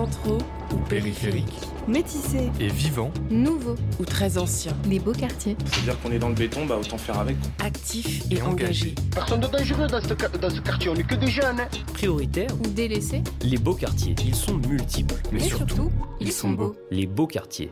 Centraux 0.00 0.36
ou 0.74 0.76
périphérique 0.90 1.54
Métissés. 1.88 2.50
et 2.60 2.68
vivant, 2.68 3.10
Nouveaux. 3.30 3.76
ou 3.98 4.04
très 4.04 4.36
ancien, 4.36 4.72
Les 4.90 4.98
Beaux 4.98 5.12
Quartiers. 5.14 5.56
C'est-à-dire 5.64 5.98
qu'on 6.02 6.12
est 6.12 6.18
dans 6.18 6.28
le 6.28 6.34
béton, 6.34 6.66
bah 6.66 6.76
autant 6.78 6.98
faire 6.98 7.18
avec. 7.18 7.36
actif 7.64 8.22
Et 8.30 8.34
et, 8.34 8.42
engagé. 8.42 8.88
engagé, 8.90 8.94
Personne 9.14 9.40
de 9.40 9.46
dangereux 9.46 9.86
dans 9.86 10.02
ce, 10.02 10.12
dans 10.38 10.50
ce 10.50 10.60
quartier, 10.60 10.90
on 10.90 10.96
est 10.96 11.02
que 11.06 11.14
des 11.14 11.28
jeunes. 11.28 11.60
Hein. 11.60 11.68
Prioritaires, 11.94 12.50
Ou 12.62 12.68
délaissés. 12.68 13.22
les 13.42 13.56
beaux 13.56 13.72
quartiers, 13.74 14.14
ils 14.22 14.34
sont 14.34 14.58
multiples. 14.68 15.14
mais 15.32 15.40
surtout, 15.40 15.90
ils 16.20 16.30
sont 16.32 16.50
beaux. 16.50 16.76
Les 16.90 17.06
beaux 17.06 17.26
quartiers. 17.26 17.70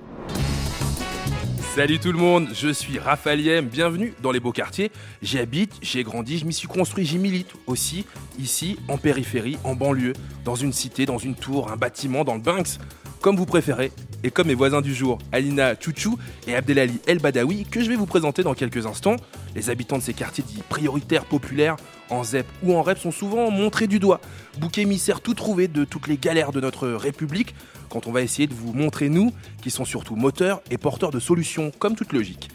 Salut 1.75 1.99
tout 1.99 2.13
le 2.13 2.19
monde, 2.19 2.51
je 2.55 2.69
suis 2.69 3.01
Raphaël 3.01 3.41
Yem, 3.41 3.67
bienvenue 3.67 4.15
dans 4.23 4.31
les 4.31 4.39
beaux 4.39 4.53
quartiers. 4.53 4.93
J'y 5.23 5.41
habite, 5.41 5.73
j'ai 5.83 6.05
grandi, 6.05 6.39
je 6.39 6.45
m'y 6.45 6.53
suis 6.53 6.69
construit, 6.69 7.05
j'y 7.05 7.19
milite 7.19 7.51
aussi, 7.67 8.07
ici, 8.39 8.79
en 8.87 8.97
périphérie, 8.97 9.59
en 9.65 9.75
banlieue, 9.75 10.13
dans 10.45 10.55
une 10.55 10.73
cité, 10.73 11.05
dans 11.05 11.19
une 11.19 11.35
tour, 11.35 11.73
un 11.73 11.77
bâtiment, 11.77 12.23
dans 12.23 12.35
le 12.35 12.41
Banks, 12.41 12.79
comme 13.21 13.35
vous 13.35 13.45
préférez, 13.45 13.91
et 14.23 14.31
comme 14.31 14.47
mes 14.47 14.55
voisins 14.55 14.83
du 14.83 14.95
jour, 14.95 15.19
Alina 15.33 15.75
Chouchou 15.75 16.17
et 16.47 16.55
Abdelali 16.55 17.01
El 17.09 17.19
Badawi, 17.19 17.65
que 17.65 17.83
je 17.83 17.89
vais 17.89 17.97
vous 17.97 18.07
présenter 18.07 18.45
dans 18.45 18.55
quelques 18.55 18.87
instants. 18.87 19.17
Les 19.57 19.69
habitants 19.69 19.99
de 19.99 20.03
ces 20.03 20.15
quartiers 20.15 20.45
dits 20.47 20.63
prioritaires 20.69 21.25
populaires, 21.25 21.75
en 22.09 22.23
ZEP 22.23 22.47
ou 22.63 22.75
en 22.75 22.83
REP, 22.83 22.99
sont 22.99 23.11
souvent 23.11 23.51
montrés 23.51 23.89
du 23.89 23.99
doigt, 23.99 24.21
bouc 24.59 24.79
émissaire 24.79 25.21
tout 25.21 25.35
trouvé 25.35 25.67
de 25.67 25.85
toutes 25.85 26.07
les 26.07 26.19
galères 26.19 26.53
de 26.53 26.61
notre 26.61 26.87
République, 26.89 27.55
quand 27.95 28.09
on 28.09 28.13
va 28.13 28.23
essayer 28.23 28.49
de 28.49 28.55
vous 28.55 28.73
montrer, 28.73 29.09
nous, 29.09 29.33
qui 29.63 29.71
sont 29.71 29.85
surtout 29.85 30.17
moteurs 30.17 30.61
et 30.69 30.79
porteurs 30.79 31.13
de 31.13 31.21
solutions, 31.21 31.71
comme 31.79 31.95
toute 31.95 32.13
logique. 32.13 32.51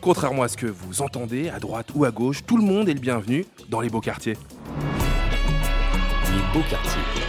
Contrairement 0.00 0.42
à 0.42 0.48
ce 0.48 0.56
que 0.56 0.66
vous 0.66 1.00
entendez, 1.00 1.48
à 1.48 1.60
droite 1.60 1.90
ou 1.94 2.04
à 2.04 2.10
gauche, 2.10 2.44
tout 2.44 2.56
le 2.56 2.64
monde 2.64 2.88
est 2.88 2.94
le 2.94 3.00
bienvenu 3.00 3.46
dans 3.68 3.80
les 3.80 3.88
beaux 3.88 4.00
quartiers. 4.00 4.36
Les 6.32 6.52
beaux 6.52 6.66
quartiers. 6.68 7.23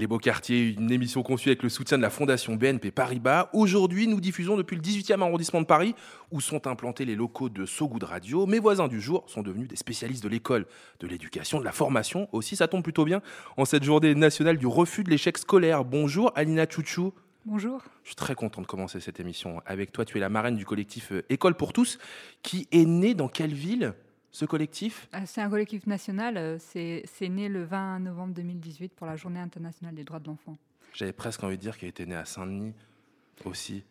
Les 0.00 0.06
Beaux 0.06 0.16
Quartiers, 0.16 0.76
une 0.78 0.90
émission 0.90 1.22
conçue 1.22 1.50
avec 1.50 1.62
le 1.62 1.68
soutien 1.68 1.98
de 1.98 2.02
la 2.02 2.08
Fondation 2.08 2.56
BNP 2.56 2.90
Paribas. 2.90 3.50
Aujourd'hui, 3.52 4.06
nous 4.06 4.18
diffusons 4.18 4.56
depuis 4.56 4.74
le 4.74 4.80
18e 4.80 5.20
arrondissement 5.20 5.60
de 5.60 5.66
Paris, 5.66 5.94
où 6.30 6.40
sont 6.40 6.66
implantés 6.66 7.04
les 7.04 7.14
locaux 7.14 7.50
de 7.50 7.66
Sogoud 7.66 8.02
Radio. 8.02 8.46
Mes 8.46 8.60
voisins 8.60 8.88
du 8.88 8.98
jour 8.98 9.24
sont 9.26 9.42
devenus 9.42 9.68
des 9.68 9.76
spécialistes 9.76 10.22
de 10.24 10.30
l'école, 10.30 10.64
de 11.00 11.06
l'éducation, 11.06 11.60
de 11.60 11.66
la 11.66 11.72
formation. 11.72 12.30
Aussi, 12.32 12.56
ça 12.56 12.66
tombe 12.66 12.82
plutôt 12.82 13.04
bien 13.04 13.20
en 13.58 13.66
cette 13.66 13.84
journée 13.84 14.14
nationale 14.14 14.56
du 14.56 14.66
refus 14.66 15.04
de 15.04 15.10
l'échec 15.10 15.36
scolaire. 15.36 15.84
Bonjour, 15.84 16.32
Alina 16.34 16.64
Chouchou. 16.66 17.12
Bonjour. 17.44 17.82
Je 18.02 18.08
suis 18.08 18.16
très 18.16 18.34
content 18.34 18.62
de 18.62 18.66
commencer 18.66 19.00
cette 19.00 19.20
émission 19.20 19.60
avec 19.66 19.92
toi. 19.92 20.06
Tu 20.06 20.16
es 20.16 20.20
la 20.20 20.30
marraine 20.30 20.56
du 20.56 20.64
collectif 20.64 21.12
euh, 21.12 21.26
École 21.28 21.56
pour 21.56 21.74
tous, 21.74 21.98
qui 22.42 22.66
est 22.72 22.86
né 22.86 23.12
dans 23.12 23.28
quelle 23.28 23.52
ville? 23.52 23.92
Ce 24.32 24.44
collectif? 24.44 25.08
Euh, 25.14 25.18
C'est 25.26 25.40
un 25.40 25.50
collectif 25.50 25.86
national. 25.86 26.36
euh, 26.36 26.56
C'est 26.58 27.02
c'est 27.06 27.28
né 27.28 27.48
le 27.48 27.64
20 27.64 28.00
novembre 28.00 28.34
2018 28.34 28.92
pour 28.94 29.06
la 29.06 29.16
Journée 29.16 29.40
internationale 29.40 29.94
des 29.94 30.04
droits 30.04 30.20
de 30.20 30.26
l'enfant. 30.28 30.56
J'avais 30.94 31.12
presque 31.12 31.42
envie 31.44 31.56
de 31.56 31.62
dire 31.62 31.78
qu'il 31.78 31.88
était 31.88 32.06
né 32.06 32.14
à 32.16 32.24
Saint-Denis 32.24 32.72
aussi. 33.44 33.84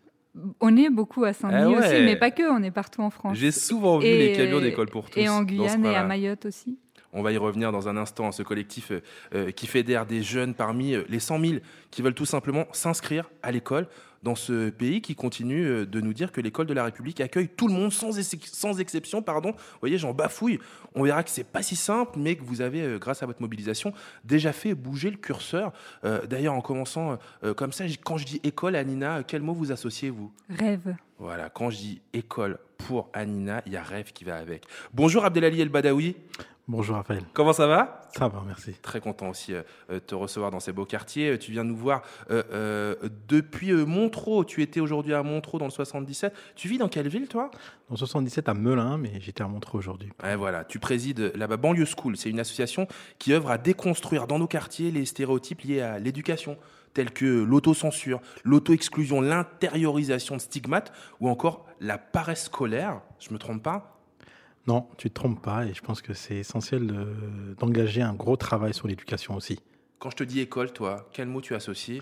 On 0.59 0.77
est 0.77 0.89
beaucoup 0.89 1.23
à 1.23 1.33
Saint-Denis 1.33 1.75
ouais. 1.75 1.79
aussi, 1.79 2.01
mais 2.03 2.15
pas 2.15 2.29
que. 2.31 2.43
On 2.51 2.61
est 2.61 2.71
partout 2.71 3.01
en 3.01 3.09
France. 3.09 3.37
J'ai 3.37 3.51
souvent 3.51 3.97
vu 3.99 4.05
Et- 4.07 4.29
les 4.29 4.33
camions 4.37 4.59
d'École 4.61 4.89
pour 4.89 5.09
tous. 5.09 5.19
Et 5.19 5.27
en 5.27 5.43
Guyane 5.43 5.85
et 5.85 5.95
à. 5.95 6.03
Mayotte 6.03 6.45
aussi. 6.45 6.77
On 7.13 7.21
va 7.23 7.31
y 7.31 7.37
revenir 7.37 7.71
dans 7.71 7.87
un 7.89 7.97
instant, 7.97 8.31
ce 8.31 8.43
collectif 8.43 8.91
euh, 8.91 9.01
euh, 9.33 9.51
qui 9.51 9.65
fédère 9.67 10.05
des 10.05 10.21
jeunes 10.21 10.53
parmi 10.53 10.93
euh, 10.93 11.03
les 11.09 11.19
100 11.19 11.39
000 11.39 11.53
qui 11.89 12.01
veulent 12.01 12.13
tout 12.13 12.25
simplement 12.25 12.65
s'inscrire 12.71 13.29
à 13.41 13.51
l'école 13.51 13.87
dans 14.21 14.35
ce 14.35 14.69
pays 14.69 15.01
qui 15.01 15.15
continue 15.15 15.85
de 15.87 16.01
nous 16.01 16.11
dire 16.13 16.33
que 16.33 16.41
l'école 16.41 16.65
de 16.65 16.73
la 16.73 16.83
République 16.83 17.21
accueille 17.21 17.47
tout 17.47 17.69
le 17.69 17.73
monde 17.73 17.93
sans, 17.93 18.19
ex- 18.19 18.51
sans 18.51 18.77
exception. 18.81 19.21
Pardon. 19.21 19.51
Vous 19.51 19.79
voyez, 19.79 19.97
j'en 19.97 20.13
bafouille. 20.13 20.59
On 20.93 21.03
verra 21.03 21.23
que 21.23 21.29
c'est 21.29 21.45
pas 21.45 21.61
si 21.63 21.77
simple, 21.77 22.19
mais 22.19 22.35
que 22.35 22.43
vous 22.43 22.59
avez, 22.59 22.97
grâce 22.99 23.23
à 23.23 23.25
votre 23.25 23.41
mobilisation, 23.41 23.93
déjà 24.25 24.51
fait 24.51 24.75
bouger 24.75 25.09
le 25.09 25.15
curseur. 25.15 25.71
Euh, 26.03 26.25
D'ailleurs, 26.27 26.53
en 26.53 26.59
commençant 26.59 27.17
euh, 27.45 27.53
comme 27.53 27.71
ça, 27.71 27.85
quand 28.03 28.17
je 28.17 28.25
dis 28.25 28.41
école, 28.43 28.75
Anina, 28.75 29.23
quel 29.25 29.41
mot 29.41 29.53
vous 29.53 29.71
associez, 29.71 30.09
vous? 30.09 30.33
Rêve. 30.49 30.95
Voilà, 31.17 31.49
quand 31.49 31.69
je 31.69 31.77
dis 31.77 32.01
école 32.11 32.59
pour 32.77 33.09
Anina, 33.13 33.61
il 33.65 33.71
y 33.71 33.77
a 33.77 33.83
rêve 33.83 34.11
qui 34.11 34.25
va 34.25 34.35
avec. 34.35 34.65
Bonjour 34.93 35.23
Abdelali 35.23 35.61
El 35.61 35.69
Badawi, 35.69 36.17
Bonjour 36.71 36.97
Raphaël. 36.97 37.23
comment 37.33 37.51
ça 37.51 37.65
va 37.65 38.01
Ça 38.15 38.27
va, 38.27 38.43
merci. 38.45 38.73
Très 38.73 39.01
content 39.01 39.29
aussi 39.29 39.55
euh, 39.55 39.63
euh, 39.89 39.95
de 39.95 39.99
te 39.99 40.13
recevoir 40.13 40.51
dans 40.51 40.59
ces 40.59 40.71
beaux 40.71 40.85
quartiers. 40.85 41.31
Euh, 41.31 41.37
Tu 41.39 41.51
viens 41.51 41.63
nous 41.63 41.75
voir 41.75 42.03
euh, 42.29 42.43
euh, 42.53 42.95
depuis 43.27 43.73
Montreux. 43.73 44.45
Tu 44.45 44.61
étais 44.61 44.79
aujourd'hui 44.79 45.15
à 45.15 45.23
Montreux 45.23 45.57
dans 45.57 45.65
le 45.65 45.71
77. 45.71 46.31
Tu 46.55 46.67
vis 46.67 46.77
dans 46.77 46.87
quelle 46.87 47.07
ville, 47.07 47.27
toi? 47.27 47.49
En 47.89 47.95
77 47.95 48.49
à 48.49 48.53
Melun, 48.53 48.99
mais 48.99 49.19
j'étais 49.19 49.41
à 49.41 49.47
Montreux 49.47 49.79
aujourd'hui. 49.79 50.11
Ouais, 50.23 50.35
voilà, 50.35 50.63
tu 50.63 50.77
présides 50.77 51.31
là-bas 51.33 51.57
Banlieue 51.57 51.87
School. 51.87 52.15
C'est 52.17 52.29
une 52.29 52.39
association 52.39 52.87
qui 53.17 53.33
œuvre 53.33 53.49
à 53.49 53.57
déconstruire 53.57 54.27
dans 54.27 54.37
nos 54.37 54.45
quartiers 54.47 54.91
les 54.91 55.05
stéréotypes 55.05 55.61
liés 55.61 55.81
à 55.81 55.97
l'éducation, 55.97 56.55
tels 56.93 57.09
que 57.11 57.25
l'autocensure, 57.25 58.21
l'auto-exclusion, 58.43 59.21
l'intériorisation 59.21 60.35
de 60.35 60.41
stigmates 60.41 60.93
ou 61.19 61.29
encore 61.29 61.65
la 61.81 61.97
paresse 61.97 62.43
scolaire. 62.45 63.01
Je 63.19 63.33
me 63.33 63.39
trompe 63.39 63.63
pas? 63.63 63.98
Non, 64.67 64.87
tu 64.97 65.09
te 65.09 65.15
trompes 65.15 65.41
pas, 65.41 65.65
et 65.65 65.73
je 65.73 65.81
pense 65.81 66.01
que 66.01 66.13
c'est 66.13 66.35
essentiel 66.35 66.85
de- 66.87 67.55
d'engager 67.59 68.01
un 68.01 68.13
gros 68.13 68.35
travail 68.37 68.73
sur 68.73 68.87
l'éducation 68.87 69.35
aussi. 69.35 69.59
Quand 69.97 70.09
je 70.11 70.17
te 70.17 70.23
dis 70.23 70.39
école, 70.41 70.71
toi, 70.71 71.09
quel 71.11 71.27
mot 71.27 71.41
tu 71.41 71.55
associes? 71.55 72.01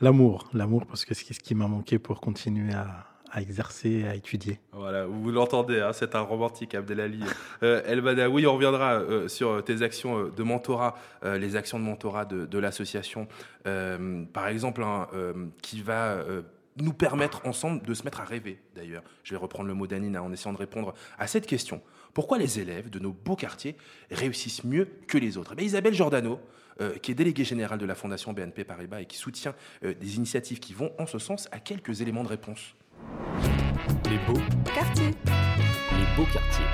L'amour, 0.00 0.48
l'amour, 0.52 0.86
parce 0.86 1.04
que 1.04 1.14
c'est 1.14 1.32
ce 1.32 1.40
qui 1.40 1.54
m'a 1.54 1.68
manqué 1.68 1.98
pour 1.98 2.20
continuer 2.20 2.74
à, 2.74 3.06
à 3.30 3.40
exercer, 3.40 4.04
à 4.04 4.14
étudier. 4.16 4.58
Voilà, 4.72 5.06
vous 5.06 5.30
l'entendez, 5.30 5.80
hein, 5.80 5.92
c'est 5.92 6.14
un 6.16 6.20
romantique, 6.22 6.74
Abdelali. 6.74 7.22
Euh, 7.62 7.82
El 7.86 8.00
Badawi, 8.00 8.46
on 8.46 8.54
reviendra 8.54 8.94
euh, 8.94 9.28
sur 9.28 9.62
tes 9.64 9.82
actions 9.82 10.18
euh, 10.18 10.30
de 10.36 10.42
mentorat, 10.42 10.96
euh, 11.24 11.38
les 11.38 11.54
actions 11.54 11.78
de 11.78 11.84
mentorat 11.84 12.24
de, 12.24 12.46
de 12.46 12.58
l'association, 12.58 13.28
euh, 13.66 14.24
par 14.32 14.48
exemple, 14.48 14.82
hein, 14.82 15.06
euh, 15.14 15.32
qui 15.62 15.82
va 15.82 16.14
euh, 16.14 16.42
nous 16.76 16.92
permettre 16.92 17.46
ensemble 17.46 17.82
de 17.84 17.94
se 17.94 18.04
mettre 18.04 18.20
à 18.20 18.24
rêver, 18.24 18.60
d'ailleurs. 18.74 19.02
Je 19.24 19.34
vais 19.34 19.40
reprendre 19.40 19.68
le 19.68 19.74
mot 19.74 19.86
d'Anina 19.86 20.22
en 20.22 20.32
essayant 20.32 20.52
de 20.52 20.58
répondre 20.58 20.94
à 21.18 21.26
cette 21.26 21.46
question. 21.46 21.82
Pourquoi 22.14 22.38
les 22.38 22.60
élèves 22.60 22.90
de 22.90 22.98
nos 22.98 23.12
beaux 23.12 23.36
quartiers 23.36 23.76
réussissent 24.10 24.64
mieux 24.64 24.88
que 25.06 25.18
les 25.18 25.36
autres? 25.36 25.52
Eh 25.52 25.56
bien, 25.56 25.66
Isabelle 25.66 25.94
Giordano, 25.94 26.40
euh, 26.80 26.96
qui 26.98 27.10
est 27.10 27.14
déléguée 27.14 27.44
générale 27.44 27.78
de 27.78 27.86
la 27.86 27.94
Fondation 27.94 28.32
BNP 28.32 28.64
Paribas 28.64 29.00
et 29.00 29.06
qui 29.06 29.16
soutient 29.16 29.54
euh, 29.84 29.94
des 29.94 30.16
initiatives 30.16 30.60
qui 30.60 30.72
vont 30.72 30.92
en 30.98 31.06
ce 31.06 31.18
sens, 31.18 31.48
a 31.52 31.58
quelques 31.58 32.00
éléments 32.00 32.24
de 32.24 32.28
réponse. 32.28 32.74
Les 34.06 34.18
beaux 34.26 34.40
Quartier. 34.74 35.06
Les 35.06 36.16
beaux 36.16 36.30
quartiers. 36.32 36.64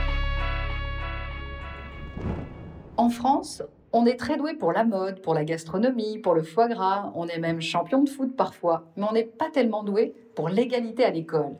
En 2.96 3.10
France, 3.10 3.62
on 3.92 4.04
est 4.04 4.16
très 4.16 4.36
doué 4.36 4.54
pour 4.54 4.72
la 4.72 4.84
mode, 4.84 5.22
pour 5.22 5.34
la 5.34 5.44
gastronomie, 5.44 6.18
pour 6.18 6.34
le 6.34 6.42
foie 6.42 6.68
gras, 6.68 7.10
on 7.14 7.26
est 7.26 7.38
même 7.38 7.60
champion 7.60 8.02
de 8.02 8.08
foot 8.08 8.36
parfois, 8.36 8.84
mais 8.96 9.06
on 9.08 9.12
n'est 9.12 9.24
pas 9.24 9.50
tellement 9.50 9.82
doué 9.82 10.14
pour 10.34 10.48
l'égalité 10.48 11.04
à 11.04 11.10
l'école. 11.10 11.56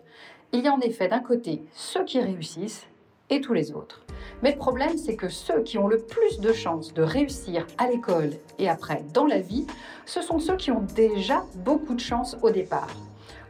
Il 0.53 0.65
y 0.65 0.69
a 0.69 0.72
en 0.72 0.81
effet 0.81 1.09
d'un 1.09 1.21
côté 1.21 1.62
ceux 1.72 2.05
qui 2.05 2.21
réussissent 2.21 2.87
et 3.31 3.41
tous 3.41 3.55
les 3.55 3.72
autres. 3.72 4.05
Mais 4.43 4.53
le 4.53 4.59
problème, 4.59 4.97
c'est 4.97 5.17
que 5.17 5.28
ceux 5.28 5.62
qui 5.62 5.78
ont 5.78 5.88
le 5.88 5.99
plus 5.99 6.41
de 6.41 6.53
chances 6.53 6.94
de 6.94 7.03
réussir 7.03 7.67
à 7.78 7.88
l'école 7.88 8.31
et 8.59 8.69
après 8.69 9.05
dans 9.12 9.27
la 9.27 9.41
vie, 9.41 9.67
ce 10.06 10.22
sont 10.22 10.38
ceux 10.38 10.56
qui 10.56 10.71
ont 10.71 10.84
déjà 10.94 11.44
beaucoup 11.56 11.94
de 11.94 12.00
chance 12.00 12.37
au 12.43 12.50
départ. 12.50 12.94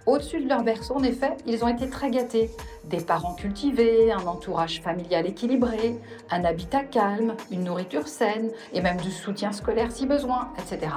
Au-dessus 0.09 0.41
de 0.41 0.49
leur 0.49 0.63
berceau, 0.63 0.95
en 0.95 1.03
effet, 1.03 1.37
ils 1.45 1.63
ont 1.63 1.69
été 1.69 1.91
très 1.91 2.11
gâtés. 2.11 2.51
Des 2.85 2.97
parents 2.97 3.35
cultivés, 3.35 4.11
un 4.11 4.27
entourage 4.27 4.81
familial 4.81 5.27
équilibré, 5.27 6.01
un 6.31 6.47
habitat 6.47 6.85
calme, 6.85 7.35
une 7.51 7.65
nourriture 7.65 8.09
saine 8.09 8.51
et 8.73 8.81
même 8.81 8.97
du 8.97 9.11
soutien 9.11 9.53
scolaire 9.53 9.93
si 9.93 10.07
besoin, 10.07 10.49
etc. 10.57 10.93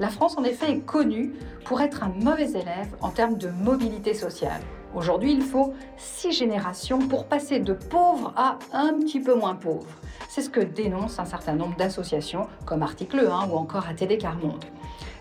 La 0.00 0.08
France, 0.08 0.36
en 0.36 0.42
effet, 0.42 0.72
est 0.72 0.80
connue 0.80 1.32
pour 1.64 1.80
être 1.80 2.02
un 2.02 2.08
mauvais 2.08 2.50
élève 2.50 2.88
en 3.02 3.10
termes 3.10 3.38
de 3.38 3.50
mobilité 3.50 4.14
sociale. 4.14 4.62
Aujourd'hui, 4.96 5.32
il 5.32 5.42
faut 5.42 5.72
six 5.96 6.32
générations 6.32 6.98
pour 6.98 7.26
passer 7.26 7.60
de 7.60 7.74
pauvre 7.74 8.32
à 8.36 8.58
un 8.72 8.94
petit 8.94 9.20
peu 9.20 9.34
moins 9.34 9.54
pauvre. 9.54 9.86
C'est 10.28 10.42
ce 10.42 10.50
que 10.50 10.58
dénoncent 10.58 11.20
un 11.20 11.24
certain 11.24 11.54
nombre 11.54 11.76
d'associations 11.76 12.48
comme 12.66 12.82
Article 12.82 13.20
1 13.20 13.48
ou 13.50 13.54
encore 13.54 13.86
ATD 13.86 14.18
Carmonde. 14.18 14.64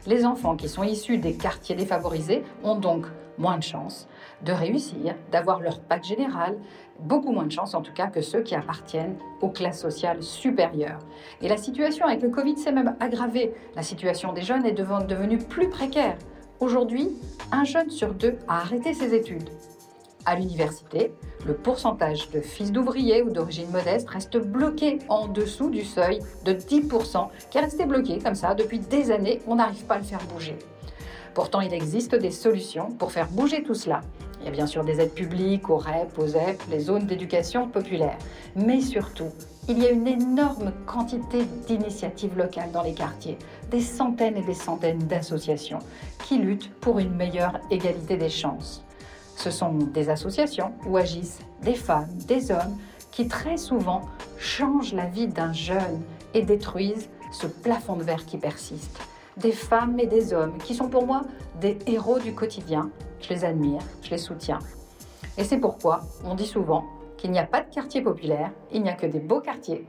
Les 0.07 0.25
enfants 0.25 0.55
qui 0.55 0.69
sont 0.69 0.83
issus 0.83 1.17
des 1.17 1.33
quartiers 1.33 1.75
défavorisés 1.75 2.43
ont 2.63 2.75
donc 2.75 3.05
moins 3.37 3.57
de 3.57 3.63
chances 3.63 4.07
de 4.43 4.51
réussir, 4.51 5.15
d'avoir 5.31 5.59
leur 5.59 5.79
bac 5.89 6.03
général, 6.03 6.57
beaucoup 6.99 7.31
moins 7.31 7.45
de 7.45 7.51
chances 7.51 7.73
en 7.73 7.81
tout 7.81 7.93
cas 7.93 8.07
que 8.07 8.21
ceux 8.21 8.41
qui 8.41 8.55
appartiennent 8.55 9.17
aux 9.41 9.49
classes 9.49 9.81
sociales 9.81 10.21
supérieures. 10.21 10.99
Et 11.41 11.47
la 11.47 11.57
situation 11.57 12.05
avec 12.05 12.21
le 12.21 12.29
Covid 12.29 12.57
s'est 12.57 12.71
même 12.71 12.95
aggravée. 12.99 13.53
La 13.75 13.83
situation 13.83 14.33
des 14.33 14.41
jeunes 14.41 14.65
est 14.65 14.73
devenue 14.73 15.37
plus 15.37 15.69
précaire. 15.69 16.17
Aujourd'hui, 16.59 17.09
un 17.51 17.63
jeune 17.63 17.89
sur 17.89 18.13
deux 18.13 18.37
a 18.47 18.57
arrêté 18.57 18.93
ses 18.93 19.13
études. 19.13 19.49
À 20.25 20.35
l'université, 20.35 21.13
le 21.45 21.53
pourcentage 21.53 22.29
de 22.31 22.41
fils 22.41 22.71
d'ouvriers 22.71 23.21
ou 23.21 23.29
d'origine 23.29 23.69
modeste 23.71 24.09
reste 24.09 24.37
bloqué 24.37 24.99
en 25.07 25.27
dessous 25.27 25.69
du 25.69 25.83
seuil 25.83 26.19
de 26.43 26.53
10%, 26.53 27.29
qui 27.49 27.57
est 27.57 27.61
resté 27.61 27.85
bloqué 27.85 28.19
comme 28.19 28.35
ça 28.35 28.53
depuis 28.53 28.79
des 28.79 29.11
années. 29.11 29.41
On 29.47 29.55
n'arrive 29.55 29.85
pas 29.85 29.95
à 29.95 29.99
le 29.99 30.03
faire 30.03 30.21
bouger. 30.33 30.57
Pourtant, 31.33 31.61
il 31.61 31.73
existe 31.73 32.15
des 32.15 32.31
solutions 32.31 32.91
pour 32.91 33.11
faire 33.11 33.29
bouger 33.29 33.63
tout 33.63 33.73
cela. 33.75 34.01
Il 34.41 34.45
y 34.45 34.47
a 34.47 34.51
bien 34.51 34.67
sûr 34.67 34.83
des 34.83 34.99
aides 34.99 35.13
publiques 35.13 35.69
aux 35.69 35.77
REP, 35.77 36.17
aux 36.17 36.27
ZEP, 36.27 36.61
les 36.69 36.79
zones 36.79 37.05
d'éducation 37.05 37.67
populaire. 37.67 38.17
Mais 38.55 38.81
surtout, 38.81 39.29
il 39.67 39.79
y 39.79 39.85
a 39.85 39.91
une 39.91 40.07
énorme 40.07 40.73
quantité 40.85 41.45
d'initiatives 41.67 42.37
locales 42.37 42.71
dans 42.71 42.83
les 42.83 42.93
quartiers, 42.93 43.37
des 43.69 43.81
centaines 43.81 44.37
et 44.37 44.41
des 44.41 44.53
centaines 44.53 44.99
d'associations 44.99 45.79
qui 46.25 46.37
luttent 46.37 46.71
pour 46.81 46.99
une 46.99 47.15
meilleure 47.15 47.59
égalité 47.69 48.17
des 48.17 48.29
chances. 48.29 48.83
Ce 49.39 49.51
sont 49.51 49.71
des 49.71 50.09
associations 50.09 50.73
où 50.85 50.97
agissent 50.97 51.39
des 51.63 51.73
femmes, 51.73 52.09
des 52.27 52.51
hommes, 52.51 52.77
qui 53.09 53.29
très 53.29 53.55
souvent 53.55 54.01
changent 54.37 54.93
la 54.93 55.05
vie 55.05 55.27
d'un 55.27 55.53
jeune 55.53 56.01
et 56.33 56.41
détruisent 56.41 57.09
ce 57.31 57.47
plafond 57.47 57.95
de 57.95 58.03
verre 58.03 58.25
qui 58.25 58.37
persiste. 58.37 58.99
Des 59.37 59.53
femmes 59.53 59.97
et 59.97 60.07
des 60.07 60.33
hommes 60.33 60.57
qui 60.57 60.75
sont 60.75 60.89
pour 60.89 61.05
moi 61.05 61.21
des 61.61 61.79
héros 61.87 62.19
du 62.19 62.33
quotidien. 62.33 62.89
Je 63.21 63.29
les 63.29 63.45
admire, 63.45 63.81
je 64.01 64.09
les 64.09 64.17
soutiens. 64.17 64.59
Et 65.37 65.45
c'est 65.45 65.57
pourquoi 65.57 66.01
on 66.25 66.35
dit 66.35 66.47
souvent 66.47 66.83
qu'il 67.15 67.31
n'y 67.31 67.39
a 67.39 67.45
pas 67.45 67.61
de 67.61 67.73
quartier 67.73 68.01
populaire, 68.01 68.51
il 68.73 68.83
n'y 68.83 68.89
a 68.89 68.93
que 68.93 69.05
des 69.07 69.19
beaux 69.19 69.39
quartiers. 69.39 69.85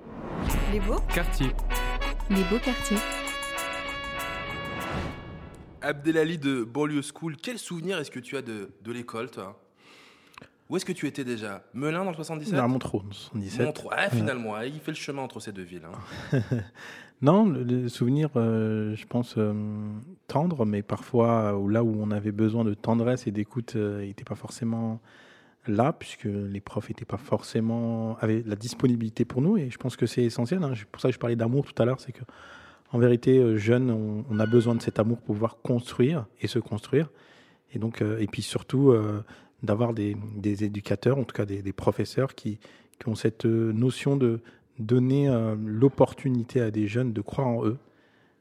Les 0.73 0.79
beaux 0.79 1.01
Quartier. 1.13 1.49
Les 2.31 2.45
beaux 2.45 2.59
quartiers. 2.65 3.20
Abdelali 5.83 6.39
de 6.39 6.65
Banlieue 6.65 7.03
School, 7.03 7.37
quel 7.37 7.59
souvenir 7.59 7.99
est-ce 7.99 8.11
que 8.11 8.21
tu 8.21 8.37
as 8.37 8.43
de, 8.43 8.71
de 8.83 8.93
l'école, 8.93 9.31
toi? 9.31 9.59
Où 10.69 10.77
est-ce 10.77 10.85
que 10.85 10.93
tu 10.93 11.07
étais 11.09 11.25
déjà? 11.25 11.65
Melun 11.75 12.05
dans 12.05 12.11
le 12.11 12.17
77 12.17 12.55
À 12.55 12.69
Montreux, 12.69 13.01
en 13.09 13.13
77. 13.13 13.67
Montreux. 13.67 13.91
Ah, 13.97 14.09
finalement, 14.09 14.55
ah, 14.55 14.67
il 14.67 14.79
fait 14.79 14.93
le 14.93 14.97
chemin 14.97 15.23
entre 15.23 15.41
ces 15.41 15.53
deux 15.53 15.63
villes. 15.65 15.83
hein. 16.33 16.41
Non, 17.23 17.45
le, 17.47 17.65
le 17.65 17.89
souvenir, 17.91 18.31
euh, 18.37 18.95
je 18.97 19.05
pense, 19.05 19.35
euh, 19.37 19.53
tendre, 20.27 20.65
mais 20.65 20.81
parfois, 20.83 21.55
euh, 21.55 21.71
là 21.71 21.85
où 21.85 21.95
on 22.01 22.11
avait 22.13 22.33
besoin 22.33 22.65
de 22.65 22.73
tendresse 22.73 23.27
et 23.27 23.31
d'écoute, 23.31 23.73
il 23.75 24.07
n'était 24.07 24.25
pas 24.25 24.37
forcément 24.37 25.01
là, 25.67 25.93
puisque 25.93 26.25
les 26.25 26.61
profs 26.63 26.89
n'étaient 26.89 27.05
pas 27.05 27.19
forcément 27.19 28.17
avaient 28.21 28.43
la 28.47 28.57
disponibilité 28.57 29.27
pour 29.27 29.43
nous, 29.43 29.59
et 29.59 29.69
je 29.69 29.77
pense 29.77 29.97
que 29.97 30.07
c'est 30.07 30.23
essentiel. 30.23 30.63
hein. 30.65 30.73
C'est 30.75 30.87
pour 30.87 31.03
ça 31.03 31.09
que 31.09 31.15
je 31.15 31.19
parlais 31.19 31.37
d'amour 31.37 31.67
tout 31.71 31.83
à 31.83 31.85
l'heure, 31.85 32.01
c'est 32.01 32.13
que 32.13 32.23
en 32.93 32.99
vérité, 32.99 33.39
euh, 33.39 33.57
jeune, 33.57 33.91
on, 33.91 34.39
a 34.39 34.47
besoin 34.47 34.75
de 34.75 34.83
cet 34.83 34.99
amour 34.99 35.19
pour 35.19 35.35
pouvoir 35.35 35.59
construire 35.63 36.27
et 36.41 36.49
se 36.49 36.59
construire, 36.59 37.11
et 37.73 37.79
donc, 37.79 38.03
euh, 38.03 38.19
et 38.19 38.27
puis 38.27 38.43
surtout 38.43 38.91
euh, 38.91 39.23
d'avoir 39.63 39.95
des, 39.95 40.17
éducateurs, 40.65 41.19
en 41.19 41.25
tout 41.25 41.35
cas 41.35 41.47
des, 41.47 41.73
professeurs 41.73 42.35
qui, 42.35 42.59
ont 43.07 43.15
cette 43.15 43.47
notion 43.47 44.17
de 44.19 44.41
donner 44.79 45.31
l'opportunité 45.65 46.61
à 46.61 46.71
des 46.71 46.87
jeunes 46.87 47.15
de 47.15 47.23
croire 47.23 47.49
en 47.49 47.65
eux. 47.65 47.79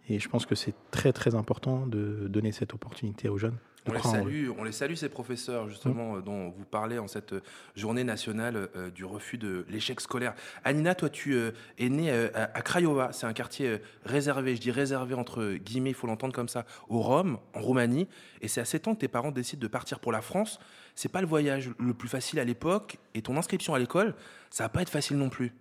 Et 0.09 0.19
je 0.19 0.27
pense 0.27 0.45
que 0.45 0.53
c'est 0.53 0.73
très 0.91 1.13
très 1.13 1.33
important 1.33 1.87
de 1.87 2.27
donner 2.27 2.51
cette 2.51 2.73
opportunité 2.73 3.29
aux 3.29 3.37
jeunes. 3.37 3.55
On 3.89 3.93
les, 3.93 4.01
salue, 4.01 4.49
on 4.57 4.63
les 4.63 4.71
salue, 4.71 4.93
ces 4.93 5.09
professeurs, 5.09 5.67
justement, 5.67 6.17
euh, 6.17 6.21
dont 6.21 6.49
vous 6.49 6.65
parlez 6.65 6.99
en 6.99 7.07
cette 7.07 7.33
euh, 7.33 7.41
journée 7.75 8.03
nationale 8.03 8.69
euh, 8.75 8.89
du 8.89 9.05
refus 9.05 9.37
de 9.37 9.65
l'échec 9.69 9.99
scolaire. 10.01 10.33
Anina, 10.63 10.95
toi, 10.95 11.09
tu 11.09 11.33
euh, 11.33 11.51
es 11.77 11.89
née 11.89 12.11
euh, 12.11 12.29
à, 12.33 12.43
à 12.57 12.61
Craiova. 12.61 13.11
C'est 13.11 13.25
un 13.25 13.33
quartier 13.33 13.67
euh, 13.67 13.77
réservé, 14.05 14.55
je 14.55 14.61
dis 14.61 14.71
réservé 14.71 15.15
entre 15.15 15.53
guillemets, 15.55 15.91
il 15.91 15.95
faut 15.95 16.07
l'entendre 16.07 16.33
comme 16.33 16.49
ça, 16.49 16.65
au 16.87 17.01
Rhum, 17.01 17.37
en 17.53 17.61
Roumanie. 17.61 18.07
Et 18.41 18.47
c'est 18.47 18.61
à 18.61 18.65
7 18.65 18.87
ans 18.87 18.95
que 18.95 18.99
tes 18.99 19.07
parents 19.07 19.31
décident 19.31 19.61
de 19.61 19.67
partir 19.67 19.99
pour 19.99 20.11
la 20.11 20.21
France. 20.21 20.59
C'est 20.95 21.09
pas 21.09 21.21
le 21.21 21.27
voyage 21.27 21.71
le 21.79 21.93
plus 21.93 22.09
facile 22.09 22.39
à 22.39 22.43
l'époque. 22.43 22.97
Et 23.13 23.21
ton 23.21 23.37
inscription 23.37 23.73
à 23.73 23.79
l'école, 23.79 24.15
ça 24.49 24.63
va 24.63 24.69
pas 24.69 24.81
être 24.81 24.89
facile 24.89 25.17
non 25.17 25.29
plus. 25.29 25.53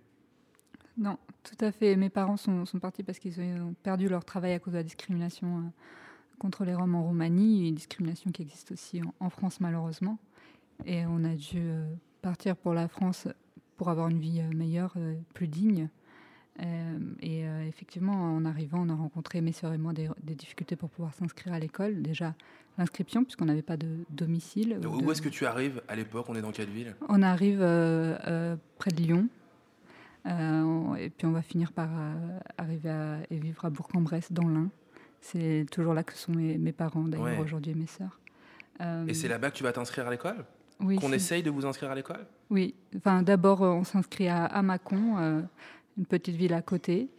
Non, 0.97 1.17
tout 1.43 1.63
à 1.63 1.71
fait. 1.71 1.95
Mes 1.95 2.09
parents 2.09 2.37
sont, 2.37 2.65
sont 2.65 2.79
partis 2.79 3.03
parce 3.03 3.19
qu'ils 3.19 3.39
ont 3.39 3.73
perdu 3.83 4.09
leur 4.09 4.25
travail 4.25 4.53
à 4.53 4.59
cause 4.59 4.73
de 4.73 4.79
la 4.79 4.83
discrimination 4.83 5.59
euh, 5.59 5.61
contre 6.39 6.65
les 6.65 6.73
Roms 6.73 6.95
en 6.95 7.03
Roumanie, 7.03 7.67
une 7.67 7.75
discrimination 7.75 8.31
qui 8.31 8.41
existe 8.41 8.71
aussi 8.71 9.01
en, 9.03 9.13
en 9.19 9.29
France 9.29 9.59
malheureusement. 9.59 10.17
Et 10.85 11.05
on 11.05 11.23
a 11.25 11.35
dû 11.35 11.57
euh, 11.57 11.85
partir 12.21 12.55
pour 12.55 12.73
la 12.73 12.87
France 12.87 13.27
pour 13.77 13.89
avoir 13.89 14.07
une 14.07 14.19
vie 14.19 14.39
euh, 14.41 14.55
meilleure, 14.55 14.93
euh, 14.97 15.15
plus 15.33 15.47
digne. 15.47 15.89
Et 17.21 17.45
effectivement, 17.69 18.35
en 18.35 18.43
arrivant, 18.43 18.79
on 18.85 18.89
a 18.89 18.93
rencontré, 18.93 19.39
mes 19.39 19.53
sœurs 19.53 19.71
et 19.71 19.77
moi, 19.77 19.93
des, 19.93 20.09
des 20.21 20.35
difficultés 20.35 20.75
pour 20.75 20.89
pouvoir 20.89 21.13
s'inscrire 21.13 21.53
à 21.53 21.59
l'école. 21.59 22.01
Déjà, 22.01 22.35
l'inscription, 22.77 23.23
puisqu'on 23.23 23.45
n'avait 23.45 23.61
pas 23.61 23.77
de 23.77 23.87
domicile. 24.09 24.77
Où 24.85 25.09
est-ce 25.09 25.21
que 25.21 25.29
tu 25.29 25.45
arrives 25.45 25.81
à 25.87 25.95
l'époque? 25.95 26.25
On 26.27 26.35
est 26.35 26.41
dans 26.41 26.51
quelle 26.51 26.69
ville? 26.69 26.97
On 27.07 27.21
arrive 27.21 27.61
euh, 27.61 28.17
euh, 28.27 28.55
près 28.77 28.91
de 28.91 28.97
Lyon. 29.01 29.29
Euh, 30.25 30.61
on- 30.63 30.95
et 30.95 31.09
puis 31.09 31.25
on 31.27 31.31
va 31.31 31.41
finir 31.41 31.71
par 31.71 31.89
arriver 32.57 32.89
à, 32.89 33.19
et 33.31 33.39
vivre 33.39 33.63
à 33.63 33.69
Bourg-en-Bresse, 33.69 34.33
dans 34.33 34.49
l'Ain. 34.49 34.69
C'est 35.21 35.65
toujours 35.71 35.93
là 35.93 36.03
que 36.03 36.13
sont 36.13 36.31
mes, 36.31 36.57
mes 36.57 36.71
parents, 36.71 37.03
d'ailleurs, 37.03 37.25
Ouais. 37.25 37.39
aujourd'hui, 37.39 37.73
mes 37.75 37.87
sœurs. 37.87 38.19
Euh, 38.81 39.05
Et 39.07 39.13
c'est 39.13 39.27
là-bas 39.27 39.51
que 39.51 39.57
tu 39.57 39.63
vas 39.63 39.73
t'inscrire 39.73 40.07
à 40.07 40.11
l'école? 40.11 40.45
Oui, 40.79 40.95
Qu'on 40.95 41.11
essaye 41.11 41.43
de 41.43 41.49
vous 41.49 41.65
inscrire 41.65 41.91
à 41.91 41.95
l'école? 41.95 42.25
Oui, 42.49 42.73
enfin, 42.95 43.21
d'abord, 43.21 43.63
euh, 43.63 43.69
on 43.69 43.83
s'inscrit 43.83 44.29
à, 44.29 44.45
à 44.45 44.61
Mâcon, 44.61 45.17
euh, 45.17 45.41
une 45.97 46.05
petite 46.05 46.35
ville 46.37 46.53
à 46.53 46.61
côté. 46.61 47.09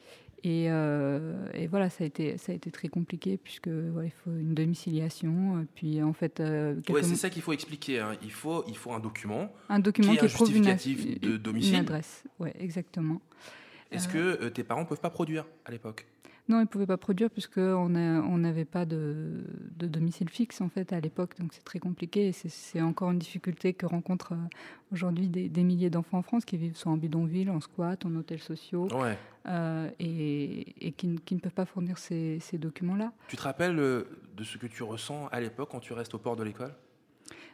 Et, 0.43 0.70
euh, 0.70 1.47
et 1.52 1.67
voilà, 1.67 1.91
ça 1.91 2.02
a, 2.02 2.06
été, 2.06 2.38
ça 2.38 2.52
a 2.52 2.55
été 2.55 2.70
très 2.70 2.88
compliqué, 2.88 3.37
puisque 3.37 3.69
voilà, 3.69 4.08
il 4.08 4.12
faut 4.12 4.31
une 4.31 4.55
domiciliation. 4.55 5.58
euh, 5.58 5.64
Puis 5.75 6.02
en 6.02 6.14
fait, 6.14 6.41
euh, 6.41 6.76
Ouais, 6.88 7.02
c'est 7.02 7.17
ça 7.17 7.29
qu'il 7.29 7.43
faut 7.43 7.52
expliquer. 7.52 8.00
hein. 8.00 8.17
Il, 8.23 8.32
faut, 8.32 8.64
il 8.67 8.76
faut 8.79 8.93
un 8.94 9.00
document. 9.00 9.52
un 9.69 9.79
document 9.79 10.12
qui 10.12 10.17
est 10.17 10.20
qui, 10.20 10.25
un 10.25 10.29
prouve 10.31 10.56
une, 10.56 10.64
justificatif 10.64 11.20
de 11.20 11.31
une 11.32 11.37
domicile. 11.37 11.76
adresse. 11.76 12.25
Oui, 12.38 12.49
exactement. 12.58 13.20
Est-ce 13.93 14.08
Euh. 14.08 14.12
que 14.38 14.44
euh, 14.44 14.50
tes 14.50 14.64
parents 14.64 14.87
peuvent 14.87 15.00
pas 15.00 15.11
produire 15.11 15.44
à 15.67 15.70
l'époque? 15.70 16.06
Non, 16.50 16.56
ils 16.58 16.62
ne 16.62 16.67
pouvaient 16.67 16.87
pas 16.87 16.97
produire 16.97 17.31
puisqu'on 17.31 17.94
on 17.94 18.38
n'avait 18.38 18.64
pas 18.64 18.85
de, 18.85 19.44
de 19.79 19.87
domicile 19.87 20.29
fixe 20.29 20.61
en 20.61 20.69
fait 20.69 20.93
à 20.93 20.99
l'époque, 20.99 21.38
donc 21.38 21.52
c'est 21.55 21.62
très 21.62 21.79
compliqué. 21.79 22.26
et 22.26 22.32
c'est- 22.32 22.81
encore 22.82 23.12
une 23.12 23.20
difficulté 23.20 23.73
que 23.73 23.87
rencontrent 23.87 24.32
euh, 24.32 24.49
aujourd'hui 24.91 25.29
des, 25.29 25.49
des 25.49 25.62
milliers 25.62 25.91
d'enfants 25.91 26.19
en 26.19 26.23
France 26.23 26.44
qui 26.44 26.56
vivent 26.56 26.75
soit 26.76 26.91
en 26.91 26.97
bidonville, 26.97 27.50
en 27.50 27.61
squat, 27.61 28.05
en 28.05 28.17
hôtels 28.17 28.41
sociaux, 28.41 28.88
Ouais. 29.00 29.17
euh, 29.47 29.88
et, 30.00 30.88
et 30.88 30.91
qui, 30.91 31.06
ne- 31.06 31.19
qui 31.19 31.37
ne 31.37 31.41
peuvent 31.41 31.55
pas 31.55 31.67
fournir 31.67 31.99
ces, 31.99 32.41
ces 32.41 32.58
documents-là. 32.58 33.12
Tu 33.29 33.37
te 33.37 33.43
rappelles 33.43 33.79
euh, 33.79 34.02
de 34.37 34.43
ce 34.43 34.58
que 34.58 34.67
tu 34.67 34.82
ressens 34.82 35.29
à 35.29 35.41
l'époque 35.41 35.69
quand 35.70 35.79
tu 35.81 35.93
restes 35.93 36.14
au 36.14 36.19
port 36.19 36.35
de 36.35 36.43
l'école? 36.43 36.75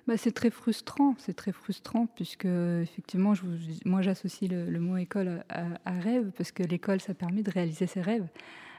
Bah, 0.06 0.16
c'est 0.16 0.32
très 0.32 0.50
frustrant, 0.50 1.16
c'est 1.18 1.34
très 1.34 1.52
frustrant 1.52 2.06
puisque 2.06 2.46
effectivement, 2.46 3.34
je 3.34 3.42
vous- 3.42 3.58
moi 3.84 4.00
j'associe 4.00 4.50
le, 4.50 4.70
le 4.70 4.80
mot 4.80 4.96
école 4.96 5.44
à, 5.50 5.66
à 5.84 5.98
rêve 6.00 6.30
parce 6.34 6.50
que 6.50 6.62
l'école 6.62 7.02
ça 7.02 7.12
permet 7.12 7.42
de 7.42 7.50
réaliser 7.50 7.86
ses 7.86 8.00
rêves. 8.00 8.26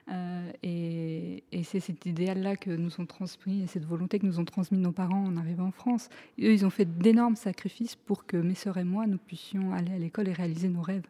Euh, 0.10 0.52
et 0.64 1.44
et 1.52 1.64
c'est 1.64 1.80
cet 1.80 2.06
idéal-là 2.06 2.56
que 2.56 2.70
nous 2.70 3.00
ont 3.02 3.06
transmis 3.06 3.62
et 3.64 3.68
cette 3.68 3.86
volonté 3.86 4.20
que 4.20 4.26
nous 4.26 4.40
ont 4.40 4.46
transmis 4.46 4.78
nos 4.78 4.92
parents 4.92 5.24
en 5.26 5.36
arrivant 5.38 5.66
en 5.68 5.72
France. 5.72 6.10
Et 6.38 6.48
eux, 6.48 6.54
ils 6.54 6.66
ont 6.66 6.70
fait 6.70 6.86
d'énormes 6.98 7.36
sacrifices 7.36 7.96
pour 7.96 8.26
que 8.26 8.38
mes 8.38 8.54
sœurs 8.56 8.78
et 8.78 8.84
moi, 8.84 9.08
nous 9.08 9.18
puissions 9.18 9.74
aller 9.74 9.92
à 9.94 9.98
l'école 9.98 10.28
et 10.30 10.34
réaliser 10.34 10.70
nos 10.70 10.82
rêves. 10.82 11.06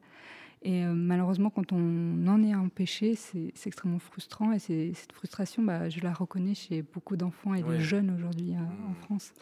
Et 0.64 0.84
euh, 0.84 0.94
malheureusement, 0.94 1.50
quand 1.52 1.72
on 1.72 2.28
en 2.28 2.44
est 2.44 2.56
empêché, 2.56 3.14
c'est 3.16 3.54
extrêmement 3.66 4.00
frustrant. 4.00 4.52
Et 4.54 4.60
cette 4.60 5.12
frustration, 5.14 5.62
bah, 5.64 5.90
je 5.90 6.00
la 6.02 6.14
reconnais 6.14 6.56
chez 6.56 6.82
beaucoup 6.82 7.16
d'enfants 7.18 7.54
et 7.54 7.64
Ouais. 7.64 7.78
de 7.78 7.80
jeunes 7.82 8.12
aujourd'hui 8.16 8.54
euh, 8.54 8.60
en 8.60 8.92
Mmh. 8.92 8.96
France. 9.04 9.34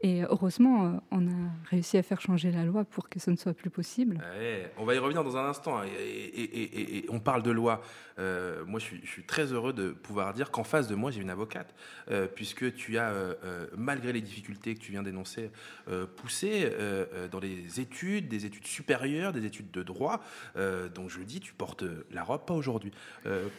Et 0.00 0.22
heureusement, 0.22 0.86
euh, 0.86 0.90
on 1.10 1.26
a 1.28 1.50
réussi 1.70 1.96
à 1.96 2.02
faire 2.02 2.20
changer 2.20 2.50
la 2.50 2.64
loi 2.64 2.84
pour 2.84 3.08
que 3.08 3.18
ce 3.18 3.30
ne 3.30 3.36
soit 3.36 3.54
plus 3.54 3.70
possible. 3.70 4.16
Ouais, 4.38 4.70
on 4.78 4.84
va 4.84 4.94
y 4.94 4.98
revenir 4.98 5.24
dans 5.24 5.36
un 5.36 5.46
instant. 5.48 5.78
hein, 5.78 5.84
Et, 5.86 6.02
et- 6.02 6.42
et- 6.62 6.80
et- 6.80 6.96
et 6.98 7.06
on 7.10 7.20
parle 7.20 7.42
de 7.42 7.50
loi. 7.50 7.80
Euh, 8.18 8.64
moi, 8.66 8.78
je 8.78 8.84
suis, 8.84 9.00
je 9.02 9.10
suis 9.10 9.24
très 9.24 9.52
heureux 9.52 9.72
de 9.72 9.90
pouvoir 9.90 10.34
dire 10.34 10.50
qu'en 10.50 10.62
face 10.62 10.86
de 10.88 10.94
moi, 10.94 11.10
j'ai 11.10 11.20
une 11.20 11.30
avocate, 11.30 11.74
euh, 12.10 12.26
puisque 12.32 12.72
tu 12.74 12.96
as, 12.98 13.10
euh, 13.12 13.66
malgré 13.76 14.12
les 14.12 14.20
difficultés 14.20 14.74
que 14.74 14.80
tu 14.80 14.92
viens 14.92 15.02
d'énoncer, 15.02 15.50
poussé 16.16 16.70
dans 17.30 17.40
les 17.40 17.80
études, 17.80 18.28
des 18.28 18.46
études 18.46 18.66
supérieures, 18.66 19.32
des 19.32 19.44
études 19.44 19.70
de 19.70 19.82
droit. 19.82 20.22
Donc, 20.94 21.10
je 21.10 21.18
le 21.18 21.24
dis, 21.24 21.40
tu 21.40 21.52
portes 21.54 21.84
la 22.10 22.22
robe, 22.22 22.44
pas 22.46 22.54
aujourd'hui, 22.54 22.92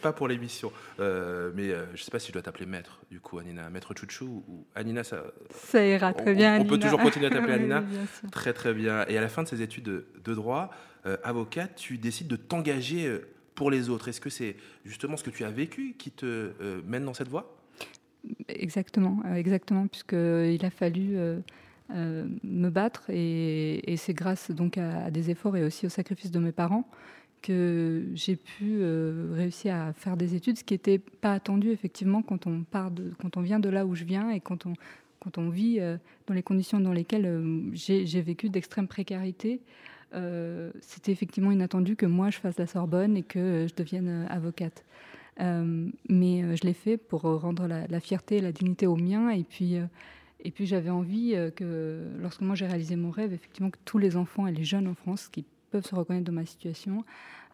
pas 0.01 0.13
pour 0.13 0.27
l'émission. 0.27 0.71
Mais 0.99 1.69
je 1.93 2.01
sais 2.03 2.11
pas 2.11 2.19
si 2.19 2.27
je 2.29 2.33
dois 2.33 2.41
t'appeler 2.41 2.65
maître, 2.65 2.99
du 3.11 3.19
coup, 3.19 3.39
Anina. 3.39 3.69
Maître 3.69 3.93
Chouchou 3.97 4.43
ou 4.47 4.65
Anina, 4.75 5.03
ça, 5.03 5.23
Ça 5.51 5.85
ira 5.85 6.13
très 6.13 6.24
On- 6.25 6.33
bien. 6.33 6.59
on 6.59 6.65
peut 6.65 6.79
toujours 6.79 6.99
continuer 6.99 7.27
à 7.27 7.29
t'appeler 7.29 7.53
Alina 7.59 7.81
oui. 7.81 8.29
Très 8.31 8.53
très 8.53 8.73
bien. 8.73 9.05
Et 9.07 9.17
à 9.17 9.21
la 9.21 9.27
fin 9.29 9.43
de 9.43 9.47
ces 9.47 9.61
études 9.61 9.83
de, 9.85 10.05
de 10.23 10.33
droit, 10.33 10.71
euh, 11.05 11.17
avocate, 11.23 11.75
tu 11.75 11.97
décides 11.97 12.27
de 12.27 12.35
t'engager 12.35 13.07
euh, 13.07 13.19
pour 13.53 13.71
les 13.71 13.89
autres. 13.89 14.07
Est-ce 14.07 14.21
que 14.21 14.29
c'est 14.29 14.55
justement 14.85 15.17
ce 15.17 15.23
que 15.23 15.29
tu 15.29 15.43
as 15.43 15.51
vécu 15.51 15.95
qui 15.97 16.11
te 16.11 16.25
euh, 16.25 16.81
mène 16.85 17.05
dans 17.05 17.13
cette 17.13 17.29
voie? 17.29 17.55
Exactement, 18.49 19.21
euh, 19.25 19.35
exactement, 19.35 19.85
puisqu'il 19.87 20.65
a 20.65 20.69
fallu 20.71 21.15
euh, 21.15 21.39
me 22.43 22.69
battre 22.69 23.03
et, 23.09 23.91
et 23.91 23.97
c'est 23.97 24.13
grâce 24.15 24.49
donc 24.49 24.77
à, 24.79 25.05
à 25.05 25.11
des 25.11 25.29
efforts 25.29 25.55
et 25.57 25.63
aussi 25.63 25.85
au 25.85 25.89
sacrifice 25.89 26.31
de 26.31 26.39
mes 26.39 26.51
parents 26.51 26.87
que 27.43 28.05
j'ai 28.15 28.35
pu 28.35 28.77
euh, 28.79 29.27
réussir 29.35 29.75
à 29.75 29.93
faire 29.93 30.17
des 30.17 30.33
études, 30.33 30.57
ce 30.57 30.63
qui 30.63 30.73
n'était 30.73 30.97
pas 30.97 31.33
attendu 31.33 31.69
effectivement 31.69 32.23
quand 32.23 32.47
on 32.47 32.63
part 32.63 32.89
de, 32.89 33.11
quand 33.21 33.37
on 33.37 33.41
vient 33.41 33.59
de 33.59 33.69
là 33.69 33.85
où 33.85 33.93
je 33.93 34.03
viens 34.03 34.31
et 34.31 34.39
quand 34.39 34.65
on 34.65 34.73
quand 35.25 35.37
on 35.37 35.49
vit 35.49 35.79
dans 36.27 36.33
les 36.33 36.43
conditions 36.43 36.79
dans 36.79 36.93
lesquelles 36.93 37.27
j'ai 37.73 38.21
vécu 38.21 38.49
d'extrême 38.49 38.87
précarité, 38.87 39.59
c'était 40.79 41.11
effectivement 41.11 41.51
inattendu 41.51 41.95
que 41.97 42.05
moi 42.05 42.29
je 42.29 42.37
fasse 42.37 42.57
la 42.57 42.67
Sorbonne 42.67 43.17
et 43.17 43.23
que 43.23 43.67
je 43.67 43.75
devienne 43.75 44.27
avocate. 44.29 44.85
mais 45.39 46.55
je 46.55 46.63
l'ai 46.63 46.73
fait 46.73 46.95
pour 46.97 47.23
rendre 47.23 47.67
la, 47.67 47.99
fierté 47.99 48.37
et 48.37 48.41
la 48.41 48.51
dignité 48.53 48.87
aux 48.87 48.95
miens 48.95 49.29
et 49.29 49.43
puis 49.43 49.77
puis 50.51 50.65
j'avais 50.65 50.89
envie 50.89 51.33
euh, 51.35 51.51
que, 51.51 52.01
lorsque 52.19 52.41
moi 52.41 52.55
j'ai 52.55 52.65
réalisé 52.65 52.95
mon 52.95 53.11
rêve, 53.11 53.33
effectivement, 53.33 53.69
que 53.69 53.79
tous 53.85 53.97
les 53.97 54.15
enfants 54.17 54.47
et 54.47 54.51
les 54.51 54.63
jeunes 54.63 54.87
en 54.87 54.95
France 54.95 55.27
qui 55.27 55.45
peuvent 55.75 55.85
se 55.85 55.95
reconnaître 55.95 56.25
dans 56.25 56.31
ma 56.31 56.45
situation 56.45 57.03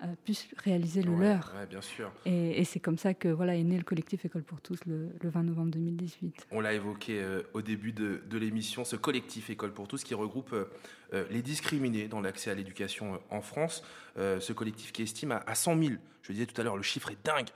euh, 0.04 0.08
puissent 0.24 0.48
réaliser 0.64 1.02
le 1.02 1.16
leur. 1.16 1.54
Ouais, 1.58 1.66
bien 1.66 1.82
sûr. 1.82 2.12
Et, 2.26 2.64
c'est 2.66 2.80
comme 2.80 3.00
ça 3.00 3.16
que 3.16 3.28
voilà 3.28 3.56
est 3.56 3.64
né 3.64 3.78
le 3.78 3.84
collectif 3.84 4.24
École 4.26 4.44
pour 4.44 4.62
tous 4.62 4.80
le, 4.86 5.10
20 5.24 5.44
novembre 5.44 5.72
2018. 5.72 6.48
On 6.52 6.60
l'a 6.60 6.74
évoqué 6.74 7.20
euh, 7.20 7.42
au 7.54 7.64
début 7.64 7.94
de, 7.94 8.22
de 8.30 8.38
l'émission, 8.38 8.86
ce 8.86 8.96
collectif 8.96 9.50
École 9.50 9.74
pour 9.74 9.88
tous 9.88 10.04
qui 10.04 10.14
regroupe 10.14 10.54
euh, 10.54 11.26
les 11.32 11.42
discriminés 11.42 12.08
dans 12.08 12.22
l'accès 12.22 12.52
à 12.52 12.54
l'éducation 12.54 13.20
en 13.32 13.42
France. 13.42 13.84
ce 14.16 14.54
collectif 14.54 14.92
qui 14.92 15.02
estime 15.02 15.32
à, 15.32 15.56
100 15.56 15.78
000, 15.80 15.94
je 16.22 16.34
disais 16.34 16.46
tout 16.46 16.60
à 16.62 16.64
l'heure, 16.64 16.78
le 16.78 16.84
chiffre 16.84 17.10
est 17.10 17.26
dingue. 17.26 17.50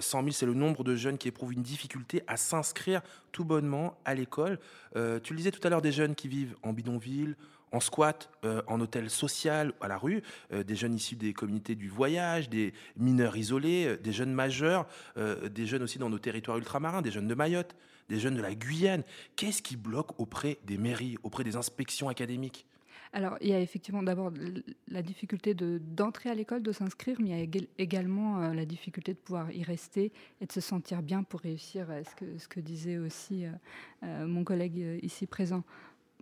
100 0.00 0.20
000, 0.20 0.30
c'est 0.32 0.46
le 0.46 0.54
nombre 0.54 0.82
de 0.82 0.96
jeunes 0.96 1.18
qui 1.18 1.28
éprouvent 1.28 1.52
une 1.52 1.62
difficulté 1.62 2.22
à 2.26 2.36
s'inscrire 2.36 3.02
tout 3.32 3.44
bonnement 3.44 3.98
à 4.04 4.14
l'école. 4.14 4.58
tu 4.94 5.32
le 5.32 5.36
disais 5.36 5.50
tout 5.50 5.60
à 5.66 5.70
l'heure, 5.70 5.82
des 5.82 5.92
jeunes 5.92 6.14
qui 6.14 6.28
vivent 6.28 6.56
en 6.62 6.72
bidonville, 6.72 7.36
en 7.76 7.80
squat, 7.80 8.30
euh, 8.44 8.62
en 8.66 8.80
hôtel 8.80 9.10
social, 9.10 9.72
à 9.80 9.88
la 9.88 9.98
rue, 9.98 10.22
euh, 10.52 10.64
des 10.64 10.74
jeunes 10.74 10.94
issus 10.94 11.14
des 11.14 11.34
communautés 11.34 11.74
du 11.74 11.88
voyage, 11.88 12.48
des 12.48 12.72
mineurs 12.96 13.36
isolés, 13.36 13.86
euh, 13.86 13.96
des 13.98 14.12
jeunes 14.12 14.32
majeurs, 14.32 14.86
des 15.16 15.66
jeunes 15.66 15.82
aussi 15.82 15.98
dans 15.98 16.08
nos 16.08 16.18
territoires 16.18 16.56
ultramarins, 16.56 17.02
des 17.02 17.10
jeunes 17.10 17.28
de 17.28 17.34
Mayotte, 17.34 17.76
des 18.08 18.18
jeunes 18.18 18.36
de 18.36 18.42
la 18.42 18.54
Guyane. 18.54 19.02
Qu'est-ce 19.36 19.60
qui 19.60 19.76
bloque 19.76 20.18
auprès 20.18 20.58
des 20.64 20.78
mairies, 20.78 21.16
auprès 21.22 21.44
des 21.44 21.56
inspections 21.56 22.08
académiques? 22.08 22.66
Alors, 23.12 23.36
il 23.40 23.48
y 23.48 23.52
a 23.52 23.60
effectivement 23.60 24.02
d'abord 24.02 24.30
la 24.88 25.02
difficulté 25.02 25.54
d'entrer 25.54 26.30
à 26.30 26.34
l'école, 26.34 26.62
de 26.62 26.72
s'inscrire, 26.72 27.16
mais 27.20 27.30
il 27.30 27.36
y 27.36 27.58
a 27.58 27.62
également 27.78 28.52
la 28.52 28.64
difficulté 28.64 29.14
de 29.14 29.18
pouvoir 29.18 29.50
y 29.52 29.62
rester 29.62 30.12
et 30.40 30.46
de 30.46 30.52
se 30.52 30.60
sentir 30.60 31.02
bien 31.02 31.22
pour 31.22 31.40
réussir, 31.40 31.86
ce 32.04 32.14
que, 32.14 32.38
ce 32.38 32.48
que 32.48 32.60
disait 32.60 32.98
aussi 32.98 33.44
mon 34.02 34.44
collègue 34.44 34.98
ici 35.02 35.26
présent 35.26 35.62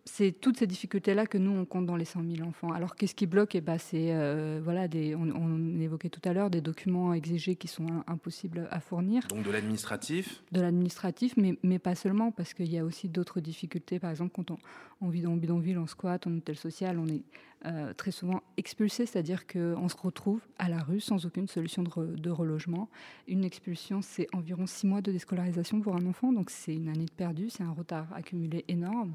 c'est 0.07 0.33
toutes 0.33 0.59
ces 0.59 0.67
difficultés-là 0.67 1.27
que 1.27 1.39
nous, 1.39 1.51
on 1.51 1.65
compte 1.65 1.87
dans 1.87 1.97
les 1.97 2.05
100 2.05 2.23
000 2.37 2.47
enfants. 2.47 2.73
Alors, 2.73 2.95
qu'est-ce 2.95 3.15
qui 3.15 3.27
bloque? 3.27 3.55
Eh 3.55 3.63
ben, 3.63 3.79
C'est, 3.79 4.13
euh, 4.15 4.61
voilà, 4.63 4.87
des, 4.87 5.15
on, 5.15 5.81
évoquait 5.81 6.11
tout 6.11 6.21
à 6.25 6.33
l'heure, 6.33 6.51
des 6.51 6.61
documents 6.61 7.15
exigés 7.15 7.57
qui 7.57 7.69
sont 7.69 7.87
impossibles 8.07 8.69
à 8.71 8.81
fournir. 8.81 9.27
Donc 9.29 9.45
de 9.45 9.51
l'administratif? 9.51 10.43
De 10.53 10.61
l'administratif, 10.61 11.37
mais, 11.37 11.59
mais 11.63 11.79
pas 11.79 11.95
seulement, 11.95 12.33
parce 12.33 12.53
qu'il 12.53 12.71
y 12.71 12.79
a 12.79 12.85
aussi 12.85 13.09
d'autres 13.09 13.41
difficultés. 13.41 13.99
Par 13.99 14.11
exemple, 14.11 14.33
quand 14.35 14.51
on, 14.51 14.59
on 15.01 15.09
vit 15.09 15.23
dans 15.23 15.37
bidonville, 15.37 15.79
en 15.79 15.87
squat, 15.87 16.27
en 16.27 16.37
hôtel 16.37 16.57
social, 16.57 16.99
on 16.99 17.07
est 17.07 17.23
euh, 17.67 17.95
très 17.95 18.11
souvent 18.11 18.43
expulsé, 18.57 19.07
c'est-à-dire 19.07 19.47
qu'on 19.47 19.89
se 19.89 19.97
retrouve 19.97 20.41
à 20.59 20.69
la 20.69 20.83
rue 20.83 21.01
sans 21.01 21.25
aucune 21.25 21.49
solution 21.49 21.83
de, 21.83 22.31
relogement. 22.31 22.89
Une 23.27 23.45
expulsion, 23.45 24.03
c'est 24.03 24.27
environ 24.35 24.67
six 24.67 24.87
mois 24.87 25.01
de 25.01 25.11
déscolarisation 25.11 25.81
pour 25.81 25.97
un 25.97 26.05
enfant, 26.07 26.33
donc 26.33 26.51
c'est 26.51 26.75
une 26.75 26.89
année 26.89 27.07
de 27.07 27.13
perdu, 27.13 27.49
c'est 27.51 27.63
un 27.63 27.73
retard 27.73 28.07
accumulé 28.15 28.65
énorme. 28.69 29.15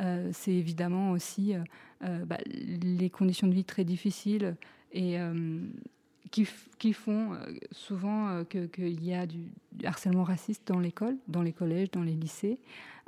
Euh, 0.00 0.30
c'est 0.32 0.52
évidemment 0.52 1.10
aussi 1.10 1.54
euh, 2.04 2.24
bah, 2.24 2.38
les 2.46 3.10
conditions 3.10 3.48
de 3.48 3.54
vie 3.54 3.64
très 3.64 3.84
difficiles 3.84 4.56
et 4.92 5.16
qui, 6.30 6.48
qui, 6.78 6.92
font 6.92 7.36
souvent 7.72 8.44
qu'il 8.44 9.04
y 9.04 9.14
a 9.14 9.26
du, 9.26 9.40
harcèlement 9.84 10.24
raciste 10.24 10.62
dans 10.66 10.78
l'école, 10.78 11.16
dans 11.28 11.42
les 11.42 11.52
collèges, 11.52 11.90
dans 11.90 12.02
les 12.02 12.14
lycées 12.14 12.58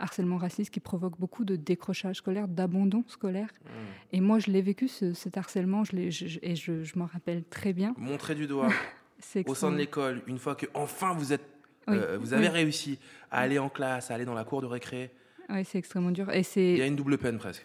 harcèlement 0.02 0.36
raciste 0.36 0.70
qui 0.70 0.80
provoque 0.80 1.18
beaucoup 1.18 1.44
de 1.44 1.56
décrochage 1.56 2.16
scolaire, 2.16 2.48
d'abandon 2.48 3.04
scolaire. 3.06 3.48
Mmh. 3.48 3.68
Et 4.12 4.20
moi, 4.20 4.38
je 4.38 4.50
l'ai 4.50 4.62
vécu, 4.62 4.88
cet 4.88 5.36
harcèlement, 5.36 5.84
je 5.84 5.96
et 6.42 6.56
je, 6.56 6.98
m'en 6.98 7.06
rappelle 7.06 7.44
très 7.44 7.72
bien. 7.72 7.94
Montrer 7.96 8.34
du 8.34 8.46
doigt 8.46 8.68
au 9.46 9.54
sein 9.54 9.70
de 9.70 9.76
l'école, 9.76 10.22
une 10.26 10.38
fois 10.38 10.54
que 10.54 10.66
enfin 10.74 11.14
vous 11.14 11.32
êtes, 11.32 11.46
euh, 11.88 12.18
vous 12.20 12.32
avez 12.34 12.48
réussi 12.48 12.98
à 13.30 13.40
aller 13.40 13.58
en 13.58 13.68
classe, 13.68 14.10
à 14.10 14.14
aller 14.14 14.24
dans 14.24 14.34
la 14.34 14.44
cour 14.44 14.60
de 14.60 14.66
récré. 14.66 15.10
Oui, 15.48 15.64
c'est 15.64 15.78
extrêmement 15.78 16.10
dur. 16.10 16.30
Et 16.30 16.42
c'est. 16.42 16.72
Il 16.72 16.78
y 16.78 16.82
a 16.82 16.86
une 16.86 16.96
double 16.96 17.18
peine 17.18 17.38
presque. 17.38 17.64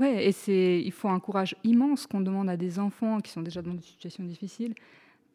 Ouais, 0.00 0.26
et 0.26 0.32
c'est, 0.32 0.80
il 0.82 0.92
faut 0.92 1.08
un 1.08 1.20
courage 1.20 1.54
immense 1.62 2.06
qu'on 2.06 2.20
demande 2.20 2.48
à 2.48 2.56
des 2.56 2.78
enfants 2.78 3.20
qui 3.20 3.30
sont 3.30 3.42
déjà 3.42 3.62
dans 3.62 3.74
des 3.74 3.82
situations 3.82 4.24
difficiles 4.24 4.74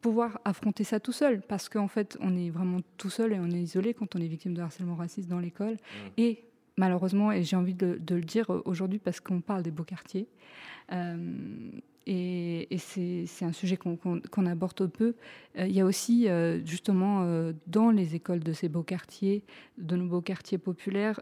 pouvoir 0.06 0.38
affronter 0.44 0.84
ça 0.84 1.00
tout 1.00 1.10
seul, 1.10 1.42
parce 1.42 1.68
qu'en 1.68 1.88
fait, 1.88 2.16
on 2.20 2.36
est 2.36 2.50
vraiment 2.50 2.78
tout 2.96 3.10
seul 3.10 3.32
et 3.32 3.40
on 3.40 3.50
est 3.50 3.60
isolé 3.60 3.92
quand 3.92 4.14
on 4.14 4.20
est 4.20 4.28
victime 4.28 4.54
de 4.54 4.62
harcèlement 4.62 4.94
raciste 4.94 5.28
dans 5.28 5.40
l'école. 5.40 5.72
Mmh. 5.72 6.08
Et 6.18 6.44
malheureusement, 6.76 7.32
et 7.32 7.42
j'ai 7.42 7.56
envie 7.56 7.74
de, 7.74 7.98
le 8.08 8.20
dire 8.20 8.50
aujourd'hui 8.66 9.00
parce 9.00 9.18
qu'on 9.18 9.40
parle 9.40 9.64
des 9.64 9.72
beaux 9.72 9.82
quartiers, 9.82 10.28
euh, 10.92 11.70
et, 12.06 12.68
c'est 12.78 13.44
un 13.44 13.52
sujet 13.52 13.76
qu'on 13.76 14.46
aborde 14.46 14.86
peu. 14.86 15.16
Euh, 15.58 15.66
il 15.66 15.74
y 15.74 15.80
a 15.80 15.84
aussi, 15.84 16.28
euh, 16.28 16.64
justement, 16.64 17.26
dans 17.66 17.90
les 17.90 18.14
écoles 18.14 18.44
de 18.44 18.52
ces 18.52 18.68
beaux 18.68 18.84
quartiers, 18.84 19.42
de 19.76 19.96
nos 19.96 20.06
beaux 20.06 20.20
quartiers 20.20 20.58
populaires, 20.58 21.18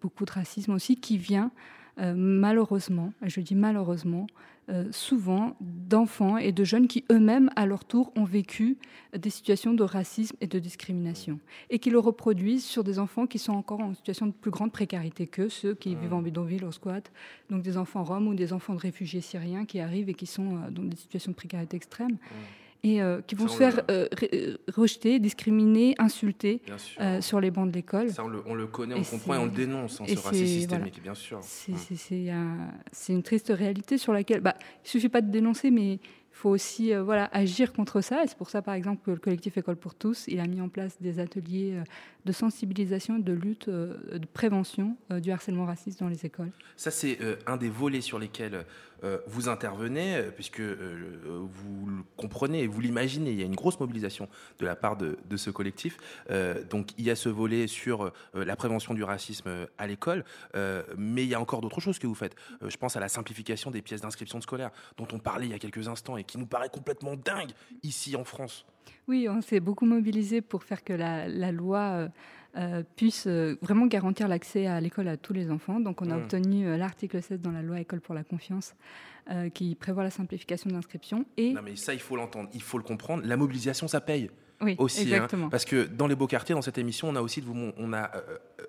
beaucoup 0.00 0.24
de 0.24 0.30
racisme 0.30 0.72
aussi 0.72 0.96
qui 0.96 1.18
vient 1.18 1.50
malheureusement, 1.96 3.12
et 3.24 3.28
je 3.28 3.40
dis 3.40 3.54
malheureusement, 3.54 4.26
euh, 4.70 4.86
souvent 4.92 5.56
d'enfants 5.60 6.38
et 6.38 6.50
de 6.50 6.64
jeunes 6.64 6.88
qui 6.88 7.04
eux-mêmes, 7.12 7.50
à 7.54 7.66
leur 7.66 7.84
tour, 7.84 8.10
ont 8.16 8.24
vécu 8.24 8.78
des 9.14 9.28
situations 9.28 9.74
de 9.74 9.82
racisme 9.82 10.34
et 10.40 10.46
de 10.46 10.58
discrimination, 10.58 11.38
et 11.68 11.78
qui 11.78 11.90
le 11.90 11.98
reproduisent 11.98 12.64
sur 12.64 12.82
des 12.82 12.98
enfants 12.98 13.26
qui 13.26 13.38
sont 13.38 13.52
encore 13.52 13.80
en 13.80 13.92
situation 13.92 14.26
de 14.26 14.32
plus 14.32 14.50
grande 14.50 14.72
précarité 14.72 15.26
que 15.26 15.50
ceux 15.50 15.74
qui 15.74 15.94
vivent 15.94 16.14
en 16.14 16.22
bidonville, 16.22 16.64
au 16.64 16.72
squat, 16.72 17.12
donc 17.50 17.62
des 17.62 17.76
enfants 17.76 18.04
roms 18.04 18.26
ou 18.26 18.34
des 18.34 18.54
enfants 18.54 18.74
de 18.74 18.80
réfugiés 18.80 19.20
syriens 19.20 19.66
qui 19.66 19.80
arrivent 19.80 20.08
et 20.08 20.14
qui 20.14 20.26
sont 20.26 20.56
euh, 20.56 20.70
dans 20.70 20.84
des 20.84 20.96
situations 20.96 21.32
de 21.32 21.36
précarité 21.36 21.76
extrême 21.76 22.16
et 22.84 23.00
euh, 23.00 23.22
qui 23.26 23.34
vont 23.34 23.48
se 23.48 23.56
faire 23.56 23.80
euh, 23.90 24.06
euh, 24.34 24.56
rejeter, 24.72 25.18
discriminer, 25.18 25.94
insulter 25.98 26.60
sur 27.20 27.40
les 27.40 27.50
bancs 27.50 27.68
de 27.68 27.74
l'école. 27.74 28.10
Ça, 28.10 28.22
on 28.24 28.54
le, 28.54 28.66
connaît, 28.66 28.94
on 28.94 29.02
comprend 29.02 29.34
et 29.34 29.38
on 29.38 29.46
le 29.46 29.50
dénonce, 29.50 30.00
hein, 30.00 30.04
ce 30.06 30.18
racisme 30.18 30.46
systémique, 30.46 31.02
bien 31.02 31.14
sûr. 31.14 31.40
C'est 31.42 33.12
une 33.12 33.22
triste 33.22 33.52
réalité 33.54 33.98
sur 33.98 34.12
laquelle 34.12 34.40
bah, 34.40 34.54
il 34.60 34.86
ne 34.86 34.88
suffit 34.88 35.08
pas 35.08 35.22
de 35.22 35.30
dénoncer, 35.30 35.70
mais 35.70 35.94
il 35.94 36.00
faut 36.30 36.50
aussi 36.50 36.92
voilà, 36.94 37.30
agir 37.32 37.72
contre 37.72 38.02
ça. 38.02 38.22
Et 38.22 38.26
c'est 38.26 38.36
pour 38.36 38.50
ça, 38.50 38.60
par 38.60 38.74
exemple, 38.74 39.02
que 39.04 39.10
le 39.10 39.18
collectif 39.18 39.56
École 39.56 39.76
pour 39.76 39.94
tous, 39.94 40.26
il 40.28 40.38
a 40.40 40.46
mis 40.46 40.60
en 40.60 40.68
place 40.68 41.00
des 41.00 41.18
ateliers 41.20 41.82
de 42.24 42.32
sensibilisation, 42.32 43.18
de 43.18 43.32
lutte, 43.32 43.68
euh, 43.68 44.18
de 44.18 44.26
prévention 44.26 44.96
du 45.10 45.30
harcèlement 45.30 45.66
raciste 45.66 46.00
dans 46.00 46.08
les 46.08 46.24
écoles. 46.26 46.50
Ça, 46.76 46.90
c'est 46.90 47.18
un 47.46 47.56
des 47.56 47.68
volets 47.68 48.00
sur 48.00 48.18
lesquels 48.18 48.64
vous 49.26 49.50
intervenez, 49.50 50.22
puisque 50.34 50.60
vous 50.60 51.86
le 51.86 52.02
comprenez 52.16 52.62
et 52.62 52.66
vous 52.66 52.80
l'imaginez, 52.80 53.32
il 53.32 53.38
y 53.38 53.42
a 53.42 53.44
une 53.44 53.54
grosse 53.54 53.78
mobilisation 53.78 54.28
de 54.58 54.64
la 54.64 54.76
part 54.76 54.96
de, 54.96 55.18
de 55.28 55.36
ce 55.36 55.50
collectif. 55.50 55.98
donc, 56.70 56.90
il 56.96 57.04
y 57.04 57.10
a 57.10 57.16
ce 57.16 57.28
volet 57.28 57.66
sur 57.66 58.12
la 58.32 58.56
prévention 58.56 58.94
du 58.94 59.04
racisme 59.04 59.50
à 59.76 59.86
l'école, 59.86 60.24
mais 60.96 61.24
il 61.24 61.28
y 61.28 61.34
a 61.34 61.40
encore 61.40 61.60
d'autres 61.60 61.80
choses 61.80 61.98
que 61.98 62.06
vous 62.06 62.14
faites. 62.14 62.34
je 62.66 62.76
pense 62.76 62.96
à 62.96 63.00
la 63.00 63.08
simplification 63.08 63.70
des 63.70 63.82
pièces 63.82 64.00
d'inscription 64.00 64.40
scolaire, 64.40 64.70
dont 64.96 65.08
on 65.12 65.18
parlait 65.18 65.46
il 65.46 65.50
y 65.50 65.54
a 65.54 65.58
quelques 65.58 65.88
instants 65.88 66.16
qui 66.22 66.38
nous 66.38 66.46
paraît 66.46 66.70
complètement 66.70 67.16
dingue 67.16 67.52
ici 67.82 68.16
en 68.16 68.24
France. 68.24 68.66
Oui, 69.08 69.28
on 69.28 69.40
s'est 69.40 69.60
beaucoup 69.60 69.86
mobilisé 69.86 70.40
pour 70.40 70.64
faire 70.64 70.82
que 70.82 70.92
la, 70.92 71.52
loi 71.52 71.78
euh, 71.78 72.08
euh, 72.56 72.82
puisse 72.96 73.26
euh, 73.26 73.56
vraiment 73.60 73.86
garantir 73.86 74.28
l'accès 74.28 74.66
à 74.66 74.80
l'école 74.80 75.08
à 75.08 75.16
tous 75.16 75.32
les 75.32 75.50
enfants. 75.50 75.80
Donc 75.80 76.02
on 76.02 76.10
a 76.10 76.16
mmh. 76.16 76.22
obtenu 76.22 76.76
l'article 76.76 77.22
16 77.22 77.40
dans 77.40 77.52
la 77.52 77.62
loi 77.62 77.80
École 77.80 78.00
pour 78.00 78.14
la 78.14 78.24
confiance 78.24 78.74
qui 79.54 79.74
prévoit 79.74 80.02
la 80.02 80.10
simplification 80.10 80.68
de 80.68 80.74
l'inscription. 80.74 81.24
Et... 81.38 81.54
Non 81.54 81.62
mais 81.62 81.76
ça, 81.76 81.94
il 81.94 82.00
faut 82.00 82.14
l'entendre, 82.14 82.50
il 82.52 82.60
faut 82.60 82.76
le 82.76 82.84
comprendre. 82.84 83.24
La 83.24 83.38
mobilisation, 83.38 83.88
ça 83.88 84.02
paye. 84.02 84.28
Oui, 84.64 84.74
aussi, 84.78 85.02
hein. 85.02 85.16
exactement. 85.16 85.48
parce 85.48 85.64
que 85.64 85.84
dans 85.84 86.06
les 86.06 86.14
beaux 86.14 86.26
quartiers, 86.26 86.54
dans 86.54 86.62
cette 86.62 86.78
émission, 86.78 87.08
on 87.08 87.16
a 87.16 87.20
aussi 87.20 87.40
de 87.40 87.46
vous, 87.46 87.72
on 87.76 87.92
a, 87.92 88.10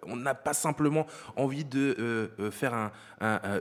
on 0.03 0.15
n'a 0.15 0.35
pas 0.35 0.53
simplement 0.53 1.07
envie 1.35 1.65
de 1.65 2.29
faire 2.51 2.73
un, 2.73 2.91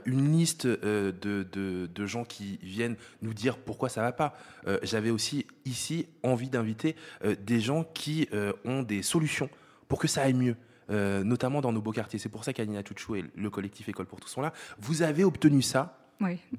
une 0.05 0.37
liste 0.37 0.67
de, 0.67 1.13
de, 1.21 1.87
de, 1.93 2.05
gens 2.05 2.23
qui 2.25 2.59
viennent 2.61 2.95
nous 3.21 3.33
dire 3.33 3.57
pourquoi 3.57 3.89
ça 3.89 4.01
va 4.01 4.11
pas. 4.11 4.37
J'avais 4.83 5.09
aussi 5.09 5.47
ici 5.65 6.07
envie 6.23 6.49
d'inviter 6.49 6.95
des 7.39 7.59
gens 7.59 7.83
qui 7.83 8.27
ont 8.65 8.83
des 8.83 9.01
solutions 9.01 9.49
pour 9.87 9.99
que 9.99 10.07
ça 10.07 10.23
aille 10.23 10.33
mieux. 10.33 10.55
notamment 10.89 11.61
dans 11.61 11.71
nos 11.71 11.81
beaux 11.81 11.93
quartiers. 11.93 12.19
C'est 12.19 12.29
pour 12.29 12.43
ça 12.43 12.53
qu'Anina 12.53 12.81
Chouchou 12.87 13.15
et 13.15 13.25
le 13.35 13.49
collectif 13.49 13.87
École 13.89 14.05
pour 14.05 14.19
tous 14.19 14.29
sont 14.29 14.41
là. 14.41 14.53
Vous 14.79 15.01
avez 15.01 15.23
obtenu 15.23 15.61
ça 15.61 15.97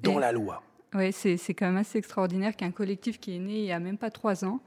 dans 0.01 0.19
la 0.19 0.31
loi. 0.31 0.63
Oui, 0.93 1.11
c'est 1.11 1.35
c'est 1.37 1.53
quand 1.53 1.65
même 1.67 1.77
assez 1.77 1.97
extraordinaire 1.97 2.55
qu'un 2.55 2.71
collectif 2.71 3.19
qui 3.19 3.35
est 3.35 3.39
né 3.39 3.57
il 3.57 3.63
n'y 3.63 3.71
a 3.73 3.79
même 3.79 3.97
pas 3.97 4.09
trois 4.09 4.45
ans 4.45 4.61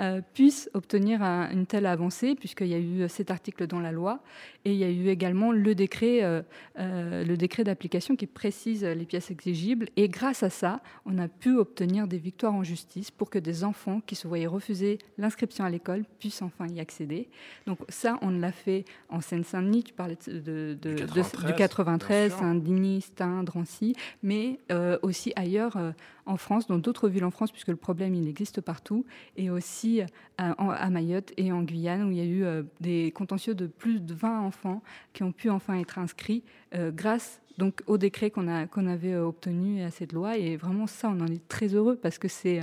euh, 0.00 0.20
puisse 0.34 0.68
obtenir 0.74 1.22
un- 1.22 1.50
une 1.52 1.66
telle 1.66 1.86
avancée, 1.86 2.34
puisqu'il 2.34 2.66
y 2.66 2.74
a 2.74 2.78
eu 2.78 3.08
cet 3.08 3.30
article 3.30 3.66
dans 3.68 3.78
la 3.80 3.92
loi 3.92 4.20
et 4.64 4.72
il 4.72 4.78
y 4.78 4.82
a 4.84 4.90
eu 4.90 5.06
également 5.08 5.52
le 5.52 5.74
décret, 5.76 6.24
euh, 6.24 6.42
euh, 6.80 7.24
le 7.24 7.36
décret 7.36 7.62
d'application 7.62 8.16
qui 8.16 8.26
précise 8.26 8.82
les 8.84 9.04
pièces 9.04 9.30
exigibles. 9.30 9.86
Et 9.96 10.08
grâce 10.08 10.42
à 10.42 10.50
ça, 10.50 10.80
on 11.06 11.16
a 11.18 11.28
pu 11.28 11.56
obtenir 11.56 12.08
des 12.08 12.18
victoires 12.18 12.54
en 12.54 12.64
justice 12.64 13.10
pour 13.12 13.30
que 13.30 13.38
des 13.38 13.62
enfants 13.62 14.00
qui 14.04 14.16
se 14.16 14.26
voyaient 14.26 14.48
refuser 14.48 14.98
l'inscription 15.18 15.64
à 15.64 15.70
l'école 15.70 16.04
puissent 16.18 16.42
enfin 16.42 16.66
y 16.66 16.80
accéder. 16.80 17.28
Donc 17.66 17.78
ça, 17.88 18.18
on 18.22 18.30
l'a 18.30 18.52
fait 18.52 18.84
en 19.10 19.20
Seine-Saint-Denis. 19.20 19.84
Tu 19.84 19.92
parlais 19.92 20.18
de, 20.26 20.38
de- 20.40 20.74
de- 20.80 20.94
Du 20.94 21.02
de- 21.02 21.06
93, 21.06 21.46
du 21.52 21.54
93, 21.56 22.28
bien 22.30 22.36
sûr. 22.36 22.38
Saint-Denis, 22.46 23.00
Stein, 23.02 23.42
Drancy, 23.44 23.94
mais 24.24 24.58
aussi 25.02 25.32
ailleurs 25.36 25.63
euh, 25.76 25.92
en 26.26 26.36
France, 26.36 26.66
dans 26.66 26.78
d'autres 26.78 27.08
villes 27.08 27.24
en 27.24 27.30
France, 27.30 27.50
puisque 27.50 27.68
le 27.68 27.76
problème 27.76 28.14
il 28.14 28.28
existe 28.28 28.60
partout, 28.60 29.04
et 29.36 29.50
aussi 29.50 30.00
euh, 30.00 30.06
à 30.38 30.90
Mayotte 30.90 31.32
et 31.36 31.52
en 31.52 31.62
Guyane, 31.62 32.04
où 32.04 32.10
il 32.10 32.16
y 32.16 32.20
a 32.20 32.24
eu 32.24 32.44
euh, 32.44 32.62
des 32.80 33.12
contentieux 33.12 33.54
de 33.54 33.66
plus 33.66 34.00
de 34.00 34.14
20 34.14 34.40
enfants 34.40 34.82
qui 35.12 35.22
ont 35.22 35.32
pu 35.32 35.50
enfin 35.50 35.78
être 35.78 35.98
inscrits 35.98 36.42
grâce 36.72 37.40
donc 37.56 37.82
au 37.86 37.98
décret 37.98 38.30
qu'on 38.30 38.66
qu'on 38.66 38.88
avait 38.88 39.14
obtenu 39.16 39.78
et 39.78 39.84
à 39.84 39.90
cette 39.92 40.12
loi. 40.12 40.36
Et 40.36 40.56
vraiment 40.56 40.88
ça, 40.88 41.08
on 41.08 41.20
en 41.20 41.28
est 41.28 41.46
très 41.46 41.68
heureux 41.68 41.96
parce 41.96 42.18
que 42.18 42.26
c'est 42.26 42.60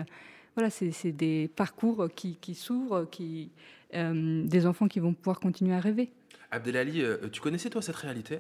voilà, 0.55 0.70
c'est 0.70 1.13
des 1.13 1.50
parcours 1.55 2.10
qui, 2.13 2.55
s'ouvrent, 2.55 3.08
qui 3.10 3.51
des 3.93 4.65
enfants 4.65 4.89
qui 4.89 5.00
vont 5.00 5.13
pouvoir 5.13 5.39
continuer 5.39 5.74
à 5.74 5.79
rêver. 5.79 6.12
Abdelali, 6.51 7.03
tu 7.31 7.39
connaissais 7.39 7.70
toi 7.70 7.81
cette 7.81 7.96
réalité? 7.96 8.39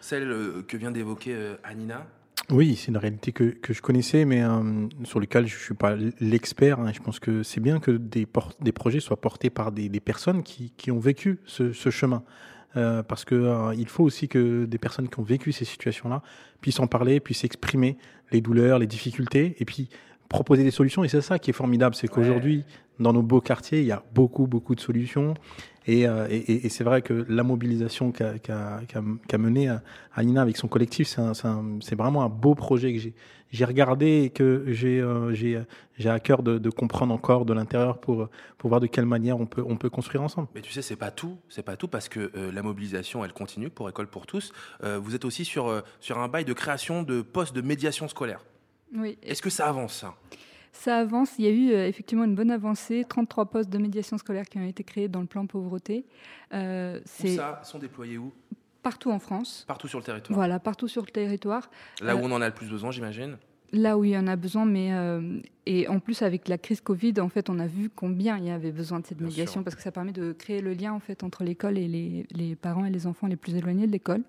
Celle 0.00 0.64
que 0.66 0.76
vient 0.76 0.90
d'évoquer 0.90 1.54
Anina? 1.62 2.08
Oui, 2.50 2.76
c'est 2.76 2.88
une 2.88 2.96
réalité 2.96 3.32
que, 3.32 3.44
que 3.44 3.72
je 3.72 3.80
connaissais, 3.80 4.24
mais 4.24 4.42
euh, 4.42 4.88
sur 5.04 5.20
laquelle 5.20 5.46
je 5.46 5.54
ne 5.54 5.60
suis 5.60 5.74
pas 5.74 5.96
l'expert. 6.20 6.80
hein. 6.80 6.92
Je 6.92 7.00
pense 7.00 7.18
que 7.20 7.42
c'est 7.42 7.60
bien 7.60 7.78
que 7.80 7.92
des, 7.92 8.26
des 8.60 8.72
projets 8.72 9.00
soient 9.00 9.20
portés 9.20 9.48
par 9.48 9.72
des, 9.72 9.88
des 9.88 10.00
personnes 10.00 10.42
qui, 10.42 10.72
qui 10.76 10.90
ont 10.90 10.98
vécu 10.98 11.38
ce, 11.46 11.72
ce 11.72 11.90
chemin. 11.90 12.22
Euh, 12.76 13.02
parce 13.02 13.24
que 13.26 13.34
euh, 13.34 13.74
il 13.76 13.86
faut 13.86 14.02
aussi 14.02 14.28
que 14.28 14.64
des 14.64 14.78
personnes 14.78 15.08
qui 15.08 15.20
ont 15.20 15.22
vécu 15.24 15.52
ces 15.52 15.66
situations-là 15.66 16.22
puissent 16.62 16.80
en 16.80 16.86
parler, 16.86 17.20
puissent 17.20 17.44
exprimer 17.44 17.98
les 18.32 18.40
douleurs, 18.40 18.78
les 18.78 18.86
difficultés, 18.86 19.56
et 19.58 19.64
puis 19.66 19.88
proposer 20.28 20.64
des 20.64 20.70
solutions. 20.70 21.04
Et 21.04 21.08
c'est 21.08 21.20
ça 21.20 21.38
qui 21.38 21.50
est 21.50 21.54
formidable, 21.54 21.94
c'est 21.94 22.08
qu'aujourd'hui, 22.08 22.64
dans 22.98 23.12
nos 23.12 23.22
beaux 23.22 23.42
quartiers, 23.42 23.80
il 23.80 23.86
y 23.86 23.92
a 23.92 24.02
beaucoup, 24.14 24.46
beaucoup 24.46 24.74
de 24.74 24.80
solutions. 24.80 25.34
Et, 25.86 26.06
euh, 26.06 26.26
et- 26.30 26.68
c'est 26.68 26.84
vrai 26.84 27.02
que 27.02 27.26
la 27.28 27.42
mobilisation 27.42 28.12
qu'a 28.12 29.38
menée 29.38 29.68
euh, 29.68 29.76
Anina 30.14 30.42
avec 30.42 30.56
son 30.56 30.68
collectif, 30.68 31.08
c'est 31.08 31.94
vraiment 31.96 32.22
un 32.22 32.28
beau 32.28 32.54
projet 32.54 32.94
que 32.94 33.00
j'ai 33.50 33.64
regardé 33.64 34.22
et 34.24 34.30
que 34.30 34.64
j'ai 34.68 35.00
euh, 35.00 35.64
à 36.04 36.20
cœur 36.20 36.42
de, 36.42 36.58
de 36.58 36.70
comprendre 36.70 37.12
encore 37.12 37.44
de 37.44 37.52
l'intérieur 37.52 37.98
pour, 37.98 38.28
pour 38.58 38.68
voir 38.68 38.80
de 38.80 38.86
quelle 38.86 39.06
manière 39.06 39.38
on 39.38 39.46
peut, 39.46 39.64
on 39.66 39.76
peut 39.76 39.90
construire 39.90 40.22
ensemble. 40.22 40.48
Mais 40.54 40.60
tu 40.62 40.72
sais, 40.72 40.82
c'est 40.82 40.96
pas 40.96 41.10
tout, 41.10 41.36
c'est 41.48 41.62
pas 41.62 41.76
tout 41.76 41.88
parce 41.88 42.08
que 42.08 42.30
euh, 42.36 42.50
la 42.52 42.62
mobilisation, 42.62 43.24
elle 43.24 43.32
continue 43.32 43.70
pour 43.70 43.88
École 43.88 44.06
pour 44.06 44.26
tous. 44.26 44.52
Euh, 44.84 44.98
vous 45.02 45.14
êtes 45.14 45.24
aussi 45.24 45.44
sur, 45.44 45.68
euh, 45.68 45.80
sur 46.00 46.18
un 46.18 46.28
bail 46.28 46.44
de 46.44 46.52
création 46.52 47.02
de 47.02 47.22
postes 47.22 47.54
de 47.54 47.60
médiation 47.60 48.08
scolaire. 48.08 48.44
Oui. 48.96 49.18
Est-ce 49.22 49.42
que 49.42 49.50
ça 49.50 49.68
avance 49.68 49.94
ça? 49.94 50.14
Ça 50.72 50.98
avance. 50.98 51.34
Il 51.38 51.44
y 51.44 51.48
a 51.48 51.50
eu 51.50 51.70
euh, 51.72 51.86
effectivement 51.86 52.24
une 52.24 52.34
bonne 52.34 52.50
avancée. 52.50 53.04
33 53.08 53.46
postes 53.46 53.70
de 53.70 53.78
médiation 53.78 54.16
scolaire 54.18 54.44
qui 54.46 54.58
ont 54.58 54.66
été 54.66 54.82
créés 54.84 55.08
dans 55.08 55.20
le 55.20 55.26
plan 55.26 55.46
pauvreté. 55.46 56.04
Euh, 56.54 57.00
c'est 57.04 57.36
ça 57.36 57.60
sont 57.62 57.78
déployés 57.78 58.18
où? 58.18 58.32
Partout 58.82 59.10
en 59.12 59.18
France. 59.18 59.64
Partout 59.68 59.86
sur 59.86 59.98
le 59.98 60.04
territoire. 60.04 60.34
Voilà, 60.36 60.58
partout 60.58 60.88
sur 60.88 61.02
le 61.02 61.10
territoire. 61.10 61.70
Là 62.00 62.16
où 62.16 62.20
Euh, 62.20 62.22
on 62.24 62.32
en 62.32 62.40
a 62.40 62.48
le 62.48 62.54
plus 62.54 62.68
besoin, 62.68 62.90
j'imagine? 62.90 63.36
Là 63.74 63.96
où 63.96 64.04
il 64.04 64.10
y 64.10 64.18
en 64.18 64.26
a 64.26 64.36
besoin, 64.36 64.66
mais 64.66 64.92
euh, 64.92 65.40
et 65.64 65.88
en 65.88 65.98
plus 66.00 66.20
avec 66.22 66.48
la 66.48 66.58
crise 66.58 66.80
Covid, 66.82 67.14
en 67.20 67.28
fait, 67.30 67.48
on 67.48 67.58
a 67.58 67.66
vu 67.66 67.88
combien 67.88 68.36
il 68.36 68.44
y 68.44 68.50
avait 68.50 68.72
besoin 68.72 69.00
de 69.00 69.06
cette 69.06 69.16
Bien 69.18 69.28
médiation 69.28 69.60
sûr. 69.60 69.64
parce 69.64 69.76
que 69.76 69.82
ça 69.82 69.92
permet 69.92 70.12
de 70.12 70.32
créer 70.32 70.60
le 70.60 70.74
lien 70.74 70.92
en 70.92 71.00
fait 71.00 71.22
entre 71.22 71.42
l'école 71.44 71.78
et 71.78 71.88
les, 71.88 72.26
les 72.32 72.54
parents 72.56 72.84
et 72.84 72.90
les 72.90 73.06
enfants 73.06 73.28
les 73.28 73.36
plus 73.36 73.54
éloignés 73.54 73.86
de 73.86 73.92
l'école. 73.92 74.22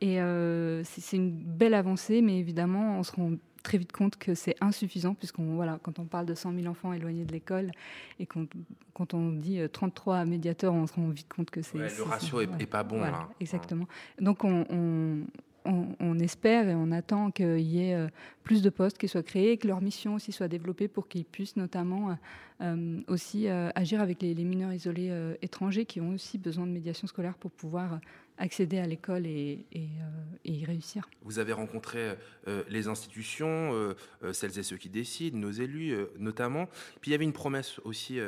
Et 0.00 0.20
euh, 0.20 0.82
c'est 0.82 1.00
c'est 1.02 1.16
une 1.16 1.30
belle 1.30 1.74
avancée, 1.74 2.20
mais 2.20 2.38
évidemment, 2.38 2.98
on 2.98 3.02
se 3.04 3.12
rend 3.12 3.32
très 3.64 3.78
vite 3.78 3.90
compte 3.90 4.16
que 4.16 4.34
c'est 4.36 4.54
insuffisant 4.60 5.14
puisqu'on 5.14 5.56
voilà, 5.56 5.80
quand 5.82 5.98
on 5.98 6.04
parle 6.04 6.26
de 6.26 6.34
100 6.34 6.52
000 6.54 6.66
enfants 6.66 6.92
éloignés 6.92 7.24
de 7.24 7.32
l'école 7.32 7.72
et 8.20 8.26
qu'on- 8.26 8.46
quand 8.92 9.12
on 9.14 9.30
dit 9.32 9.58
euh, 9.58 9.66
33 9.68 10.24
médiateurs, 10.26 10.72
on 10.74 10.86
se 10.86 10.92
rend 10.92 11.08
vite 11.08 11.32
compte 11.34 11.50
que 11.50 11.62
c'est 11.62 11.78
Ouais, 11.78 11.88
le 11.96 12.02
ratio 12.04 12.38
c'est- 12.38 12.44
est, 12.44 12.48
ouais. 12.48 12.56
est 12.62 12.66
pas 12.66 12.84
bon 12.84 12.98
Voilà, 12.98 13.12
là. 13.12 13.28
Exactement. 13.40 13.86
Donc 14.20 14.44
on, 14.44 14.64
on- 14.70 15.24
on- 15.66 15.96
on 15.98 16.18
espère 16.18 16.68
et 16.68 16.74
on 16.74 16.92
attend 16.92 17.30
qu'il 17.30 17.60
y 17.60 17.80
ait 17.88 17.94
euh, 17.94 18.08
plus 18.42 18.60
de 18.62 18.68
postes 18.68 18.98
qui 18.98 19.08
soient 19.08 19.22
créés 19.22 19.52
et 19.52 19.56
que 19.56 19.66
leur 19.66 19.80
mission 19.80 20.14
aussi 20.14 20.30
soit 20.30 20.46
développée 20.46 20.88
pour 20.88 21.08
qu'ils 21.08 21.24
puissent 21.24 21.56
notamment 21.56 22.10
euh, 22.10 22.14
euh, 22.60 23.00
aussi 23.08 23.48
euh, 23.48 23.70
agir 23.74 24.02
avec 24.02 24.20
les, 24.20 24.34
les 24.34 24.44
mineurs 24.44 24.74
isolés 24.74 25.08
euh, 25.10 25.34
étrangers 25.40 25.86
qui 25.86 26.02
ont 26.02 26.10
aussi 26.10 26.36
besoin 26.36 26.66
de 26.66 26.70
médiation 26.72 27.06
scolaire 27.06 27.34
pour 27.38 27.50
pouvoir 27.50 27.98
accéder 28.38 28.78
à 28.78 28.86
l'école 28.86 29.26
et, 29.26 29.64
et, 29.72 29.80
euh, 29.82 30.36
et 30.44 30.52
y 30.52 30.64
réussir. 30.64 31.08
Vous 31.22 31.38
avez 31.38 31.52
rencontré 31.52 32.14
euh, 32.48 32.62
les 32.68 32.88
institutions, 32.88 33.70
euh, 33.72 33.94
celles 34.32 34.58
et 34.58 34.62
ceux 34.62 34.76
qui 34.76 34.88
décident, 34.88 35.38
nos 35.38 35.50
élus 35.50 35.94
notamment. 36.18 36.66
Puis 37.00 37.10
il 37.10 37.12
y 37.12 37.14
avait 37.14 37.24
une 37.24 37.32
promesse 37.32 37.78
aussi 37.84 38.18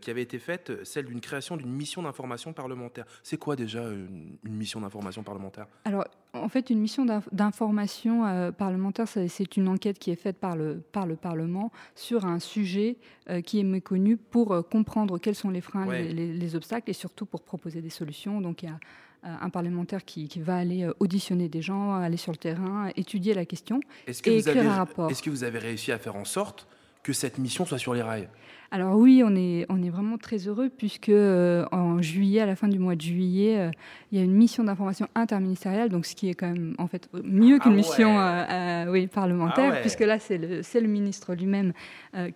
qui 0.00 0.10
avait 0.10 0.22
été 0.22 0.38
faite, 0.38 0.84
celle 0.84 1.06
d'une 1.06 1.20
création 1.20 1.56
d'une 1.56 1.72
mission 1.72 2.02
d'information 2.02 2.52
parlementaire. 2.52 3.04
C'est 3.22 3.36
quoi 3.36 3.56
déjà 3.56 3.82
une, 3.90 4.36
mission 4.44 4.80
d'information 4.80 5.22
parlementaire? 5.22 5.66
Alors, 5.84 6.04
en 6.32 6.48
fait, 6.48 6.70
une 6.70 6.78
mission 6.80 7.04
d'inf- 7.04 7.28
d'information 7.32 8.24
euh, 8.26 8.52
parlementaire, 8.52 9.08
c'est- 9.08 9.56
une 9.56 9.68
enquête 9.68 9.98
qui 9.98 10.10
est 10.10 10.16
faite 10.16 10.38
par 10.38 10.56
le, 10.56 10.80
par 10.92 11.06
le 11.06 11.16
Parlement 11.16 11.72
sur 11.94 12.24
un 12.24 12.38
sujet 12.38 12.96
euh, 13.28 13.40
qui 13.40 13.58
est 13.60 13.64
méconnu 13.64 14.16
pour 14.16 14.52
euh, 14.52 14.62
comprendre 14.62 15.18
quels 15.18 15.34
sont 15.34 15.50
les 15.50 15.60
freins, 15.60 15.86
Ouais. 15.86 16.02
les, 16.04 16.12
les- 16.12 16.32
les 16.34 16.56
obstacles 16.56 16.88
et 16.90 16.94
surtout 16.94 17.26
pour 17.26 17.42
proposer 17.42 17.82
des 17.82 17.90
solutions. 17.90 18.40
Donc, 18.40 18.62
il 18.62 18.66
y 18.66 18.68
a 18.68 18.78
un 19.22 19.50
parlementaire 19.50 20.04
qui, 20.04 20.28
qui 20.28 20.40
va 20.40 20.56
aller 20.56 20.84
euh, 20.84 20.92
auditionner 21.00 21.48
des 21.48 21.62
gens, 21.62 21.94
aller 21.94 22.16
sur 22.16 22.32
le 22.32 22.38
terrain, 22.38 22.90
étudier 22.96 23.34
la 23.34 23.44
question. 23.44 23.80
Et 24.06 24.12
écrire 24.48 24.62
avez- 24.62 24.68
un 24.70 24.74
rapport. 24.76 25.10
est-ce 25.10 25.22
que 25.22 25.30
vous 25.30 25.44
avez 25.44 25.58
réussi 25.58 25.92
à 25.92 25.98
faire 25.98 26.16
en 26.16 26.24
sorte 26.24 26.66
que 27.02 27.12
cette 27.12 27.38
mission 27.38 27.64
soit 27.64 27.78
sur 27.78 27.94
les 27.94 28.02
rails. 28.02 28.28
Alors 28.72 28.96
oui, 28.96 29.22
on 29.26 29.34
est, 29.34 29.66
on 29.68 29.82
est 29.82 29.90
vraiment 29.90 30.16
très 30.16 30.46
heureux 30.46 30.68
puisque 30.68 31.08
euh, 31.08 31.66
en 31.72 32.00
juillet, 32.00 32.40
à 32.40 32.46
la 32.46 32.54
fin 32.54 32.68
du 32.68 32.78
mois 32.78 32.94
de 32.94 33.00
juillet, 33.00 33.58
euh, 33.58 33.70
il 34.12 34.18
y 34.18 34.20
a 34.20 34.24
une 34.24 34.34
mission 34.34 34.62
d'information 34.62 35.08
interministérielle, 35.16 35.88
donc 35.88 36.06
ce 36.06 36.14
qui 36.14 36.28
est 36.28 36.34
quand 36.34 36.46
même 36.46 36.76
en 36.78 36.86
fait 36.86 37.08
mieux 37.24 37.56
Ah 37.58 37.64
qu'une 37.64 37.74
mission 37.74 38.16
euh, 38.20 38.44
euh, 38.48 38.92
oui, 38.92 39.08
parlementaire, 39.08 39.70
Ah 39.70 39.74
ouais. 39.74 39.80
puisque 39.80 40.00
là 40.00 40.20
c'est 40.20 40.38
le, 40.38 40.62
c'est 40.62 40.80
le 40.80 40.86
ministre 40.86 41.34
lui-même 41.34 41.72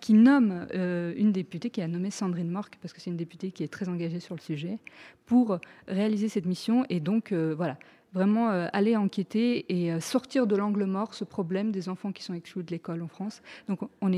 qui 0.01 0.13
nomme 0.13 0.67
une 0.73 1.31
députée, 1.31 1.69
qui 1.69 1.81
a 1.81 1.87
nommé 1.87 2.11
Sandrine 2.11 2.49
Morque, 2.49 2.77
parce 2.81 2.93
que 2.93 2.99
c'est 2.99 3.09
une 3.09 3.17
députée 3.17 3.51
qui 3.51 3.63
est 3.63 3.71
très 3.71 3.87
engagée 3.87 4.19
sur 4.19 4.35
le 4.35 4.41
sujet, 4.41 4.79
pour 5.25 5.59
réaliser 5.87 6.27
cette 6.27 6.45
mission. 6.45 6.85
Et 6.89 6.99
donc 6.99 7.33
voilà 7.33 7.77
vraiment 8.15 8.49
euh, 8.49 8.67
aller 8.73 8.95
enquêter 8.95 9.65
et 9.69 9.91
euh, 9.91 9.99
sortir 9.99 10.47
de 10.47 10.55
l'angle 10.55 10.85
mort 10.85 11.13
ce 11.13 11.25
problème 11.25 11.71
des 11.71 11.89
enfants 11.89 12.11
qui 12.13 12.23
sont 12.23 12.33
exclus 12.33 12.63
de 12.63 12.71
l'école 12.71 13.03
en 13.03 13.07
France. 13.07 13.41
Donc 13.67 13.81
on, 14.01 14.09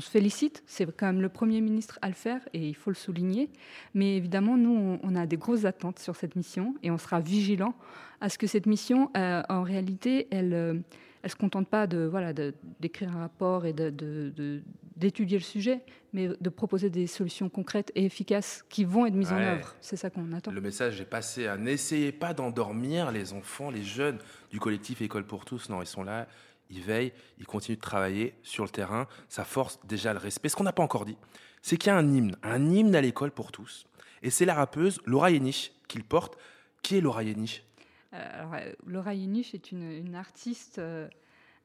se 0.00 0.10
félicite, 0.10 0.62
c'est 0.66 0.84
quand 0.94 1.06
même 1.06 1.22
le 1.22 1.28
Premier 1.28 1.60
ministre 1.60 1.98
à 2.02 2.08
le 2.08 2.14
faire 2.14 2.40
et 2.52 2.68
il 2.68 2.74
faut 2.74 2.90
le 2.90 2.96
souligner. 2.96 3.48
Mais 3.94 4.16
évidemment, 4.16 4.56
nous, 4.58 4.76
on, 4.76 5.00
on 5.02 5.14
a 5.14 5.24
des 5.24 5.36
grosses 5.36 5.64
attentes 5.64 6.00
sur 6.00 6.16
cette 6.16 6.36
mission 6.36 6.74
et 6.82 6.90
on 6.90 6.98
sera 6.98 7.20
vigilant 7.20 7.74
à 8.20 8.28
ce 8.28 8.38
que 8.38 8.46
cette 8.46 8.66
mission, 8.66 9.10
euh, 9.16 9.42
en 9.48 9.62
réalité, 9.62 10.26
elle... 10.30 10.82
elle 11.26 11.32
se 11.32 11.36
contente 11.36 11.66
pas 11.68 11.88
de 11.88 12.04
voilà 12.04 12.32
d'écrire 12.32 13.16
un 13.16 13.18
rapport 13.18 13.66
et 13.66 13.72
d'étudier 13.72 15.38
le 15.38 15.42
sujet, 15.42 15.80
mais 16.12 16.28
de 16.40 16.48
proposer 16.48 16.88
des 16.88 17.08
solutions 17.08 17.48
concrètes 17.48 17.90
et 17.96 18.04
efficaces 18.04 18.64
qui 18.68 18.84
vont 18.84 19.06
être 19.06 19.14
mises 19.14 19.32
en 19.32 19.38
œuvre. 19.38 19.74
C'est 19.80 19.96
ça 19.96 20.08
qu'on 20.08 20.32
attend. 20.32 20.52
Le 20.52 20.60
message 20.60 21.00
est 21.00 21.04
passé 21.04 21.48
à 21.48 21.56
n'essayez 21.56 22.12
pas 22.12 22.32
d'endormir 22.32 23.10
les 23.10 23.32
enfants, 23.32 23.70
les 23.70 23.82
jeunes 23.82 24.18
du 24.52 24.60
collectif 24.60 25.02
École 25.02 25.26
pour 25.26 25.44
tous. 25.44 25.68
Non, 25.68 25.82
ils 25.82 25.86
sont 25.88 26.04
là, 26.04 26.28
ils 26.70 26.80
veillent, 26.80 27.12
ils 27.40 27.46
continuent 27.46 27.74
de 27.74 27.80
travailler 27.80 28.34
sur 28.44 28.62
le 28.62 28.70
terrain. 28.70 29.08
Ça 29.28 29.44
force 29.44 29.80
déjà 29.84 30.12
le 30.12 30.20
respect. 30.20 30.48
Ce 30.48 30.54
qu'on 30.54 30.62
n'a 30.62 30.72
pas 30.72 30.84
encore 30.84 31.06
dit, 31.06 31.16
c'est 31.60 31.76
qu'il 31.76 31.88
y 31.88 31.92
a 31.92 31.96
un 31.96 32.08
hymne, 32.08 32.36
un 32.44 32.70
hymne 32.70 32.94
à 32.94 33.00
l'école 33.00 33.32
pour 33.32 33.50
tous. 33.50 33.88
Et 34.22 34.30
c'est 34.30 34.44
la 34.44 34.54
rappeuse 34.54 35.00
Laura 35.04 35.32
Yeniche 35.32 35.72
qui 35.88 35.98
le 35.98 36.04
porte. 36.04 36.38
Qui 36.82 36.98
est 36.98 37.00
Laura 37.00 37.24
Yeniche 37.24 37.64
Euh, 37.75 37.75
alors, 38.16 38.54
euh, 38.54 38.72
Laura 38.86 39.14
Yeniche 39.14 39.54
est 39.54 39.72
une, 39.72 39.90
une 39.90 40.14
artiste 40.14 40.78
euh, 40.78 41.08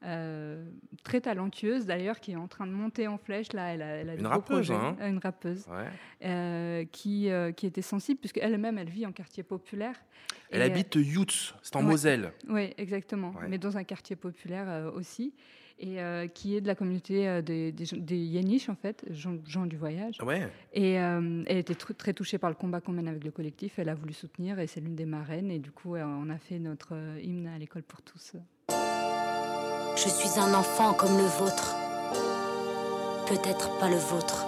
euh, 0.04 0.64
très 1.04 1.20
talentueuse 1.20 1.86
d'ailleurs 1.86 2.18
qui 2.20 2.32
est 2.32 2.36
en 2.36 2.48
train 2.48 2.66
de 2.66 2.72
monter 2.72 3.06
en 3.08 3.18
flèche. 3.18 3.52
Là, 3.52 3.74
elle 3.74 3.82
a, 3.82 3.86
elle 3.86 4.10
a 4.10 4.14
de 4.16 4.20
Une 4.20 4.26
rappeuse, 4.26 4.68
projets. 4.68 4.74
hein. 4.74 4.96
Euh, 5.00 5.08
Une 5.08 5.18
rappeuse 5.18 5.64
Ouais. 5.68 5.86
euh, 6.28 6.84
qui, 6.90 7.30
euh, 7.30 7.52
qui 7.52 7.66
était 7.66 7.82
sensible 7.82 8.18
puisque 8.18 8.38
elle-même 8.38 8.78
elle 8.78 8.90
vit 8.90 9.06
en 9.06 9.12
quartier 9.12 9.42
populaire. 9.44 9.94
Elle 10.50 10.60
Et, 10.60 10.64
euh, 10.64 10.66
habite 10.66 10.94
Yutz, 10.96 11.54
c'est 11.62 11.76
en 11.76 11.80
ouais. 11.80 11.86
Moselle. 11.86 12.32
Oui, 12.48 12.72
exactement. 12.78 13.30
Ouais. 13.32 13.46
Mais 13.48 13.58
dans 13.58 13.76
un 13.76 13.84
quartier 13.84 14.16
populaire 14.16 14.68
euh, 14.68 14.90
aussi. 14.90 15.34
Et 15.84 16.00
euh, 16.00 16.28
qui 16.28 16.56
est 16.56 16.60
de 16.60 16.68
la 16.68 16.76
communauté 16.76 17.26
euh, 17.28 17.42
des, 17.42 17.72
des, 17.72 18.16
Yeniches, 18.16 18.68
en 18.68 18.76
fait, 18.76 19.04
gens, 19.10 19.34
gens 19.44 19.66
du 19.66 19.76
voyage. 19.76 20.18
Ouais. 20.24 20.48
Et 20.72 21.00
euh, 21.00 21.42
elle 21.48 21.56
était 21.58 21.72
tr- 21.74 21.92
très 21.96 22.12
touchée 22.12 22.38
par 22.38 22.50
le 22.50 22.54
combat 22.54 22.80
qu'on 22.80 22.92
mène 22.92 23.08
avec 23.08 23.24
le 23.24 23.32
collectif. 23.32 23.80
Elle 23.80 23.88
a 23.88 23.94
voulu 23.94 24.12
soutenir 24.12 24.60
et 24.60 24.68
c'est 24.68 24.80
l'une 24.80 24.94
des 24.94 25.06
marraines. 25.06 25.50
Et 25.50 25.58
du 25.58 25.72
coup, 25.72 25.96
on 25.96 26.30
a 26.30 26.38
fait 26.38 26.60
notre 26.60 26.94
hymne 27.20 27.48
à 27.48 27.58
l'école 27.58 27.82
pour 27.82 28.00
tous. 28.02 28.34
Je 28.68 30.08
suis 30.08 30.38
un 30.40 30.54
enfant 30.54 30.94
comme 30.94 31.16
le 31.16 31.24
vôtre. 31.24 31.74
Peut-être 33.28 33.76
pas 33.78 33.88
le 33.88 33.96
vôtre, 33.96 34.46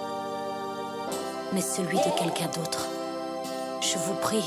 mais 1.53 1.61
celui 1.61 1.97
de 1.97 2.17
quelqu'un 2.19 2.47
d'autre. 2.55 2.87
Je 3.81 3.97
vous 3.97 4.13
prie, 4.21 4.43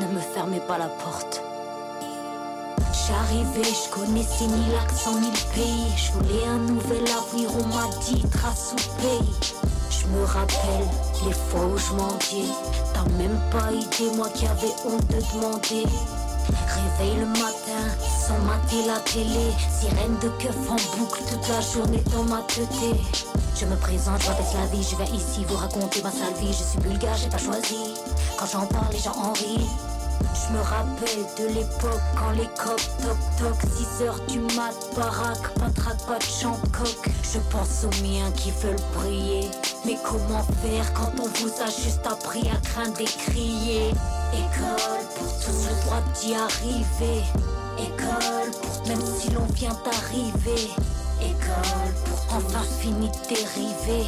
ne 0.00 0.12
me 0.14 0.20
fermez 0.20 0.60
pas 0.66 0.76
la 0.76 0.88
porte. 0.88 1.42
J'arrivais, 3.10 3.64
je 3.64 3.90
connaissais 3.90 4.46
ni 4.46 4.72
l'accent 4.72 5.18
ni 5.18 5.26
le 5.26 5.54
pays. 5.54 5.92
Je 5.96 6.12
voulais 6.12 6.46
un 6.46 6.58
nouvel 6.58 7.02
avenir, 7.10 7.50
on 7.58 7.66
m'a 7.74 7.88
dit 8.04 8.22
trace 8.30 8.72
au 8.72 9.02
pays. 9.02 9.34
Je 9.90 10.06
me 10.06 10.24
rappelle 10.24 10.86
les 11.26 11.32
fois 11.32 11.66
où 11.66 11.76
je 11.76 11.92
mendiais. 11.92 12.54
T'as 12.94 13.04
même 13.18 13.40
pas 13.50 13.72
idée, 13.72 14.16
moi 14.16 14.28
qui 14.28 14.46
avais 14.46 14.72
honte 14.84 15.04
de 15.08 15.20
demander. 15.34 15.86
Réveil 16.68 17.16
le 17.18 17.26
matin, 17.26 17.82
sans 17.98 18.38
mater 18.44 18.86
la 18.86 19.00
télé. 19.00 19.50
Sirène 19.80 20.16
de 20.22 20.28
keuf 20.40 20.56
en 20.70 20.76
boucle 20.96 21.22
toute 21.28 21.48
la 21.48 21.60
journée 21.60 22.04
dans 22.14 22.24
ma 22.24 22.42
tête. 22.42 23.26
Je 23.58 23.66
me 23.66 23.74
présente, 23.76 24.22
je 24.22 24.28
m'appelle 24.28 24.46
la 24.54 24.66
vie, 24.66 24.86
je 24.88 24.94
viens 24.94 25.16
ici 25.16 25.44
vous 25.48 25.56
raconter 25.56 26.00
ma 26.02 26.12
sale 26.12 26.34
vie. 26.40 26.52
Je 26.52 26.62
suis 26.62 26.78
bulgare, 26.78 27.16
j'ai 27.16 27.28
pas 27.28 27.38
choisi. 27.38 27.76
Quand 28.38 28.46
j'en 28.46 28.66
parle, 28.66 28.92
les 28.92 29.00
gens 29.00 29.16
en 29.16 29.32
rient. 29.32 29.68
Je 30.22 30.52
me 30.52 30.60
rappelle 30.60 31.24
de 31.38 31.54
l'époque 31.54 32.00
quand 32.16 32.30
les 32.32 32.48
coqs 32.58 32.90
toc 33.02 33.18
toc 33.38 33.70
6 33.98 34.04
heures 34.04 34.20
du 34.28 34.40
mat, 34.40 34.74
baraque, 34.96 35.54
pas 35.54 35.70
pas 36.06 36.18
de 36.18 36.22
chant 36.24 36.58
coq. 36.72 37.12
Je 37.22 37.38
pense 37.50 37.84
aux 37.84 38.02
miens 38.02 38.30
qui 38.32 38.50
veulent 38.62 38.76
briller. 38.94 39.50
Mais 39.84 39.96
comment 40.04 40.42
faire 40.62 40.92
quand 40.94 41.12
on 41.18 41.28
vous 41.38 41.52
a 41.62 41.66
juste 41.66 42.06
appris 42.06 42.48
à 42.50 42.56
craindre 42.68 43.00
et 43.00 43.04
crier? 43.04 43.88
École 44.32 45.04
pour 45.16 45.32
tous 45.40 45.68
le 45.68 45.84
droit 45.84 46.02
d'y 46.20 46.34
arriver. 46.34 47.22
École 47.78 48.50
pour 48.60 48.88
même 48.88 49.06
si 49.18 49.30
l'on 49.30 49.46
vient 49.54 49.76
d'arriver. 49.84 50.70
École 51.20 51.94
pour 52.06 52.36
enfin 52.36 52.64
finir 52.80 53.10
dériver 53.28 54.06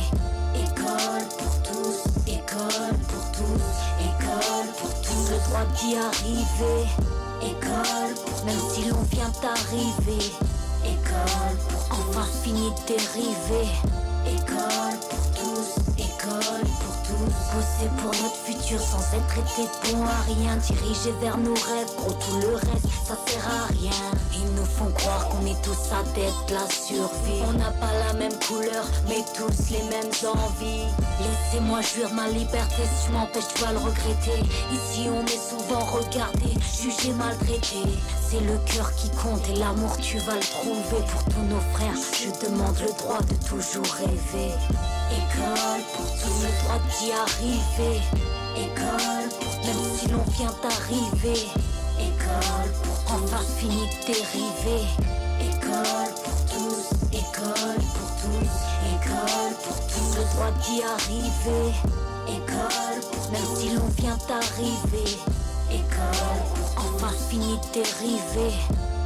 École 0.55 1.27
pour 1.39 1.63
tous, 1.63 2.05
école 2.27 2.97
pour 3.09 3.33
tous, 3.33 4.02
école 4.43 4.73
pour 4.79 4.91
tous 5.03 5.31
le 5.31 5.39
droit 5.49 5.65
d'y 5.79 5.97
arriver. 5.97 6.89
École 7.43 8.15
pour 8.25 8.45
même 8.45 8.59
si 8.73 8.89
l'on 8.89 9.03
vient 9.03 9.31
d'arriver. 9.41 10.33
École 10.85 11.57
pour 11.69 11.99
enfin 11.99 12.27
finir 12.43 12.73
dériver. 12.87 13.69
École 14.27 14.99
pour 15.09 15.12
Bosser 17.53 17.91
pour 17.99 18.13
notre 18.23 18.37
futur 18.47 18.81
sans 18.81 19.05
être 19.17 19.39
été 19.39 19.69
bon 19.85 20.03
à 20.05 20.23
rien. 20.27 20.57
Diriger 20.57 21.13
vers 21.21 21.37
nos 21.37 21.55
rêves, 21.55 21.93
gros 21.99 22.13
tout 22.13 22.39
le 22.41 22.55
reste, 22.55 22.89
ça 23.07 23.17
sert 23.27 23.47
à 23.47 23.67
rien. 23.67 24.01
Ils 24.33 24.55
nous 24.55 24.65
font 24.65 24.91
croire 24.93 25.29
qu'on 25.29 25.45
est 25.45 25.61
tous 25.63 25.93
à 25.93 26.03
tête 26.15 26.33
la 26.51 26.67
survie. 26.73 27.43
On 27.49 27.53
n'a 27.53 27.71
pas 27.73 27.93
la 28.07 28.15
même 28.15 28.39
couleur, 28.47 28.87
mais 29.07 29.23
tous 29.37 29.71
les 29.71 29.83
mêmes 29.91 30.13
envies. 30.25 30.89
Laissez-moi 31.21 31.81
jouir 31.83 32.13
ma 32.15 32.29
liberté, 32.29 32.83
si 32.83 33.07
tu 33.07 33.13
m'empêches, 33.13 33.49
tu 33.55 33.63
vas 33.63 33.73
le 33.73 33.79
regretter. 33.79 34.41
Ici, 34.73 35.09
on 35.13 35.25
est 35.27 35.43
souvent 35.51 35.85
regardé, 35.85 36.55
jugé, 36.81 37.13
maltraité. 37.13 37.85
C'est 38.31 38.41
le 38.41 38.57
cœur 38.65 38.95
qui 38.95 39.11
compte 39.11 39.47
et 39.51 39.57
l'amour, 39.57 39.95
tu 39.99 40.17
vas 40.21 40.37
le 40.37 40.41
trouver. 40.41 41.05
Pour 41.11 41.25
tous 41.25 41.45
nos 41.51 41.61
frères, 41.75 42.01
je 42.17 42.47
demande 42.47 42.79
le 42.81 42.93
droit 42.99 43.21
de 43.21 43.35
toujours 43.47 43.93
rêver. 43.99 44.53
École 45.13 45.83
pour 45.95 46.07
tous 46.07 46.43
le 46.43 46.63
droit 46.63 46.81
d'y 46.99 47.13
arriver. 47.13 47.42
École 47.45 49.29
pour 49.41 49.67
même 49.67 49.99
si 49.99 50.07
l'on 50.07 50.23
vient 50.31 50.55
d'arriver. 50.63 51.49
École 51.99 52.71
pour 52.85 53.15
enfin 53.15 53.43
finir 53.59 53.89
dériver. 54.07 54.87
École 55.41 56.15
pour 56.23 56.39
tous, 56.47 56.87
école 57.13 57.83
pour 57.95 58.11
tous, 58.23 58.55
école 58.95 59.55
pour 59.65 59.77
tous 59.89 60.17
le 60.17 60.25
droit 60.35 60.53
d'y 60.63 60.83
arriver. 60.85 61.75
École 62.29 63.01
pour 63.11 63.33
même 63.33 63.57
si 63.57 63.71
l'on 63.71 63.89
vient 63.99 64.19
d'arriver. 64.29 65.19
École 65.69 66.43
pour 66.55 66.85
enfin 66.85 67.13
finir 67.29 67.59
dériver. 67.75 68.55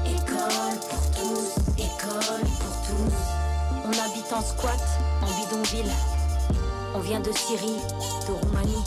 École 0.04 0.78
pour 0.90 1.10
tous, 1.12 1.56
école 1.78 2.44
pour 2.60 2.76
tous. 2.84 3.16
On 3.86 3.92
habite 3.92 4.30
en 4.30 4.42
squat, 4.42 4.82
en 5.22 5.26
bidonville. 5.26 5.90
On 6.96 7.00
vient 7.00 7.20
de 7.20 7.30
Syrie, 7.30 7.76
de 8.26 8.32
Roumanie. 8.32 8.84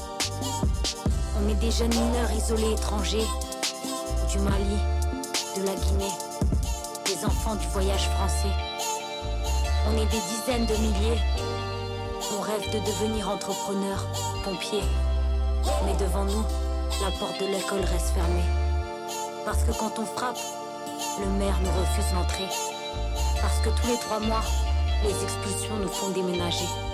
On 1.38 1.48
est 1.48 1.54
des 1.54 1.70
jeunes 1.70 1.94
mineurs 1.94 2.32
isolés 2.32 2.72
étrangers. 2.72 3.28
Du 4.32 4.40
Mali, 4.40 4.80
de 5.56 5.64
la 5.64 5.76
Guinée. 5.76 6.12
Des 7.06 7.24
enfants 7.24 7.54
du 7.54 7.68
voyage 7.68 8.10
français. 8.16 8.50
On 9.88 9.94
est 9.96 10.08
des 10.08 10.22
dizaines 10.28 10.66
de 10.66 10.74
milliers. 10.78 11.22
On 12.36 12.42
rêve 12.42 12.66
de 12.74 12.80
devenir 12.80 13.30
entrepreneur, 13.30 14.04
pompier. 14.44 14.82
Mais 15.86 15.94
devant 16.04 16.26
nous, 16.26 16.46
la 17.04 17.12
porte 17.20 17.40
de 17.40 17.46
l'école 17.46 17.82
reste 17.82 18.10
fermée. 18.16 18.50
Parce 19.46 19.62
que 19.66 19.72
quand 19.78 20.00
on 20.00 20.06
frappe, 20.18 20.40
le 21.20 21.28
maire 21.38 21.60
nous 21.62 21.80
refuse 21.80 22.12
l'entrée. 22.16 22.50
Parce 23.40 23.60
que 23.60 23.70
tous 23.80 23.88
les 23.88 24.00
trois 24.00 24.20
mois, 24.20 24.44
les 25.04 25.24
expulsions 25.24 25.78
nous 25.80 25.90
font 25.90 26.10
déménager. 26.10 26.89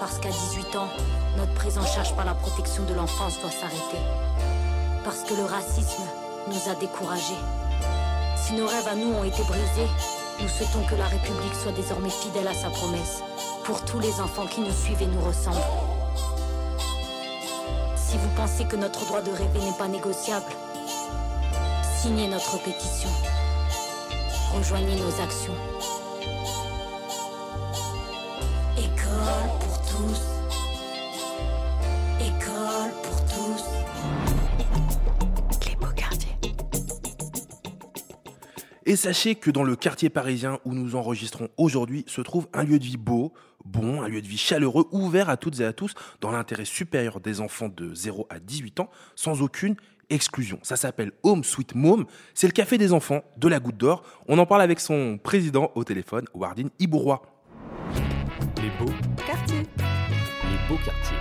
Parce 0.00 0.18
qu'à 0.18 0.30
18 0.30 0.76
ans, 0.76 0.88
notre 1.36 1.54
prise 1.54 1.78
en 1.78 1.86
charge 1.86 2.14
par 2.16 2.24
la 2.24 2.34
protection 2.34 2.84
de 2.84 2.94
l'enfance 2.94 3.40
doit 3.40 3.50
s'arrêter. 3.50 3.98
Parce 5.04 5.22
que 5.22 5.34
le 5.34 5.44
racisme 5.44 6.02
nous 6.48 6.70
a 6.70 6.74
découragés. 6.74 7.38
Si 8.36 8.54
nos 8.54 8.66
rêves 8.66 8.88
à 8.88 8.94
nous 8.94 9.12
ont 9.12 9.24
été 9.24 9.42
brisés, 9.44 9.88
nous 10.40 10.48
souhaitons 10.48 10.84
que 10.88 10.96
la 10.96 11.06
République 11.06 11.54
soit 11.54 11.72
désormais 11.72 12.10
fidèle 12.10 12.48
à 12.48 12.54
sa 12.54 12.70
promesse. 12.70 13.22
Pour 13.64 13.84
tous 13.84 14.00
les 14.00 14.20
enfants 14.20 14.46
qui 14.46 14.60
nous 14.60 14.72
suivent 14.72 15.02
et 15.02 15.06
nous 15.06 15.20
ressemblent. 15.20 15.56
Si 17.96 18.16
vous 18.18 18.28
pensez 18.36 18.64
que 18.64 18.76
notre 18.76 19.06
droit 19.06 19.22
de 19.22 19.30
rêver 19.30 19.60
n'est 19.60 19.78
pas 19.78 19.88
négociable, 19.88 20.52
signez 22.02 22.28
notre 22.28 22.58
pétition. 22.62 23.10
Rejoignez 24.54 24.96
nos 24.96 25.22
actions. 25.22 25.54
Tous. 30.04 30.20
École 32.20 32.92
pour 33.02 33.24
tous. 33.26 33.64
Les 35.68 35.76
beaux 35.76 35.92
quartiers. 35.94 36.36
Et 38.86 38.96
sachez 38.96 39.34
que 39.34 39.50
dans 39.50 39.62
le 39.62 39.76
quartier 39.76 40.10
parisien 40.10 40.58
où 40.64 40.74
nous 40.74 40.94
enregistrons 40.96 41.48
aujourd'hui 41.56 42.04
se 42.06 42.20
trouve 42.20 42.48
un 42.52 42.64
lieu 42.64 42.78
de 42.78 42.84
vie 42.84 42.96
beau, 42.96 43.32
bon, 43.64 44.02
un 44.02 44.08
lieu 44.08 44.20
de 44.20 44.26
vie 44.26 44.38
chaleureux, 44.38 44.86
ouvert 44.92 45.30
à 45.30 45.36
toutes 45.36 45.60
et 45.60 45.64
à 45.64 45.72
tous, 45.72 45.94
dans 46.20 46.30
l'intérêt 46.30 46.66
supérieur 46.66 47.20
des 47.20 47.40
enfants 47.40 47.70
de 47.74 47.94
0 47.94 48.26
à 48.30 48.38
18 48.38 48.80
ans, 48.80 48.90
sans 49.16 49.42
aucune 49.42 49.76
exclusion. 50.10 50.58
Ça 50.62 50.76
s'appelle 50.76 51.12
Home 51.22 51.44
Sweet 51.44 51.74
Mom. 51.74 52.04
C'est 52.34 52.46
le 52.46 52.52
café 52.52 52.76
des 52.76 52.92
enfants 52.92 53.22
de 53.38 53.48
la 53.48 53.58
Goutte 53.58 53.78
d'Or. 53.78 54.02
On 54.28 54.38
en 54.38 54.44
parle 54.44 54.60
avec 54.60 54.80
son 54.80 55.18
président 55.18 55.70
au 55.74 55.84
téléphone, 55.84 56.26
Wardine 56.34 56.68
Ibourois. 56.78 57.22
Les 58.64 58.70
beaux, 58.78 58.92
Quartier. 59.26 59.62
Quartiers. 60.72 61.16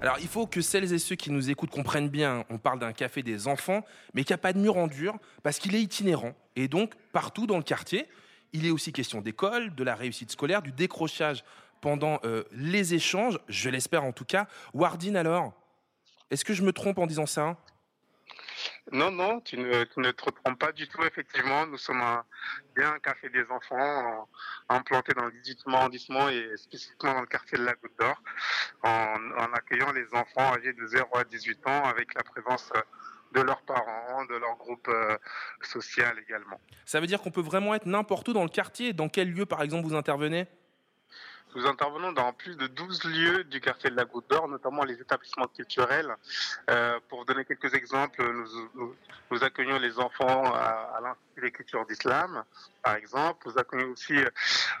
Alors, 0.00 0.18
il 0.20 0.28
faut 0.28 0.46
que 0.46 0.60
celles 0.60 0.92
et 0.92 0.98
ceux 0.98 1.16
qui 1.16 1.30
nous 1.30 1.50
écoutent 1.50 1.70
comprennent 1.70 2.08
bien, 2.08 2.44
on 2.50 2.58
parle 2.58 2.78
d'un 2.78 2.92
café 2.92 3.22
des 3.22 3.48
enfants, 3.48 3.84
mais 4.12 4.22
qu'il 4.22 4.34
n'y 4.34 4.38
a 4.38 4.38
pas 4.38 4.52
de 4.52 4.58
mur 4.58 4.76
en 4.76 4.86
dur, 4.86 5.16
parce 5.42 5.58
qu'il 5.58 5.74
est 5.74 5.80
itinérant. 5.80 6.34
Et 6.56 6.68
donc, 6.68 6.94
partout 7.12 7.46
dans 7.46 7.56
le 7.56 7.62
quartier, 7.62 8.06
il 8.52 8.66
est 8.66 8.70
aussi 8.70 8.92
question 8.92 9.20
d'école, 9.20 9.74
de 9.74 9.82
la 9.82 9.94
réussite 9.94 10.30
scolaire, 10.30 10.62
du 10.62 10.72
décrochage 10.72 11.44
pendant 11.80 12.18
euh, 12.24 12.44
les 12.52 12.94
échanges, 12.94 13.38
je 13.48 13.68
l'espère 13.68 14.04
en 14.04 14.12
tout 14.12 14.24
cas. 14.24 14.46
Wardine, 14.74 15.16
alors, 15.16 15.52
est-ce 16.30 16.44
que 16.44 16.54
je 16.54 16.62
me 16.62 16.72
trompe 16.72 16.98
en 16.98 17.06
disant 17.06 17.26
ça? 17.26 17.56
Non, 18.92 19.10
non, 19.10 19.40
tu 19.40 19.56
ne, 19.56 19.84
te 19.84 20.10
trompes 20.10 20.58
pas 20.58 20.72
du 20.72 20.86
tout, 20.86 21.02
effectivement. 21.04 21.66
Nous 21.66 21.78
sommes 21.78 22.02
un, 22.02 22.22
bien 22.76 22.92
un 22.92 22.98
café 22.98 23.30
des 23.30 23.44
enfants 23.50 24.28
en- 24.68 24.74
implanté 24.76 25.14
dans 25.14 25.24
le 25.24 25.30
18e 25.32 25.74
arrondissement 25.74 26.28
et 26.28 26.50
spécifiquement 26.56 27.14
dans 27.14 27.20
le 27.22 27.26
quartier 27.26 27.56
de 27.58 27.64
la 27.64 27.74
Goutte 27.74 27.98
d'Or, 27.98 28.20
en, 28.82 29.52
accueillant 29.54 29.90
les 29.92 30.06
enfants 30.12 30.54
âgés 30.54 30.74
de 30.74 30.86
0 30.86 31.08
à 31.16 31.24
18 31.24 31.66
ans 31.66 31.84
avec 31.84 32.12
la 32.14 32.22
présence 32.22 32.70
de 33.32 33.40
leurs 33.40 33.62
parents, 33.62 34.24
de 34.26 34.34
leur 34.36 34.54
groupe 34.56 34.86
euh, 34.88 35.16
social 35.62 36.16
également. 36.20 36.60
Ça 36.84 37.00
veut 37.00 37.06
dire 37.06 37.20
qu'on 37.20 37.30
peut 37.32 37.40
vraiment 37.40 37.74
être 37.74 37.86
n'importe 37.86 38.28
où 38.28 38.32
dans 38.32 38.44
le 38.44 38.48
quartier? 38.50 38.92
Dans 38.92 39.08
quel 39.08 39.32
lieu, 39.32 39.46
par 39.46 39.62
exemple, 39.62 39.88
vous 39.88 39.96
intervenez? 39.96 40.46
Nous 41.54 41.66
intervenons 41.66 42.10
dans 42.12 42.32
plus 42.32 42.56
de 42.56 42.66
12 42.66 43.04
lieux 43.04 43.44
du 43.44 43.60
quartier 43.60 43.88
de 43.88 43.94
la 43.94 44.04
Goutte 44.04 44.28
d'Or, 44.28 44.48
notamment 44.48 44.84
les 44.84 45.00
établissements 45.00 45.46
culturels. 45.46 46.12
Euh, 46.68 46.98
pour 47.08 47.24
donner 47.24 47.44
quelques 47.44 47.72
exemples, 47.74 48.24
nous, 48.74 49.44
accueillons 49.44 49.78
les 49.78 49.98
enfants 50.00 50.52
à, 50.52 50.96
à 50.96 51.00
l'Institut 51.00 51.76
d'islam, 51.88 52.42
par 52.82 52.96
exemple. 52.96 53.46
Nous 53.46 53.56
accueillons 53.56 53.92
aussi 53.92 54.16
euh, 54.16 54.28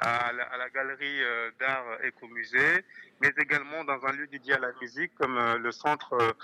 à 0.00 0.32
la, 0.32 0.68
galerie 0.70 1.22
euh, 1.22 1.50
d'art 1.60 1.84
écomusée, 2.02 2.84
mais 3.20 3.32
également 3.38 3.84
dans 3.84 4.04
un 4.06 4.12
lieu 4.12 4.26
dédié 4.26 4.54
à 4.54 4.58
la 4.58 4.72
musique 4.80 5.14
comme 5.14 5.38
le 5.56 5.70
centre 5.70 6.36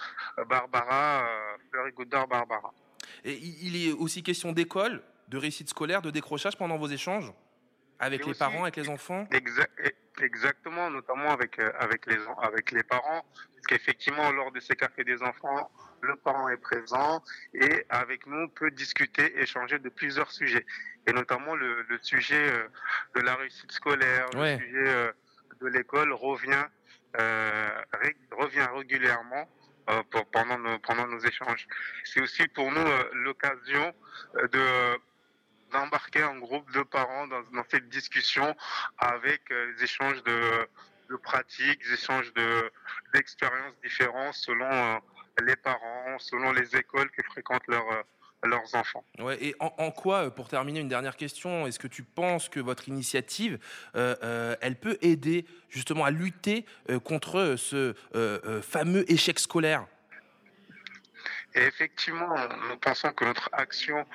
Barbara, 0.49 1.25
Fleury 1.71 1.93
Goutte 1.93 2.09
d'Or 2.09 2.29
Barbara. 2.29 2.73
Et 3.25 3.35
il 3.37 3.89
est 3.89 3.93
aussi 3.93 4.23
question 4.23 4.53
d'école, 4.53 5.03
de 5.29 5.39
réussite 5.39 5.69
scolaire, 5.71 6.03
de 6.03 6.11
décrochage 6.11 6.57
pendant 6.57 6.79
vos 6.79 6.89
échanges? 6.89 7.33
Avec 8.01 8.25
les 8.25 8.31
aussi- 8.31 8.39
parents, 8.39 8.63
avec 8.65 8.77
les 8.77 8.89
enfants 8.89 9.27
Exa- 9.31 9.69
Exactement, 10.21 10.91
notamment 10.91 11.31
avec, 11.31 11.59
euh, 11.59 11.71
avec, 11.79 12.05
les, 12.07 12.19
avec 12.43 12.73
les 12.73 12.83
parents, 12.83 13.25
parce 13.55 13.67
qu'effectivement, 13.69 14.31
lors 14.33 14.53
de 14.53 14.61
ces 14.61 14.77
cafés 14.77 15.05
des 15.05 15.23
enfants, 15.23 15.71
le 16.03 16.15
parent 16.17 16.49
est 16.51 16.59
présent 16.59 17.23
et 17.55 17.87
avec 17.89 18.27
nous 18.27 18.49
peut 18.49 18.71
discuter, 18.71 19.41
échanger 19.41 19.79
de 19.79 19.89
plusieurs 19.89 20.31
sujets, 20.31 20.67
et 21.07 21.13
notamment 21.15 21.55
le, 21.55 21.83
le 21.89 21.99
sujet 22.03 22.51
euh, 22.53 22.69
de 23.15 23.21
la 23.23 23.35
réussite 23.37 23.73
scolaire, 23.73 24.29
Ouais. 24.35 24.57
le 24.59 24.65
sujet 24.67 24.89
euh, 24.89 25.13
de 25.63 25.69
l'école 25.69 26.13
revient, 26.13 26.65
euh, 27.19 27.69
ré- 27.95 28.17
revient 28.33 28.67
régulièrement. 28.77 29.49
euh, 29.89 30.03
pour- 30.11 30.27
pendant, 30.31 30.59
nos, 30.59 30.79
pendant 30.81 31.07
nos 31.09 31.19
échanges. 31.19 31.67
C'est 32.05 32.21
aussi 32.21 32.47
pour 32.49 32.71
nous 32.71 32.81
euh, 32.81 33.11
l'occasion 33.13 33.93
de 34.53 34.97
d'embarquer 35.73 36.23
un 36.23 36.39
groupe 36.39 36.71
de 36.73 36.83
parents 36.83 37.27
dans, 37.27 37.43
dans 37.53 37.65
cette 37.69 37.89
discussion 37.89 38.57
avec 38.99 39.43
euh, 39.51 39.75
des 39.77 39.85
échanges 39.85 40.23
de, 40.25 40.69
de 41.11 41.17
pratiques, 41.17 41.83
des 41.87 41.95
échanges 41.95 42.33
de 42.35 42.71
d'expériences 43.15 43.75
différentes 43.83 44.35
selon 44.35 44.71
euh, 44.71 44.99
les 45.47 45.57
parents, 45.57 46.19
selon 46.19 46.53
les 46.53 46.77
écoles 46.77 47.11
que 47.11 47.23
fréquentent 47.33 47.67
leurs 47.69 47.91
euh, 47.93 48.03
leurs 48.45 48.75
enfants. 48.75 49.05
Ouais, 49.19 49.37
et 49.45 49.55
en, 49.61 49.73
en 49.77 49.91
quoi, 49.91 50.27
euh, 50.27 50.31
pour 50.31 50.49
terminer, 50.49 50.81
une 50.81 50.89
dernière 50.89 51.17
question, 51.17 51.67
est-ce 51.67 51.79
que 51.79 51.89
tu 51.89 52.03
penses 52.03 52.49
que 52.49 52.61
votre 52.61 52.89
initiative, 52.89 53.59
euh, 53.97 54.17
euh, 54.23 54.57
elle 54.63 54.77
peut 54.77 54.97
aider 55.03 55.45
justement 55.69 56.05
à 56.07 56.11
lutter 56.11 56.65
euh, 56.89 56.99
contre 56.99 57.57
ce 57.59 57.77
euh, 57.77 57.95
euh, 58.15 58.63
fameux 58.63 59.05
échec 59.13 59.39
scolaire? 59.39 59.87
Et 61.55 61.63
effectivement, 61.63 62.35
nous 62.71 62.79
pensons 62.79 63.13
que 63.13 63.25
notre 63.25 63.51
action 63.53 64.07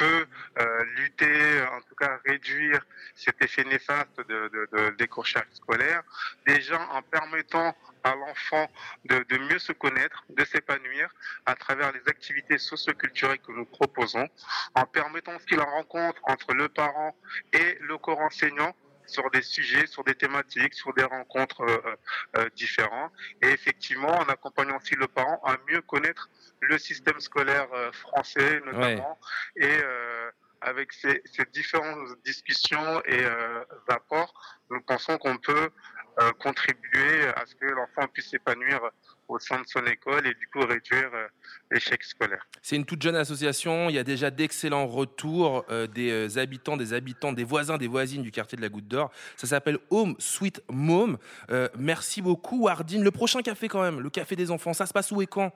peut 0.00 0.26
euh, 0.58 0.84
lutter, 0.96 1.62
en 1.76 1.80
tout 1.82 1.94
cas 1.94 2.18
réduire 2.24 2.80
cet 3.14 3.42
effet 3.42 3.64
néfaste 3.64 4.16
de, 4.30 4.50
de, 4.72 4.90
décrochage 4.96 5.44
scolaire, 5.52 6.02
déjà 6.46 6.80
en 6.92 7.02
permettant 7.02 7.76
à 8.02 8.14
l'enfant 8.14 8.66
de, 9.04 9.22
de 9.28 9.36
mieux 9.36 9.58
se 9.58 9.72
connaître, 9.72 10.24
de 10.30 10.42
s'épanouir 10.46 11.14
à 11.44 11.54
travers 11.54 11.92
les 11.92 12.00
activités 12.08 12.56
socioculturelles 12.56 13.40
que 13.40 13.52
nous 13.52 13.66
proposons, 13.66 14.26
en 14.74 14.86
permettant 14.86 15.36
aussi 15.36 15.54
la 15.54 15.64
rencontre 15.64 16.22
entre 16.24 16.54
le 16.54 16.70
parent 16.70 17.14
et 17.52 17.76
le 17.82 17.98
corps 17.98 18.20
enseignant 18.20 18.74
sur 19.10 19.30
des 19.30 19.42
sujets, 19.42 19.86
sur 19.86 20.04
des 20.04 20.14
thématiques, 20.14 20.74
sur 20.74 20.92
des 20.94 21.04
rencontres 21.04 21.62
euh, 21.62 21.96
euh, 22.36 22.48
différentes. 22.54 23.12
Et 23.42 23.48
effectivement, 23.48 24.14
en 24.22 24.24
accompagnant 24.24 24.78
aussi 24.78 24.94
le 24.94 25.08
parent 25.08 25.40
à 25.44 25.56
mieux 25.68 25.82
connaître 25.82 26.30
le 26.60 26.78
système 26.78 27.20
scolaire 27.20 27.68
euh, 27.72 27.92
français, 27.92 28.60
notamment, 28.66 29.18
et 29.56 29.78
avec 30.60 30.92
ces, 30.92 31.22
ces 31.24 31.44
différentes 31.52 32.22
discussions 32.24 33.02
et 33.06 33.24
euh, 33.24 33.64
apports, 33.88 34.58
nous 34.70 34.80
pensons 34.82 35.16
qu'on 35.18 35.38
peut 35.38 35.70
contribuer 36.38 37.28
à 37.36 37.46
ce 37.46 37.54
que 37.54 37.66
l'enfant 37.66 38.06
puisse 38.08 38.30
s'épanouir 38.30 38.80
au 39.30 39.38
sein 39.38 39.60
de 39.60 39.66
son 39.66 39.84
école 39.86 40.26
et 40.26 40.34
du 40.34 40.48
coup 40.48 40.60
réduire 40.60 41.10
euh, 41.14 41.26
l'échec 41.70 42.02
scolaire. 42.02 42.46
C'est 42.62 42.76
une 42.76 42.84
toute 42.84 43.00
jeune 43.00 43.16
association. 43.16 43.88
Il 43.88 43.94
y 43.94 43.98
a 43.98 44.04
déjà 44.04 44.30
d'excellents 44.30 44.86
retours 44.86 45.64
euh, 45.70 45.86
des 45.86 46.10
euh, 46.10 46.40
habitants, 46.40 46.76
des 46.76 46.92
habitants, 46.92 47.32
des 47.32 47.44
voisins, 47.44 47.78
des 47.78 47.86
voisines 47.86 48.22
du 48.22 48.32
quartier 48.32 48.56
de 48.56 48.62
la 48.62 48.68
Goutte 48.68 48.88
d'Or. 48.88 49.10
Ça 49.36 49.46
s'appelle 49.46 49.78
Home 49.90 50.16
Sweet 50.18 50.62
Mom. 50.68 51.16
Euh, 51.50 51.68
merci 51.78 52.20
beaucoup, 52.22 52.68
Ardine. 52.68 53.02
Le 53.04 53.10
prochain 53.10 53.40
café, 53.42 53.68
quand 53.68 53.82
même, 53.82 54.00
le 54.00 54.10
café 54.10 54.36
des 54.36 54.50
enfants, 54.50 54.74
ça 54.74 54.86
se 54.86 54.92
passe 54.92 55.10
où 55.12 55.22
et 55.22 55.26
quand? 55.26 55.52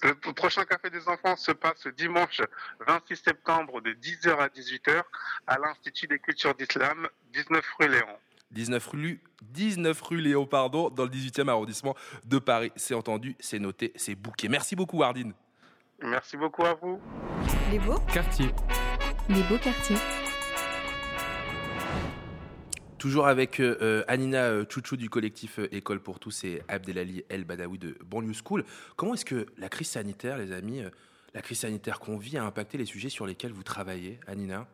Le 0.00 0.14
prochain 0.14 0.64
Café 0.64 0.90
des 0.90 1.08
enfants 1.08 1.34
se 1.34 1.50
passe 1.50 1.88
dimanche 1.96 2.40
26 2.86 3.16
septembre 3.16 3.80
de 3.80 3.90
10h 3.94 4.36
à 4.38 4.46
18h 4.46 5.02
à 5.48 5.58
l'Institut 5.58 6.06
des 6.06 6.20
cultures 6.20 6.54
d'islam, 6.54 7.08
19 7.32 7.64
rue 7.80 7.88
Léon. 7.88 8.16
19 8.50 8.86
rue, 8.86 9.22
19 9.42 10.00
rue 10.00 10.20
Léon, 10.20 10.46
pardon, 10.46 10.90
dans 10.90 11.04
le 11.04 11.10
18e 11.10 11.48
arrondissement 11.48 11.94
de 12.24 12.38
Paris. 12.38 12.72
C'est 12.76 12.94
entendu, 12.94 13.36
c'est 13.40 13.58
noté, 13.58 13.92
c'est 13.96 14.14
bouquet. 14.14 14.48
Merci 14.48 14.76
beaucoup, 14.76 15.02
Ardine. 15.02 15.32
Merci 16.02 16.36
beaucoup 16.36 16.64
à 16.64 16.74
vous. 16.74 17.00
Les 17.70 17.78
beaux 17.78 17.98
Quartier. 18.12 18.50
Les 19.28 19.42
beaux 19.42 19.58
quartiers. 19.58 19.96
Toujours 22.98 23.28
avec 23.28 23.60
euh, 23.60 23.76
euh, 23.80 24.04
Anina 24.08 24.44
euh, 24.44 24.64
Chouchou 24.68 24.96
du 24.96 25.08
collectif 25.08 25.60
École 25.70 26.00
pour 26.00 26.18
tous 26.18 26.44
et 26.44 26.62
Abdelali 26.66 27.24
El 27.28 27.44
Badawi 27.44 27.78
de 27.78 27.96
Banlieue 28.04 28.32
School. 28.32 28.64
Comment 28.96 29.14
est-ce 29.14 29.24
que 29.24 29.46
la 29.56 29.68
crise 29.68 29.88
sanitaire, 29.88 30.36
les 30.38 30.50
amis, 30.50 30.82
la 31.34 31.42
crise 31.42 31.60
sanitaire 31.60 32.00
qu'on 32.00 32.16
vit 32.16 32.38
a 32.38 32.44
impacté 32.44 32.78
les 32.78 32.86
sujets 32.86 33.08
sur 33.08 33.26
lesquels 33.26 33.52
vous 33.52 33.62
travaillez, 33.62 34.18
Anina? 34.26 34.66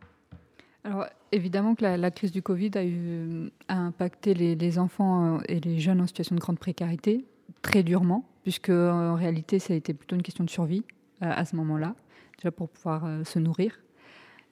Alors, 0.85 1.07
évidemment 1.33 1.75
que 1.75 1.83
la, 1.83 1.97
la 1.97 2.11
crise 2.11 2.31
du 2.31 2.42
Covid 2.42 2.70
a, 2.75 2.85
eu, 2.85 3.51
a 3.68 3.79
impacté 3.79 4.35
les, 4.35 4.55
les 4.55 4.79
enfants 4.79 5.37
euh, 5.37 5.40
et 5.49 5.59
les 5.61 5.79
jeunes 5.81 6.01
en 6.03 6.07
situation 6.07 6.37
de 6.37 6.40
grande 6.40 6.59
précarité 6.59 7.25
très 7.62 7.83
durement, 7.83 8.29
puisque 8.42 8.68
euh, 8.68 8.90
en 8.90 9.14
réalité, 9.14 9.59
ça 9.59 9.73
a 9.73 9.77
été 9.77 9.94
plutôt 9.94 10.14
une 10.14 10.23
question 10.23 10.44
de 10.44 10.51
survie 10.51 10.85
euh, 11.23 11.31
à 11.35 11.47
ce 11.47 11.57
moment-là, 11.57 11.94
déjà 12.37 12.51
pour 12.51 12.68
pouvoir 12.68 13.07
euh, 13.07 13.25
se 13.25 13.38
nourrir. 13.38 13.81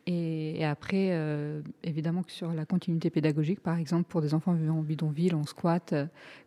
Et, 0.07 0.59
et 0.59 0.65
après, 0.65 1.09
euh, 1.11 1.61
évidemment 1.85 2.23
que 2.23 2.33
sur 2.33 2.53
la 2.55 2.65
continuité 2.65 3.11
pédagogique, 3.11 3.61
par 3.61 3.77
exemple, 3.77 4.05
pour 4.09 4.23
des 4.23 4.33
enfants 4.33 4.55
vivant 4.55 4.79
en 4.79 4.83
bidonville, 4.83 5.35
en 5.35 5.45
squat, 5.45 5.95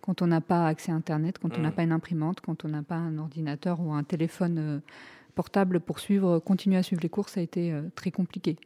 quand 0.02 0.24
on 0.24 0.28
n'a 0.28 0.41
pas 0.41 0.67
accès 0.67 0.91
à 0.91 0.95
Internet, 0.95 1.38
quand 1.38 1.58
on 1.58 1.62
n'a 1.62 1.69
Mm. 1.69 1.74
pas 1.74 1.84
une 1.84 1.91
imprimante, 1.91 2.41
quand 2.41 2.65
on 2.65 2.69
n'a 2.69 2.82
pas 2.82 2.95
un 2.98 3.17
ordinateur 3.19 3.80
ou 3.80 3.93
un 3.93 4.04
téléphone 4.04 4.82
portable 5.36 5.80
pour 5.80 6.00
suivre, 6.00 6.39
continuer 6.39 6.76
à 6.78 6.84
suivre 6.84 7.02
les 7.04 7.10
cours, 7.10 7.30
ça 7.30 7.39
a 7.39 7.43
été 7.43 7.74
très 7.93 8.12
compliqué. 8.12 8.58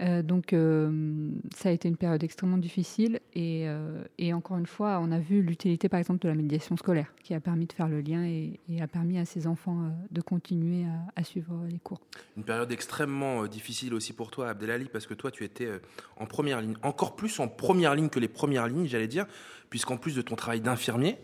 Euh, 0.00 0.22
donc, 0.22 0.52
euh, 0.52 1.30
ça 1.54 1.68
a 1.68 1.72
été 1.72 1.88
une 1.88 1.96
période 1.96 2.22
extrêmement 2.24 2.56
difficile. 2.56 3.20
Et, 3.34 3.68
euh, 3.68 4.02
et 4.18 4.32
encore 4.32 4.56
une 4.56 4.66
fois, 4.66 5.00
on 5.02 5.12
a 5.12 5.18
vu 5.18 5.42
l'utilité, 5.42 5.88
par 5.88 6.00
exemple, 6.00 6.20
de 6.20 6.28
la 6.28 6.34
médiation 6.34 6.76
scolaire, 6.76 7.12
qui 7.22 7.34
a 7.34 7.40
permis 7.40 7.66
de 7.66 7.72
faire 7.72 7.88
le 7.88 8.00
lien 8.00 8.24
et, 8.24 8.58
a 8.80 8.86
permis 8.86 9.18
à 9.18 9.24
ces 9.24 9.46
enfants 9.46 9.92
de 10.10 10.20
continuer 10.20 10.86
à, 11.14 11.22
suivre 11.22 11.54
les 11.70 11.78
cours. 11.78 12.00
Une 12.36 12.42
période 12.42 12.72
extrêmement 12.72 13.46
difficile 13.46 13.94
aussi 13.94 14.12
pour 14.12 14.30
toi, 14.30 14.48
Abdelali, 14.48 14.86
parce 14.86 15.06
que 15.06 15.14
toi, 15.14 15.30
tu 15.30 15.44
étais 15.44 15.68
en 16.16 16.26
première 16.26 16.60
ligne, 16.60 16.74
encore 16.82 17.14
plus 17.14 17.38
en 17.38 17.48
première 17.48 17.94
ligne 17.94 18.08
que 18.08 18.18
les 18.18 18.28
premières 18.28 18.66
lignes, 18.66 18.86
j'allais 18.86 19.06
dire, 19.06 19.26
puisqu'en 19.70 19.98
plus 19.98 20.16
de 20.16 20.22
ton 20.22 20.34
travail 20.34 20.60
d'infirmier, 20.60 21.18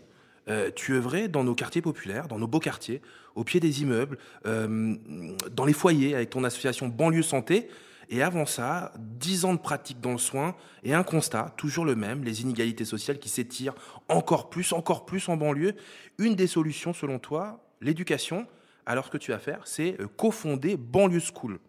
tu 0.75 0.93
œuvrais 0.93 1.27
dans 1.27 1.43
nos 1.43 1.53
quartiers 1.53 1.81
populaires, 1.81 2.27
dans 2.27 2.39
nos 2.39 2.47
beaux 2.47 2.59
quartiers, 2.59 3.01
au 3.35 3.43
pied 3.43 3.59
des 3.59 3.81
immeubles, 3.81 4.17
dans 4.45 5.65
les 5.65 5.73
foyers 5.73 6.15
avec 6.15 6.29
ton 6.29 6.43
association 6.43 6.87
Banlieue 6.87 7.23
Santé. 7.23 7.67
Et 8.11 8.23
avant 8.23 8.47
ça, 8.47 8.91
dix 8.97 9.45
ans 9.45 9.53
de 9.53 9.59
pratique 9.59 10.01
dans 10.01 10.13
le 10.13 10.17
soin 10.17 10.55
et 10.83 10.95
un 10.95 11.03
constat, 11.03 11.53
toujours 11.57 11.85
le 11.85 11.95
même, 11.95 12.23
les 12.23 12.41
inégalités 12.41 12.85
sociales 12.85 13.19
qui 13.19 13.29
s'étirent 13.29 13.75
encore 14.07 14.49
plus, 14.49 14.73
encore 14.73 15.05
plus 15.05 15.29
en 15.29 15.37
banlieue. 15.37 15.75
Une 16.17 16.35
des 16.35 16.47
solutions, 16.47 16.91
selon 16.91 17.19
toi, 17.19 17.63
l'éducation. 17.81 18.47
Alors, 18.87 19.05
ce 19.05 19.11
que 19.11 19.19
tu 19.19 19.31
vas 19.31 19.37
faire, 19.37 19.61
c'est 19.65 20.01
euh, 20.01 20.07
cofonder 20.17 20.75
Banlieue 20.75 21.19
School. 21.19 21.59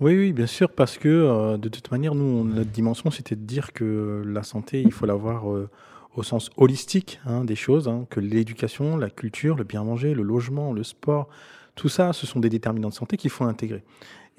Oui, 0.00 0.16
oui, 0.16 0.32
bien 0.34 0.46
sûr, 0.46 0.70
parce 0.70 0.98
que 0.98 1.08
euh, 1.08 1.56
de 1.56 1.70
toute 1.70 1.90
manière, 1.90 2.14
nous, 2.14 2.44
notre 2.44 2.70
dimension, 2.70 3.10
c'était 3.10 3.34
de 3.34 3.40
dire 3.40 3.72
que 3.72 4.22
la 4.26 4.42
santé, 4.42 4.82
il 4.82 4.92
faut 4.92 5.06
l'avoir 5.06 5.50
euh, 5.50 5.70
au 6.14 6.22
sens 6.22 6.50
holistique 6.58 7.20
hein, 7.24 7.44
des 7.44 7.56
choses, 7.56 7.88
hein, 7.88 8.06
que 8.10 8.20
l'éducation, 8.20 8.98
la 8.98 9.08
culture, 9.08 9.56
le 9.56 9.64
bien 9.64 9.82
manger, 9.82 10.12
le 10.12 10.22
logement, 10.22 10.74
le 10.74 10.84
sport, 10.84 11.30
tout 11.74 11.88
ça, 11.88 12.12
ce 12.12 12.26
sont 12.26 12.40
des 12.40 12.50
déterminants 12.50 12.88
de 12.88 12.94
santé 12.94 13.16
qu'il 13.16 13.30
faut 13.30 13.44
intégrer. 13.44 13.84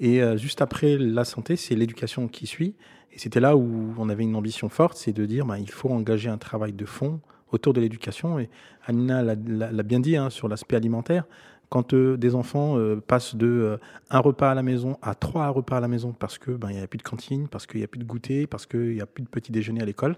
Et 0.00 0.22
euh, 0.22 0.36
juste 0.36 0.62
après 0.62 0.96
la 0.98 1.24
santé, 1.24 1.56
c'est 1.56 1.74
l'éducation 1.76 2.26
qui 2.26 2.46
suit. 2.46 2.74
Et 3.12 3.18
c'était 3.18 3.40
là 3.40 3.56
où 3.56 3.94
on 3.98 4.08
avait 4.08 4.22
une 4.24 4.36
ambition 4.36 4.68
forte, 4.68 4.96
c'est 4.96 5.12
de 5.12 5.26
dire, 5.26 5.44
bah, 5.44 5.58
il 5.58 5.70
faut 5.70 5.90
engager 5.90 6.28
un 6.30 6.38
travail 6.38 6.72
de 6.72 6.84
fond 6.86 7.20
autour 7.52 7.72
de 7.74 7.80
l'éducation. 7.80 8.38
Et 8.38 8.48
Anina 8.86 9.22
l'a- 9.22 9.82
bien 9.82 10.00
dit 10.00 10.16
hein, 10.16 10.30
sur 10.30 10.48
l'aspect 10.48 10.76
alimentaire. 10.76 11.24
Quand 11.68 11.94
euh, 11.94 12.16
des 12.16 12.34
enfants 12.34 12.78
euh, 12.78 12.96
passent 12.96 13.36
de 13.36 13.78
un 14.10 14.18
repas 14.18 14.50
à 14.50 14.54
la 14.54 14.62
maison 14.62 14.96
à 15.02 15.14
trois 15.14 15.48
repas 15.48 15.76
à 15.76 15.80
la 15.80 15.86
maison 15.86 16.12
parce 16.12 16.36
que 16.36 16.50
ben 16.50 16.68
il 16.70 16.76
y 16.76 16.82
a 16.82 16.86
plus 16.88 16.98
de 16.98 17.04
cantine, 17.04 17.46
parce 17.46 17.66
qu'il 17.68 17.78
y 17.80 17.84
a 17.84 17.86
plus 17.86 18.00
de 18.00 18.04
goûter, 18.04 18.48
parce 18.48 18.66
qu'il 18.66 18.94
y 18.94 19.00
a 19.00 19.06
plus 19.06 19.22
de 19.22 19.28
petit 19.28 19.52
déjeuner 19.52 19.80
à 19.80 19.84
l'école, 19.84 20.16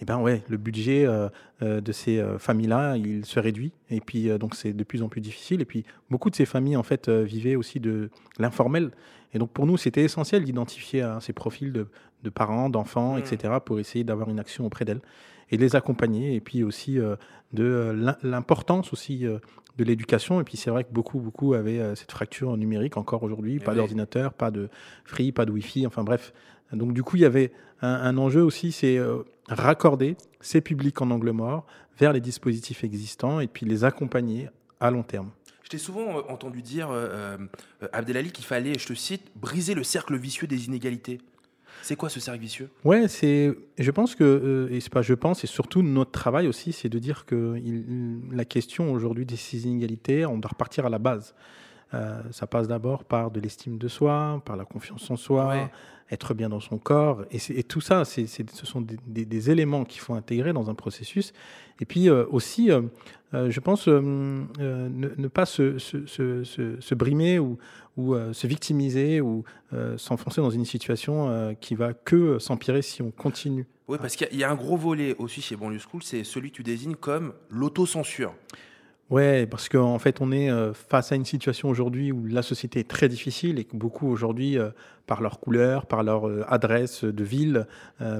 et 0.00 0.04
ben 0.04 0.18
ouais, 0.18 0.42
le 0.48 0.56
budget 0.56 1.06
euh, 1.06 1.28
euh, 1.62 1.80
de 1.80 1.92
ces 1.92 2.18
euh, 2.18 2.38
familles-là, 2.38 2.96
il 2.96 3.24
se 3.24 3.38
réduit 3.38 3.72
et 3.90 4.00
puis 4.00 4.28
donc 4.38 4.54
c'est 4.54 4.72
de 4.72 4.84
plus 4.84 5.02
en 5.02 5.08
plus 5.08 5.20
difficile 5.20 5.60
et 5.60 5.64
puis 5.64 5.84
beaucoup 6.10 6.30
de 6.30 6.34
ces 6.34 6.46
familles 6.46 6.76
en 6.76 6.82
fait 6.82 7.08
vivaient 7.08 7.56
aussi 7.56 7.78
de 7.78 8.10
l'informel 8.38 8.90
et 9.32 9.38
donc 9.38 9.50
pour 9.50 9.66
nous 9.66 9.76
c'était 9.76 10.02
essentiel 10.02 10.44
d'identifier 10.44 11.02
hein, 11.02 11.20
ces 11.20 11.32
profils 11.32 11.72
de, 11.72 11.86
de 12.24 12.30
parents, 12.30 12.68
d'enfants, 12.68 13.16
etc. 13.16 13.54
pour 13.64 13.78
essayer 13.78 14.04
d'avoir 14.04 14.28
une 14.28 14.40
action 14.40 14.66
auprès 14.66 14.84
d'elles 14.84 15.02
et 15.50 15.56
de 15.56 15.62
les 15.62 15.76
accompagner 15.76 16.34
et 16.34 16.40
puis 16.40 16.64
aussi 16.64 16.98
de 17.52 17.92
l'im- 17.94 18.16
l'importance 18.22 18.92
aussi 18.92 19.18
de 19.78 19.84
l'éducation. 19.84 20.40
Et 20.40 20.44
puis 20.44 20.56
c'est 20.56 20.70
vrai 20.70 20.84
que 20.84 20.92
beaucoup, 20.92 21.20
beaucoup 21.20 21.54
avaient 21.54 21.94
cette 21.94 22.10
fracture 22.12 22.56
numérique 22.56 22.96
encore 22.96 23.22
aujourd'hui. 23.22 23.58
Pas 23.58 23.72
oui. 23.72 23.76
d'ordinateur, 23.78 24.32
pas 24.32 24.50
de 24.50 24.68
free, 25.04 25.30
pas 25.32 25.44
de 25.44 25.52
wifi, 25.52 25.86
enfin 25.86 26.04
bref. 26.04 26.32
Donc 26.72 26.92
du 26.94 27.02
coup, 27.02 27.16
il 27.16 27.22
y 27.22 27.24
avait 27.24 27.52
un, 27.80 27.88
un 27.88 28.16
enjeu 28.18 28.42
aussi, 28.42 28.72
c'est 28.72 28.98
euh, 28.98 29.18
raccorder 29.48 30.16
ces 30.40 30.60
publics 30.60 31.00
en 31.02 31.10
angle 31.10 31.30
mort 31.32 31.66
vers 31.98 32.12
les 32.12 32.20
dispositifs 32.20 32.84
existants 32.84 33.40
et 33.40 33.46
puis 33.46 33.66
les 33.66 33.84
accompagner 33.84 34.48
à 34.80 34.90
long 34.90 35.02
terme. 35.02 35.30
Je 35.62 35.68
t'ai 35.70 35.78
souvent 35.78 36.18
euh, 36.18 36.22
entendu 36.28 36.62
dire, 36.62 36.88
euh, 36.90 37.36
Abdelali, 37.92 38.30
qu'il 38.32 38.44
fallait, 38.44 38.78
je 38.78 38.86
te 38.86 38.94
cite, 38.94 39.22
briser 39.36 39.74
le 39.74 39.84
cercle 39.84 40.16
vicieux 40.16 40.46
des 40.46 40.66
inégalités. 40.66 41.18
C'est 41.80 41.96
quoi 41.96 42.08
ce 42.10 42.20
cercle 42.20 42.40
vicieux? 42.40 42.68
Ouais, 42.84 43.08
c'est. 43.08 43.52
Je 43.78 43.90
pense 43.90 44.14
que 44.14 44.22
euh, 44.24 44.68
et 44.74 44.80
c'est 44.80 44.92
pas 44.92 45.02
je 45.02 45.14
pense, 45.14 45.42
et 45.42 45.46
surtout 45.46 45.82
notre 45.82 46.10
travail 46.12 46.46
aussi, 46.46 46.72
c'est 46.72 46.88
de 46.88 46.98
dire 46.98 47.24
que 47.24 47.56
il- 47.56 48.20
la 48.30 48.44
question 48.44 48.92
aujourd'hui 48.92 49.26
des 49.26 49.36
ces 49.36 49.66
inégalités, 49.66 50.24
on 50.26 50.38
doit 50.38 50.50
repartir 50.50 50.86
à 50.86 50.90
la 50.90 50.98
base. 50.98 51.34
Euh, 51.94 52.20
ça 52.30 52.46
passe 52.46 52.68
d'abord 52.68 53.04
par 53.04 53.30
de 53.30 53.38
l'estime 53.40 53.76
de 53.78 53.88
soi, 53.88 54.40
par 54.44 54.56
la 54.56 54.64
confiance 54.64 55.10
en 55.10 55.16
soi, 55.16 55.48
Ouais. 55.48 55.70
être 56.10 56.32
bien 56.34 56.48
dans 56.48 56.60
son 56.60 56.78
corps, 56.78 57.24
et, 57.30 57.62
tout 57.64 57.80
ça, 57.80 58.04
ce 58.04 58.26
sont 58.66 58.80
des, 58.80 58.96
des- 59.06 59.24
des 59.26 59.50
éléments 59.50 59.84
qu'il 59.84 60.00
faut 60.00 60.14
intégrer 60.14 60.52
dans 60.52 60.68
un 60.70 60.74
processus. 60.74 61.32
Et 61.80 61.84
puis 61.86 62.08
euh, 62.08 62.24
aussi, 62.30 62.70
euh, 62.70 62.82
je 63.32 63.60
pense 63.60 63.88
ne, 63.88 64.44
ne 65.16 65.28
pas 65.28 65.46
se, 65.46 65.78
se, 65.78 66.06
se, 66.06 66.44
se- 66.44 66.80
se 66.80 66.94
brimer 66.94 67.38
ou, 67.38 67.58
ou 67.96 68.14
se 68.32 68.46
victimiser 68.46 69.20
ou 69.20 69.44
s'enfoncer 69.96 70.40
dans 70.40 70.50
une 70.50 70.64
situation 70.66 71.54
qui 71.60 71.74
va 71.74 71.92
que 71.94 72.38
s'empirer 72.38 72.82
si 72.82 73.02
on 73.02 73.10
continue. 73.10 73.66
Oui, 73.88 73.98
parce 74.00 74.16
qu'il 74.16 74.26
y 74.26 74.30
a- 74.30 74.32
il 74.32 74.38
y, 74.38 74.44
a 74.44 74.50
un 74.50 74.54
gros 74.54 74.76
volet 74.76 75.14
aussi 75.18 75.42
chez 75.42 75.56
Banlieue 75.56 75.78
School, 75.78 76.02
c'est 76.02 76.24
celui 76.24 76.50
que 76.50 76.56
tu 76.56 76.62
désignes 76.62 76.94
comme 76.94 77.32
l'autocensure. 77.50 78.34
Ouais, 79.12 79.44
parce 79.44 79.68
qu'en 79.68 79.98
fait, 79.98 80.22
on 80.22 80.32
est 80.32 80.50
euh, 80.50 80.72
face 80.72 81.12
à 81.12 81.16
une 81.16 81.26
situation 81.26 81.68
aujourd'hui 81.68 82.12
où 82.12 82.24
la 82.24 82.40
société 82.40 82.80
est 82.80 82.88
très 82.88 83.10
difficile 83.10 83.58
et 83.58 83.64
que 83.64 83.76
beaucoup 83.76 84.08
aujourd'hui, 84.08 84.56
euh, 84.56 84.70
par 85.06 85.20
leur 85.20 85.38
couleur, 85.38 85.84
par 85.84 86.02
leur 86.02 86.26
euh, 86.26 86.46
adresse 86.48 87.04
de 87.04 87.22
ville, 87.22 87.66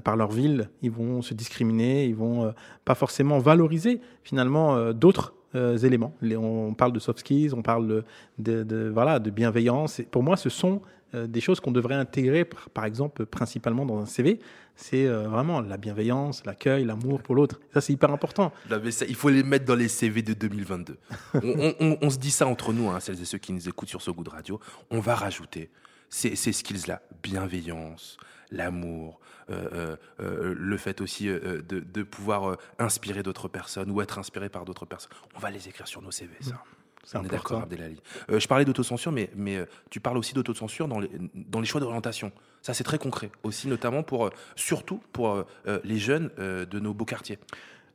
par 0.05 0.17
leur 0.17 0.31
ville, 0.31 0.69
ils 0.83 0.91
vont 0.91 1.23
se 1.23 1.33
discriminer, 1.33 2.05
ils 2.05 2.15
vont 2.15 2.53
pas 2.85 2.95
forcément 2.95 3.39
valoriser 3.39 4.03
finalement 4.23 4.93
d'autres 4.93 5.35
éléments. 5.55 6.15
On 6.23 6.75
parle 6.75 6.93
de 6.93 6.99
soft 6.99 7.21
skills, 7.21 7.55
on 7.55 7.63
parle 7.63 8.05
de, 8.39 8.91
voilà, 8.93 9.19
de 9.19 9.31
bienveillance. 9.31 10.03
Pour 10.11 10.23
moi, 10.23 10.37
ce 10.37 10.51
sont 10.51 10.83
des 11.15 11.41
choses 11.41 11.61
qu'on 11.61 11.73
devrait 11.73 11.95
intégrer, 11.95 12.45
par, 12.45 12.85
exemple, 12.85 13.27
principalement 13.27 13.85
dans 13.87 13.99
un 13.99 14.07
CV. 14.07 14.39
C'est 14.75 15.07
euh, 15.07 15.29
vraiment 15.29 15.61
la 15.61 15.77
bienveillance, 15.77 16.45
l'accueil, 16.47 16.85
l'amour 16.85 17.23
pour 17.23 17.35
l'autre. 17.35 17.61
Ça, 17.75 17.81
c'est 17.83 17.93
hyper 17.93 18.11
important. 18.11 18.53
Non, 18.71 18.81
mais 18.83 18.91
ça, 18.91 19.05
il 19.07 19.15
faut 19.15 19.29
les 19.29 19.43
mettre 19.43 19.67
dans 19.67 19.75
les 19.75 19.89
CV 19.89 20.23
de 20.23 20.33
2022. 20.33 20.97
on, 21.35 21.39
on- 21.43 21.75
on- 21.81 21.99
on 22.01 22.11
se 22.11 22.19
dit 22.19 22.31
ça 22.31 22.47
entre 22.47 22.73
nous, 22.73 22.89
hein, 22.91 22.99
celles 23.01 23.21
et 23.21 23.25
ceux 23.27 23.39
qui 23.39 23.53
nous 23.53 23.69
écoutent 23.69 23.91
sur 23.91 24.01
ce 24.01 24.11
goût 24.11 24.25
de 24.25 24.31
radio. 24.31 24.59
On 24.91 25.01
va 25.01 25.15
rajouter 25.15 25.71
ces, 26.09 26.37
ces 26.37 26.53
skills-là 26.53 27.03
bienveillance, 27.23 28.17
l'amour, 28.51 29.21
euh, 29.51 29.69
euh, 29.73 29.97
euh, 30.21 30.55
le 30.57 30.77
fait 30.77 31.01
aussi 31.01 31.29
euh, 31.29 31.61
de, 31.63 31.81
de 31.81 32.03
pouvoir 32.03 32.51
euh, 32.51 32.57
inspirer 32.79 33.23
d'autres 33.23 33.49
personnes 33.49 33.91
ou 33.91 34.01
être 34.01 34.19
inspiré 34.19 34.49
par 34.49 34.65
d'autres 34.65 34.87
personnes. 34.87 35.13
On 35.35 35.39
va 35.39 35.51
les 35.51 35.69
écrire 35.69 35.87
sur 35.89 36.01
nos 36.01 36.11
CV, 36.11 36.33
ça. 36.41 36.63
C'est 37.05 37.19
On 37.19 37.25
est 37.25 37.29
d'accord, 37.29 37.63
Abdelali. 37.63 38.01
Euh, 38.31 38.39
je 38.39 38.47
parlais 38.47 38.65
d'autocensure, 38.65 39.11
mais, 39.11 39.31
mais 39.35 39.57
euh, 39.57 39.67
tu 39.91 40.01
parles 40.01 40.19
aussi 40.19 40.35
d'autocensure 40.35 40.87
dans 40.87 41.01
les, 41.01 41.11
dans 41.35 41.61
les 41.61 41.67
choix 41.67 41.81
d'orientation. 41.81 42.31
Ça, 42.61 42.75
c'est 42.75 42.85
très 42.85 42.99
concret. 42.99 43.31
Aussi, 43.43 43.67
notamment 43.67 44.03
pour, 44.03 44.27
euh, 44.27 44.31
surtout 44.55 45.01
pour 45.13 45.45
les 45.85 45.99
jeunes 45.99 46.31
de 46.39 46.79
nos 46.79 46.95
beaux 46.95 47.05
quartiers. 47.05 47.39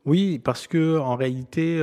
Oui, 0.06 0.40
parce 0.40 0.68
que 0.68 0.98
en 0.98 1.16
réalité, 1.16 1.82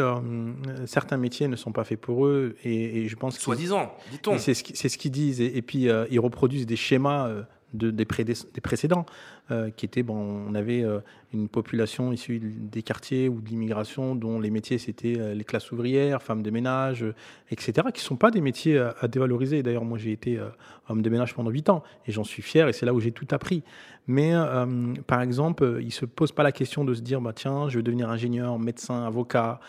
certains 0.86 1.16
métiers 1.16 1.48
ne 1.48 1.56
sont 1.56 1.72
pas 1.72 1.84
faits 1.84 2.00
pour 2.00 2.26
eux, 2.26 2.56
et, 2.64 3.02
et 3.02 3.08
je 3.08 3.16
pense. 3.16 3.38
Soi-disant, 3.38 3.94
dit-on. 4.10 4.38
C'est 4.38 4.54
ce 4.54 4.98
qu'ils 4.98 5.10
disent, 5.10 5.40
et, 5.40 5.56
et 5.56 5.62
puis 5.62 5.88
ils 6.10 6.20
reproduisent 6.20 6.66
des 6.66 6.76
schémas 6.76 7.30
de, 7.74 7.90
des, 7.90 8.06
des 8.06 8.60
précédents, 8.62 9.04
euh, 9.50 9.70
qui 9.70 9.84
étaient 9.84 10.02
bon, 10.02 10.46
on 10.48 10.54
avait 10.54 10.82
euh, 10.82 11.00
une 11.34 11.48
population 11.48 12.12
issue 12.12 12.40
des 12.40 12.82
quartiers 12.82 13.28
ou 13.28 13.42
de 13.42 13.48
l'immigration 13.48 14.14
dont 14.14 14.40
les 14.40 14.48
métiers 14.48 14.78
c'était 14.78 15.18
euh, 15.18 15.34
les 15.34 15.44
classes 15.44 15.70
ouvrières, 15.70 16.22
femmes 16.22 16.42
de 16.42 16.50
ménage, 16.50 17.04
etc., 17.50 17.88
qui 17.92 18.00
sont 18.00 18.16
pas 18.16 18.30
des 18.30 18.40
métiers 18.40 18.78
à, 18.78 19.06
dévaloriser. 19.06 19.62
D'ailleurs, 19.62 19.84
moi 19.84 19.98
j'ai 19.98 20.12
été 20.12 20.38
homme 20.88 21.02
de 21.02 21.10
ménage 21.10 21.34
pendant 21.34 21.50
8 21.50 21.68
ans 21.68 21.82
et 22.06 22.12
j'en 22.12 22.24
suis 22.24 22.42
fier, 22.42 22.68
et 22.68 22.72
c'est 22.72 22.86
là 22.86 22.94
où 22.94 23.00
j'ai 23.00 23.12
tout 23.12 23.28
appris. 23.32 23.62
Mais 24.06 24.32
par 25.06 25.20
exemple, 25.20 25.78
ils 25.82 25.92
se 25.92 26.04
posent 26.06 26.32
pas 26.32 26.42
la 26.42 26.52
question 26.52 26.84
de 26.84 26.94
se 26.94 27.00
dire 27.02 27.20
bah 27.20 27.32
tiens, 27.34 27.68
je 27.68 27.76
veux 27.76 27.82
devenir 27.82 28.08
ingénieur, 28.08 28.58
médecin, 28.58 29.04
avocat, 29.04 29.60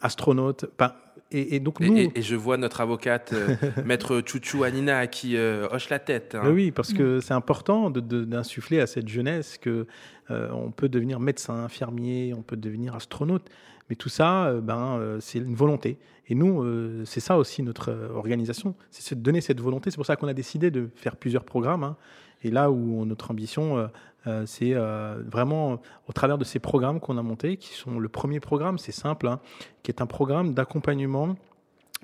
astronaute. 0.00 0.66
Enfin, 0.78 0.92
et, 1.32 1.56
et 1.56 1.60
donc 1.60 1.80
nous, 1.80 1.96
et- 1.96 2.10
et 2.14 2.22
je 2.22 2.36
vois 2.36 2.56
notre 2.56 2.80
avocate, 2.80 3.32
euh, 3.32 3.54
maître 3.84 4.22
Chouchou 4.26 4.64
Anina, 4.64 5.06
qui 5.06 5.36
euh, 5.36 5.66
hoche 5.72 5.88
la 5.90 5.98
tête. 5.98 6.34
hein. 6.34 6.50
Oui, 6.52 6.70
parce 6.70 6.92
que 6.92 7.20
c'est 7.20 7.34
important 7.34 7.90
de- 7.90 8.00
de- 8.00 8.24
d'insuffler 8.24 8.80
à 8.80 8.86
cette 8.86 9.08
jeunesse 9.08 9.58
que 9.58 9.86
euh, 10.30 10.48
on 10.52 10.70
peut 10.70 10.88
devenir 10.88 11.20
médecin, 11.20 11.54
infirmier, 11.64 12.32
on 12.36 12.42
peut 12.42 12.56
devenir 12.56 12.94
astronaute, 12.94 13.44
mais 13.90 13.96
tout 13.96 14.08
ça, 14.08 14.46
euh, 14.46 14.60
ben, 14.60 14.98
euh, 14.98 15.18
c'est 15.20 15.38
une 15.38 15.54
volonté. 15.54 15.98
Et 16.28 16.34
nous, 16.34 16.62
euh, 16.62 17.02
c'est 17.04 17.20
ça 17.20 17.36
aussi 17.36 17.62
notre 17.62 17.92
organisation, 18.14 18.74
c'est 18.90 19.16
de 19.16 19.20
donner 19.22 19.40
cette 19.40 19.60
volonté. 19.60 19.90
C'est 19.90 19.96
pour 19.96 20.06
ça 20.06 20.16
qu'on 20.16 20.28
a 20.28 20.34
décidé 20.34 20.70
de 20.70 20.88
faire 20.94 21.16
plusieurs 21.16 21.44
programmes. 21.44 21.82
hein. 21.84 21.96
Et 22.44 22.50
là 22.50 22.70
où 22.70 23.04
notre 23.04 23.30
ambition, 23.30 23.78
euh, 23.78 23.86
euh, 24.26 24.46
c'est 24.46 24.72
euh, 24.74 25.22
vraiment 25.26 25.80
au 26.08 26.12
travers 26.12 26.38
de 26.38 26.44
ces 26.44 26.58
programmes 26.58 27.00
qu'on 27.00 27.18
a 27.18 27.22
montés, 27.22 27.56
qui 27.56 27.74
sont 27.74 27.98
le 27.98 28.08
premier 28.08 28.40
programme, 28.40 28.78
c'est 28.78 28.92
simple, 28.92 29.26
hein, 29.28 29.40
qui 29.82 29.90
est 29.90 30.00
un 30.00 30.06
programme 30.06 30.54
d'accompagnement 30.54 31.36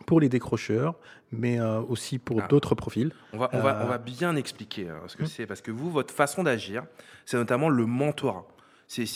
pour 0.06 0.20
les 0.20 0.28
décrocheurs, 0.28 0.94
mais 1.32 1.58
euh, 1.60 1.80
aussi 1.80 2.18
pour 2.18 2.40
Ah. 2.42 2.46
d'autres 2.48 2.74
profils. 2.76 3.12
On 3.32 3.38
va, 3.38 3.50
on, 3.52 3.58
va, 3.60 3.80
on 3.82 3.86
va 3.88 3.98
bien 3.98 4.36
expliquer 4.36 4.88
hein, 4.88 5.00
ce 5.08 5.16
que 5.16 5.24
Hmm. 5.24 5.26
c'est, 5.26 5.46
parce 5.46 5.60
que 5.60 5.72
vous, 5.72 5.90
votre 5.90 6.14
façon 6.14 6.44
d'agir, 6.44 6.84
c'est 7.26 7.36
notamment 7.36 7.68
le 7.68 7.84
mentorat. 7.84 8.44
C'est- 8.86 9.06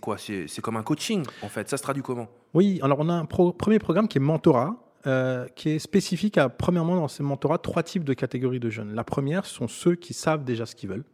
quoi? 0.00 0.18
C'est 0.18 0.48
c'est 0.48 0.60
comme 0.60 0.76
un 0.76 0.82
coaching, 0.82 1.24
en 1.42 1.48
fait. 1.48 1.68
Ça 1.70 1.76
se 1.78 1.82
traduit 1.82 2.02
comment? 2.02 2.26
Oui, 2.52 2.78
alors 2.82 2.98
on 3.00 3.08
a 3.08 3.14
un 3.14 3.24
pro- 3.24 3.52
premier 3.52 3.78
programme 3.78 4.06
qui 4.06 4.18
est 4.18 4.20
mentorat, 4.20 4.76
euh, 5.06 5.46
qui 5.54 5.70
est 5.70 5.78
spécifique 5.78 6.36
à, 6.38 6.48
premièrement, 6.48 6.96
dans 6.96 7.08
ce 7.08 7.22
mentorat, 7.22 7.58
trois 7.58 7.82
types 7.82 8.04
de 8.04 8.14
catégories 8.14 8.60
de 8.60 8.70
jeunes. 8.70 8.94
La 8.94 9.04
première 9.04 9.46
sont 9.46 9.68
ceux 9.68 9.94
qui 9.94 10.14
savent 10.14 10.44
déjà 10.44 10.66
ce 10.66 10.74
qu'ils 10.74 10.88
veulent. 10.88 11.04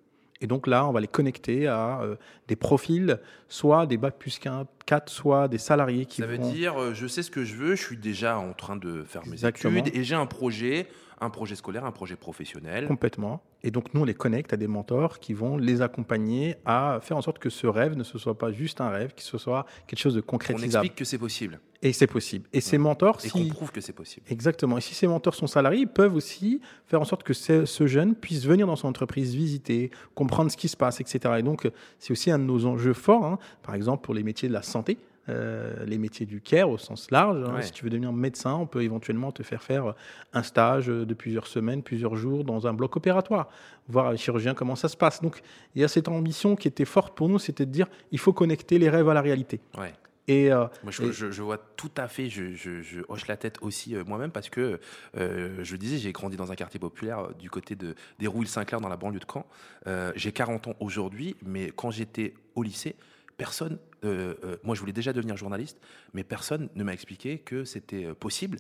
Et 0.43 0.47
donc 0.47 0.67
là, 0.67 0.87
on 0.87 0.93
va 0.93 1.01
les 1.01 1.09
connecter 1.09 1.69
à 1.69 2.01
euh, 2.01 2.17
des 2.49 2.57
profils, 2.57 3.21
soit 3.49 3.87
des 3.87 3.97
bacs 3.97 4.19
plus 4.19 4.39
qu'un 4.39 4.67
4, 4.87 5.09
soit 5.09 5.47
des 5.47 5.59
salariés 5.59 6.05
qui 6.05 6.21
Ça 6.21 6.27
veut 6.27 6.39
dire, 6.39 6.81
euh, 6.81 6.95
je 6.95 7.07
sais 7.07 7.23
ce 7.23 7.31
que 7.31 7.45
je 7.45 7.55
veux, 7.55 7.77
je 7.77 7.83
suis 7.83 7.97
déjà 7.97 8.39
en 8.39 8.53
train 8.53 8.77
de 8.77 9.05
faire 9.05 9.23
mes 9.27 9.45
études 9.45 9.95
et 9.95 10.03
j'ai 10.03 10.17
un 10.17 10.27
projet, 10.27 10.89
un 11.23 11.31
projet 11.31 11.55
scolaire, 11.55 11.85
un 11.85 11.93
projet 11.93 12.17
professionnel. 12.17 12.87
Complètement. 12.87 13.43
Et 13.63 13.71
donc, 13.71 13.95
nous, 13.95 14.01
on 14.01 14.05
les 14.05 14.15
connecte 14.15 14.53
à 14.53 14.57
des 14.57 14.67
mentors 14.67 15.21
qui 15.21 15.35
vont 15.35 15.57
les 15.57 15.83
accompagner 15.83 16.57
à 16.65 16.99
faire 17.01 17.17
en 17.17 17.23
sorte 17.23 17.39
que 17.39 17.49
ce 17.49 17.67
rêve 17.69 17.95
ne 17.97 18.03
se 18.03 18.19
soit 18.19 18.37
pas 18.37 18.51
juste 18.51 18.81
un 18.81 18.89
rêve, 18.91 19.15
que 19.15 19.23
ce 19.23 19.39
soit 19.39 19.65
quelque 19.87 20.01
chose 20.01 20.15
de 20.15 20.21
On 20.21 20.23
concrétisable. 20.23 20.85
explique 20.85 20.97
que 20.99 21.05
c'est 21.05 21.19
possible 21.19 21.61
Et 21.81 21.93
c'est 21.93 22.09
possible. 22.09 22.49
Et 22.53 22.61
ces 22.61 22.77
mentors, 22.77 23.19
et 23.25 23.29
si- 23.29 23.31
qu'on 23.31 23.49
prouve 23.55 23.71
que 23.71 23.81
c'est 23.81 23.93
possible. 23.93 24.27
Exactement. 24.31 24.79
Et 24.79 24.81
si 24.81 24.95
ces 24.95 25.07
mentors 25.07 25.35
sont 25.37 25.47
salariés, 25.47 25.83
ils 25.83 25.89
peuvent 25.89 26.15
aussi 26.17 26.61
faire 26.87 27.01
en 27.01 27.05
sorte 27.05 27.23
que 27.23 27.33
ce, 27.35 27.87
jeune 27.87 28.17
puisse 28.17 28.45
venir 28.45 28.67
dans 28.67 28.77
son 28.77 28.89
entreprise, 28.89 29.35
visiter, 29.35 29.91
comprendre 30.17 30.51
ce 30.51 30.57
qui 30.57 30.69
se 30.69 30.77
passe, 30.77 31.01
etc. 31.01 31.35
Et 31.39 31.43
donc, 31.43 31.71
c'est 32.01 32.11
aussi 32.11 32.31
un 32.33 32.39
de 32.41 32.45
nos 32.45 32.67
enjeux 32.67 32.95
forts, 32.95 33.25
hein. 33.25 33.39
par 33.63 33.75
exemple 33.77 34.05
pour 34.05 34.15
les 34.15 34.25
métiers 34.25 34.49
de 34.49 34.55
la 34.55 34.63
santé. 34.63 34.99
Euh, 35.29 35.85
les 35.87 35.99
métiers 35.99 36.27
du 36.27 36.41
care 36.41 36.69
au 36.69 36.79
sens 36.79 37.11
large. 37.11 37.43
hein. 37.47 37.55
Ouais. 37.55 37.63
Si 37.63 37.73
tu 37.73 37.85
veux 37.85 37.91
devenir 37.91 38.13
médecin, 38.13 38.55
on 38.55 38.67
peut 38.67 38.83
éventuellement 38.83 39.31
te 39.33 39.43
faire 39.43 39.63
faire 39.63 39.95
un 40.33 40.43
stage 40.43 40.87
de 40.89 41.15
plusieurs 41.15 41.47
semaines, 41.47 41.83
plusieurs 41.83 42.17
jours 42.17 42.45
dans 42.45 42.67
un 42.67 42.75
bloc 42.75 42.97
opératoire, 42.97 43.49
voir 43.89 44.09
un 44.09 44.17
chirurgien 44.17 44.55
comment 44.55 44.77
ça 44.77 44.89
se 44.89 44.97
passe. 44.97 45.23
Donc 45.23 45.41
il 45.75 45.81
y 45.81 45.85
a 45.85 45.89
cette 45.89 46.09
ambition 46.09 46.57
qui 46.57 46.67
était 46.69 46.85
forte 46.85 47.15
pour 47.17 47.29
nous, 47.29 47.39
c'était 47.39 47.67
de 47.67 47.71
dire 47.71 47.87
il 48.11 48.19
faut 48.19 48.33
connecter 48.33 48.79
les 48.79 48.89
rêves 48.91 49.09
à 49.09 49.15
la 49.15 49.21
réalité. 49.23 49.61
Ouais. 49.79 49.93
Et, 50.29 50.53
euh, 50.53 50.67
Moi, 50.85 50.93
je, 50.93 51.03
et- 51.03 51.13
je- 51.13 51.31
je 51.33 51.43
vois 51.43 51.59
tout 51.59 51.91
à 51.97 52.07
fait, 52.07 52.29
je, 52.29 53.03
hoche 53.09 53.27
la 53.27 53.37
tête 53.37 53.59
aussi 53.61 53.97
euh, 53.97 54.05
moi-même 54.07 54.31
parce 54.31 54.49
que, 54.51 54.79
euh, 55.17 55.59
je 55.65 55.73
le 55.73 55.79
disais, 55.79 55.99
j'ai 55.99 56.13
grandi 56.13 56.37
dans 56.37 56.53
un 56.53 56.55
quartier 56.55 56.79
populaire 56.79 57.19
euh, 57.19 57.33
du 57.39 57.51
côté 57.51 57.75
de, 57.75 57.97
des 58.21 58.29
Rouilles-Saint-Clair 58.29 58.81
dans 58.81 58.89
la 58.89 58.97
banlieue 58.97 59.19
de 59.19 59.25
Caen. 59.31 59.45
Euh, 59.89 60.13
j'ai 60.15 60.31
40 60.31 60.69
ans 60.69 60.75
aujourd'hui, 60.79 61.35
mais 61.45 61.73
quand 61.75 61.91
j'étais 61.91 62.35
au 62.55 62.63
lycée, 62.63 62.95
personne, 63.37 63.79
euh, 64.05 64.35
euh, 64.45 64.57
moi 64.63 64.75
je 64.75 64.81
voulais 64.81 64.93
déjà 64.93 65.13
devenir 65.13 65.37
journaliste, 65.37 65.79
mais 66.15 66.25
personne 66.25 66.69
ne 66.75 66.85
m'a 66.85 66.93
expliqué 66.93 67.39
que 67.39 67.65
c'était 67.65 68.07
euh, 68.07 68.15
possible. 68.15 68.59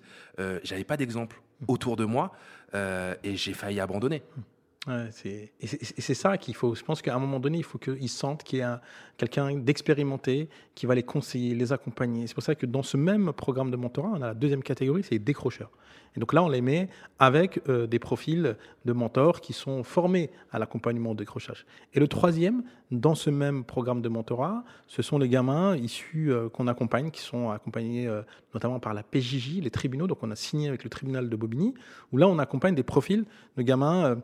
J'avais 0.64 0.84
pas 0.84 0.96
d'exemple 0.96 1.40
autour 1.68 1.96
de 1.96 2.04
moi 2.04 2.32
et 2.74 3.36
j'ai 3.36 3.52
failli 3.52 3.80
abandonner. 3.80 4.22
C'est- 5.12 5.52
et 5.60 5.66
c'est 6.00 6.14
ça 6.14 6.36
qu'il 6.38 6.56
faut. 6.56 6.74
Je 6.74 6.82
pense 6.82 7.02
qu'à 7.02 7.14
un 7.14 7.18
moment 7.20 7.38
donné, 7.38 7.58
il 7.58 7.64
faut 7.64 7.78
qu'ils 7.78 8.08
sentent 8.08 8.42
qu'il 8.42 8.58
y 8.58 8.62
a 8.62 8.74
un- 8.74 8.80
quelqu'un 9.16 9.54
d'expérimenté 9.56 10.48
qui 10.74 10.86
va 10.86 10.96
les 10.96 11.04
conseiller, 11.04 11.54
les 11.54 11.72
accompagner. 11.72 12.26
C'est 12.26 12.34
pour 12.34 12.42
ça 12.42 12.56
que 12.56 12.66
dans 12.66 12.82
ce 12.82 12.96
même 12.96 13.32
programme 13.32 13.70
de 13.70 13.76
mentorat, 13.76 14.08
on 14.12 14.22
a 14.22 14.26
la 14.28 14.34
deuxième 14.34 14.62
catégorie, 14.62 15.04
c'est 15.04 15.12
les 15.12 15.18
décrocheurs. 15.20 15.70
Et 16.14 16.20
donc 16.20 16.34
là, 16.34 16.42
on 16.42 16.48
les 16.48 16.60
met 16.60 16.88
avec 17.18 17.60
euh, 17.68 17.86
des 17.86 17.98
profils 17.98 18.56
de 18.84 18.92
mentors 18.92 19.40
qui 19.40 19.52
sont 19.54 19.82
formés 19.82 20.30
à 20.50 20.58
l'accompagnement 20.58 21.12
au 21.12 21.14
décrochage. 21.14 21.64
Et 21.94 22.00
le 22.00 22.08
troisième, 22.08 22.64
dans 22.90 23.14
ce 23.14 23.30
même 23.30 23.64
programme 23.64 24.02
de 24.02 24.10
mentorat, 24.10 24.62
ce 24.88 25.00
sont 25.00 25.18
les 25.18 25.28
gamins 25.30 25.74
issus 25.76 26.30
euh, 26.30 26.50
qu'on 26.50 26.66
accompagne, 26.66 27.10
qui 27.10 27.22
sont 27.22 27.48
accompagnés 27.50 28.08
euh, 28.08 28.20
notamment 28.52 28.78
par 28.78 28.92
la 28.92 29.02
PJJ, 29.02 29.60
les 29.62 29.70
tribunaux. 29.70 30.06
Donc 30.06 30.18
on 30.22 30.30
a 30.30 30.36
signé 30.36 30.68
avec 30.68 30.84
le 30.84 30.90
tribunal 30.90 31.30
de 31.30 31.36
Bobigny, 31.36 31.72
où 32.10 32.18
là, 32.18 32.28
on 32.28 32.38
accompagne 32.38 32.74
des 32.74 32.82
profils 32.82 33.24
de 33.56 33.62
gamins 33.62 34.18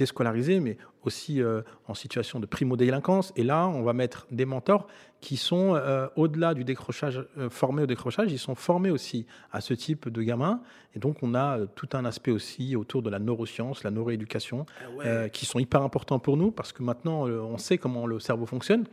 déscolarisés, 0.00 0.60
mais 0.60 0.78
aussi 1.04 1.42
euh, 1.42 1.62
en 1.86 1.94
situation 1.94 2.40
de 2.40 2.46
primo-délinquance. 2.46 3.32
Et 3.36 3.42
là, 3.42 3.68
on 3.68 3.82
va 3.82 3.92
mettre 3.92 4.26
des 4.30 4.46
mentors 4.46 4.86
qui 5.20 5.36
sont, 5.36 5.74
euh, 5.74 6.08
au-delà 6.16 6.54
du 6.54 6.64
décrochage, 6.64 7.22
euh, 7.36 7.50
formés 7.50 7.82
au 7.82 7.86
décrochage, 7.86 8.32
ils 8.32 8.38
sont 8.38 8.54
formés 8.54 8.90
aussi 8.90 9.26
à 9.52 9.60
ce 9.60 9.74
type 9.74 10.08
de 10.08 10.22
gamins. 10.22 10.60
Et 10.94 10.98
donc, 10.98 11.18
on 11.22 11.34
a 11.34 11.58
tout 11.74 11.88
un 11.92 12.04
aspect 12.06 12.30
aussi 12.30 12.76
autour 12.76 13.02
de 13.02 13.10
la 13.10 13.18
neuroscience, 13.18 13.84
la 13.84 13.90
neuroéducation, 13.90 14.66
Ah 15.04 15.28
qui 15.28 15.44
sont 15.46 15.58
hyper 15.58 15.82
importants 15.82 16.18
pour 16.18 16.36
nous 16.36 16.50
parce 16.50 16.72
que 16.72 16.82
maintenant, 16.82 17.26
on 17.26 17.58
sait 17.58 17.78
comment 17.78 18.06
le 18.06 18.18
cerveau 18.18 18.46
fonctionne. 18.46 18.84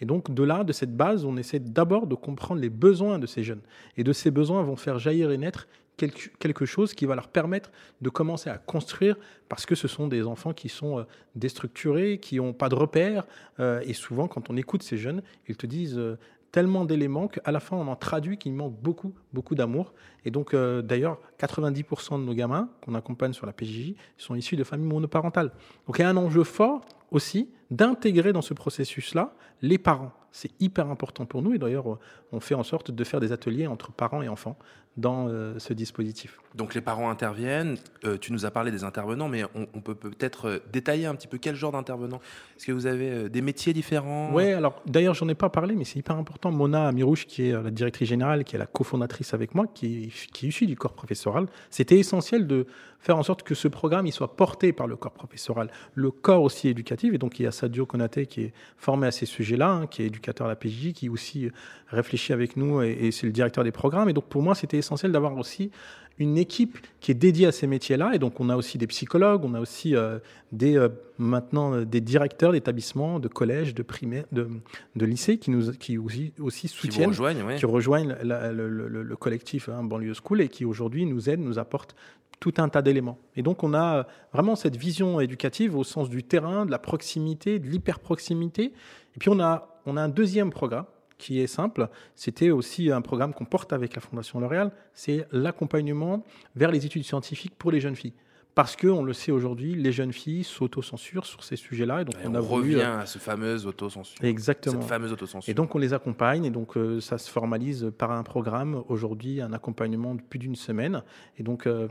Et 0.00 0.06
donc, 0.06 0.32
de 0.32 0.42
là, 0.42 0.64
de 0.64 0.72
cette 0.72 0.96
base, 0.96 1.24
on 1.24 1.36
essaie 1.36 1.60
d'abord 1.60 2.06
de 2.06 2.14
comprendre 2.14 2.60
les 2.60 2.70
besoins 2.70 3.18
de 3.18 3.26
ces 3.26 3.44
jeunes. 3.44 3.62
Et 3.96 4.02
de 4.02 4.12
ces 4.12 4.30
besoins 4.30 4.62
vont 4.62 4.76
faire 4.76 4.98
jaillir 4.98 5.30
et 5.30 5.38
naître 5.38 5.68
quelque, 5.96 6.64
chose 6.64 6.94
qui 6.94 7.06
va 7.06 7.14
leur 7.14 7.28
permettre 7.28 7.70
de 8.00 8.08
commencer 8.08 8.50
à 8.50 8.58
construire, 8.58 9.16
parce 9.48 9.66
que 9.66 9.74
ce 9.74 9.88
sont 9.88 10.08
des 10.08 10.26
enfants 10.26 10.52
qui 10.52 10.68
sont 10.68 10.98
euh, 10.98 11.04
déstructurés, 11.34 12.18
qui 12.18 12.36
n'ont 12.36 12.52
pas 12.52 12.68
de 12.68 12.74
repères. 12.74 13.26
euh, 13.60 13.80
et 13.84 13.92
souvent, 13.92 14.28
quand 14.28 14.50
on 14.50 14.56
écoute 14.56 14.82
ces 14.82 14.96
jeunes, 14.96 15.22
ils 15.48 15.56
te 15.56 15.66
disent 15.66 15.98
euh, 15.98 16.18
tellement 16.50 16.84
d'éléments 16.84 17.28
qu'à 17.28 17.50
la 17.50 17.60
fin, 17.60 17.76
on 17.76 17.88
en 17.88 17.96
traduit 17.96 18.38
qu'il 18.38 18.52
manque 18.52 18.76
beaucoup, 18.80 19.14
beaucoup 19.32 19.54
d'amour. 19.54 19.92
Et 20.24 20.30
donc, 20.30 20.54
d'ailleurs, 20.54 21.18
90% 21.40 22.20
de 22.20 22.24
nos 22.24 22.32
gamins 22.32 22.68
qu'on 22.80 22.94
accompagne 22.94 23.32
sur 23.32 23.44
la 23.44 23.52
PJJ 23.52 23.94
sont 24.16 24.36
issus 24.36 24.54
de 24.54 24.62
familles 24.62 24.86
monoparentales. 24.86 25.50
Donc, 25.88 25.98
il 25.98 26.02
y 26.02 26.04
a 26.04 26.08
un 26.08 26.16
enjeu 26.16 26.44
fort 26.44 26.82
aussi 27.10 27.50
d'intégrer 27.72 28.32
dans 28.32 28.40
ce 28.40 28.54
processus-là 28.54 29.34
les 29.62 29.78
parents. 29.78 30.12
C'est 30.30 30.52
hyper 30.60 30.90
important 30.90 31.26
pour 31.26 31.42
nous 31.42 31.54
et 31.54 31.58
d'ailleurs, 31.58 31.98
on 32.30 32.38
fait 32.38 32.54
en 32.54 32.62
sorte 32.62 32.92
de 32.92 33.04
faire 33.04 33.18
des 33.18 33.32
ateliers 33.32 33.66
entre 33.66 33.90
parents 33.90 34.22
et 34.22 34.28
enfants 34.28 34.56
dans 34.96 35.28
euh, 35.28 35.58
ce 35.58 35.72
dispositif. 35.72 36.38
Donc 36.54 36.74
les 36.74 36.80
parents 36.80 37.10
interviennent. 37.10 37.76
Euh, 38.04 38.16
tu 38.16 38.32
nous 38.32 38.46
as 38.46 38.50
parlé 38.52 38.70
des 38.70 38.84
intervenants, 38.84 39.28
mais 39.28 39.42
on, 39.56 39.66
on 39.74 39.80
peut 39.80 39.96
peut-être 39.96 40.48
euh, 40.48 40.58
détailler 40.72 41.06
un 41.06 41.14
petit 41.16 41.26
peu 41.26 41.38
quel 41.38 41.56
genre 41.56 41.72
d'intervenants. 41.72 42.20
Est-ce 42.56 42.66
que 42.66 42.72
vous 42.72 42.86
avez 42.86 43.10
euh, 43.10 43.28
des 43.28 43.42
métiers 43.42 43.72
différents? 43.72 44.32
Oui, 44.32 44.52
alors 44.52 44.80
d'ailleurs, 44.86 45.14
j'en 45.14 45.28
ai 45.28 45.34
pas 45.34 45.48
parlé, 45.48 45.74
mais 45.74 45.84
c'est 45.84 45.98
hyper 45.98 46.16
important. 46.16 46.52
Mona 46.52 46.86
Amirouche, 46.86 47.26
qui 47.26 47.48
est 47.48 47.52
la 47.52 47.72
directrice 47.72 48.08
générale, 48.08 48.44
qui 48.44 48.54
est 48.54 48.58
la 48.58 48.66
cofondatrice 48.66 49.34
avec 49.34 49.54
moi, 49.56 49.66
qui 49.66 50.04
est, 50.04 50.30
qui 50.30 50.46
est 50.46 50.48
issue 50.50 50.66
du 50.66 50.76
corps 50.76 50.92
professoral, 50.92 51.46
c'était 51.70 51.98
essentiel 51.98 52.46
de 52.46 52.66
faire 53.00 53.18
en 53.18 53.22
sorte 53.22 53.42
que 53.42 53.54
ce 53.54 53.68
programme 53.68 54.06
il 54.06 54.12
soit 54.12 54.34
porté 54.34 54.72
par 54.72 54.86
le 54.86 54.96
corps 54.96 55.12
professoral, 55.12 55.70
le 55.94 56.10
corps 56.10 56.42
aussi 56.42 56.68
éducatif. 56.68 57.12
Et 57.12 57.18
donc, 57.18 57.40
il 57.40 57.42
y 57.42 57.46
a 57.46 57.52
Sadio 57.52 57.84
Konaté 57.84 58.26
qui 58.26 58.42
est 58.42 58.52
formé 58.76 59.08
à 59.08 59.10
ces 59.10 59.26
sujets-là, 59.26 59.70
hein, 59.70 59.86
qui 59.88 60.02
est 60.02 60.06
éducateur 60.06 60.46
à 60.46 60.50
la 60.50 60.56
PJJ, 60.56 60.92
qui 60.92 61.08
aussi 61.08 61.50
réfléchit 61.88 62.32
avec 62.32 62.56
nous 62.56 62.80
et, 62.80 62.92
et 62.92 63.12
c'est 63.12 63.26
le 63.26 63.32
directeur 63.32 63.64
des 63.64 63.72
programmes. 63.72 64.08
Et 64.08 64.12
donc, 64.12 64.24
pour 64.26 64.40
moi, 64.40 64.54
c'était 64.54 64.83
essentiel 64.84 65.10
d'avoir 65.12 65.36
aussi 65.36 65.70
une 66.18 66.38
équipe 66.38 66.78
qui 67.00 67.10
est 67.10 67.14
dédiée 67.14 67.46
à 67.48 67.52
ces 67.52 67.66
métiers-là. 67.66 68.12
Et 68.14 68.20
donc, 68.20 68.38
on 68.38 68.48
a 68.48 68.56
aussi 68.56 68.78
des 68.78 68.86
psychologues, 68.86 69.42
on 69.44 69.54
a 69.54 69.60
aussi 69.60 69.96
euh, 69.96 70.20
des, 70.52 70.76
euh, 70.76 70.88
maintenant 71.18 71.74
euh, 71.74 71.84
des 71.84 72.00
directeurs 72.00 72.52
d'établissements, 72.52 73.18
de 73.18 73.26
collèges, 73.26 73.74
de 73.74 73.82
primaires, 73.82 74.24
de, 74.30 74.48
de 74.94 75.06
lycées 75.06 75.38
qui, 75.38 75.50
nous, 75.50 75.72
qui 75.72 75.98
aussi, 75.98 76.32
aussi 76.38 76.68
Qui 76.68 76.74
soutiennent, 76.76 77.08
rejoignent, 77.08 77.42
ouais. 77.42 77.56
qui 77.56 77.66
rejoignent 77.66 78.14
la- 78.22 78.52
le, 78.52 78.68
le- 78.68 79.02
le 79.02 79.16
collectif 79.16 79.68
hein, 79.68 79.82
Banlieue 79.82 80.14
School 80.14 80.40
et 80.40 80.48
qui 80.48 80.64
aujourd'hui 80.64 81.04
nous 81.04 81.28
aident, 81.28 81.40
nous 81.42 81.58
apportent 81.58 81.96
tout 82.38 82.54
un 82.58 82.68
tas 82.68 82.82
d'éléments. 82.82 83.18
Et 83.34 83.42
donc, 83.42 83.64
on 83.64 83.74
a 83.74 84.06
vraiment 84.32 84.54
cette 84.54 84.76
vision 84.76 85.18
éducative 85.18 85.76
au 85.76 85.82
sens 85.82 86.08
du 86.08 86.22
terrain, 86.22 86.64
de 86.64 86.70
la 86.70 86.78
proximité, 86.78 87.58
de 87.58 87.66
l'hyper-proximité. 87.66 88.66
Et 88.66 89.18
puis, 89.18 89.30
on 89.30 89.40
a, 89.40 89.80
on 89.86 89.96
a 89.96 90.02
un 90.02 90.08
deuxième 90.08 90.50
programme 90.50 90.84
qui 91.18 91.40
est 91.40 91.46
simple. 91.46 91.88
C'était 92.14 92.50
aussi 92.50 92.90
un 92.90 93.00
programme 93.00 93.32
qu'on 93.32 93.44
porte 93.44 93.72
avec 93.72 93.94
la 93.94 94.00
Fondation 94.00 94.40
L'Oréal. 94.40 94.72
C'est 94.92 95.26
l'accompagnement 95.32 96.24
vers 96.56 96.70
les 96.70 96.86
études 96.86 97.04
scientifiques 97.04 97.54
pour 97.56 97.70
les 97.70 97.80
jeunes 97.80 97.96
filles. 97.96 98.14
Parce 98.54 98.76
que, 98.76 98.86
on 98.86 99.02
le 99.02 99.12
sait 99.12 99.32
aujourd'hui, 99.32 99.74
les 99.74 99.90
jeunes 99.90 100.12
filles 100.12 100.44
s'autocensurent 100.44 101.26
sur 101.26 101.42
ces 101.42 101.56
sujets-là. 101.56 102.02
Et 102.02 102.04
donc, 102.04 102.14
Et 102.22 102.26
on 102.26 102.32
on, 102.32 102.34
a 102.36 102.40
revient 102.40 102.76
euh, 102.76 103.00
à 103.00 103.06
ce 103.06 103.18
fameux 103.18 103.66
autocensure. 103.66 104.22
Exactement. 104.22 104.80
Cette 104.80 104.88
fameuse 104.88 105.12
autocensure. 105.12 105.50
Et 105.50 105.54
donc 105.54 105.74
on 105.74 105.78
les 105.78 105.92
accompagne 105.92 106.44
et 106.44 106.50
donc 106.50 106.76
euh, 106.76 107.00
ça 107.00 107.18
se 107.18 107.28
formalise 107.28 107.90
par 107.98 108.12
un 108.12 108.22
programme 108.22 108.84
aujourd'hui, 108.88 109.40
un 109.40 109.52
accompagnement 109.52 110.14
de 110.14 110.22
plus 110.22 110.38
d'une 110.38 110.54
semaine. 110.54 111.02
Et 111.36 111.42
donc 111.42 111.66
euh, 111.66 111.88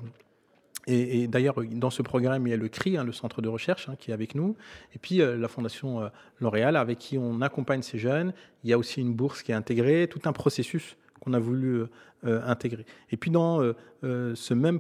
et, 0.88 1.28
d'ailleurs 1.28 1.56
dans 1.72 1.90
ce 1.90 2.02
programme 2.02 2.48
il 2.48 2.52
y 2.52 2.54
a 2.54 2.58
le 2.58 2.68
CRI, 2.68 2.98
hein, 2.98 3.04
le 3.04 3.12
centre 3.12 3.42
de 3.42 3.50
recherche 3.50 3.90
hein, 3.90 3.96
qui 3.98 4.12
est 4.12 4.14
avec 4.14 4.36
nous, 4.36 4.56
et 4.94 5.00
puis 5.00 5.22
euh, 5.22 5.38
la 5.38 5.48
fondation 5.48 6.02
euh, 6.02 6.10
L'Oréal 6.40 6.76
avec 6.76 7.00
qui 7.00 7.18
on 7.18 7.42
accompagne 7.42 7.82
ces 7.82 7.98
jeunes. 7.98 8.34
Il 8.64 8.70
y 8.70 8.74
a 8.74 8.78
aussi 8.78 9.02
une 9.02 9.14
bourse 9.14 9.44
qui 9.44 9.52
est 9.52 9.56
intégrée, 9.56 10.08
tout 10.10 10.22
un 10.26 10.34
processus 10.34 10.98
qu'on 11.20 11.34
a 11.34 11.40
voulu 11.40 11.84
euh, 12.26 12.42
intégrer. 12.46 12.86
Et 13.12 13.18
puis 13.18 13.32
dans 13.32 13.62
ce 14.02 14.54
même 14.54 14.80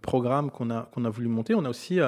programme 0.00 0.50
qu'on 0.50 0.70
a, 0.70 0.88
qu'on 0.92 1.04
a 1.04 1.10
voulu 1.10 1.28
monter, 1.28 1.54
on 1.54 1.64
a 1.64 1.68
aussi 1.68 2.00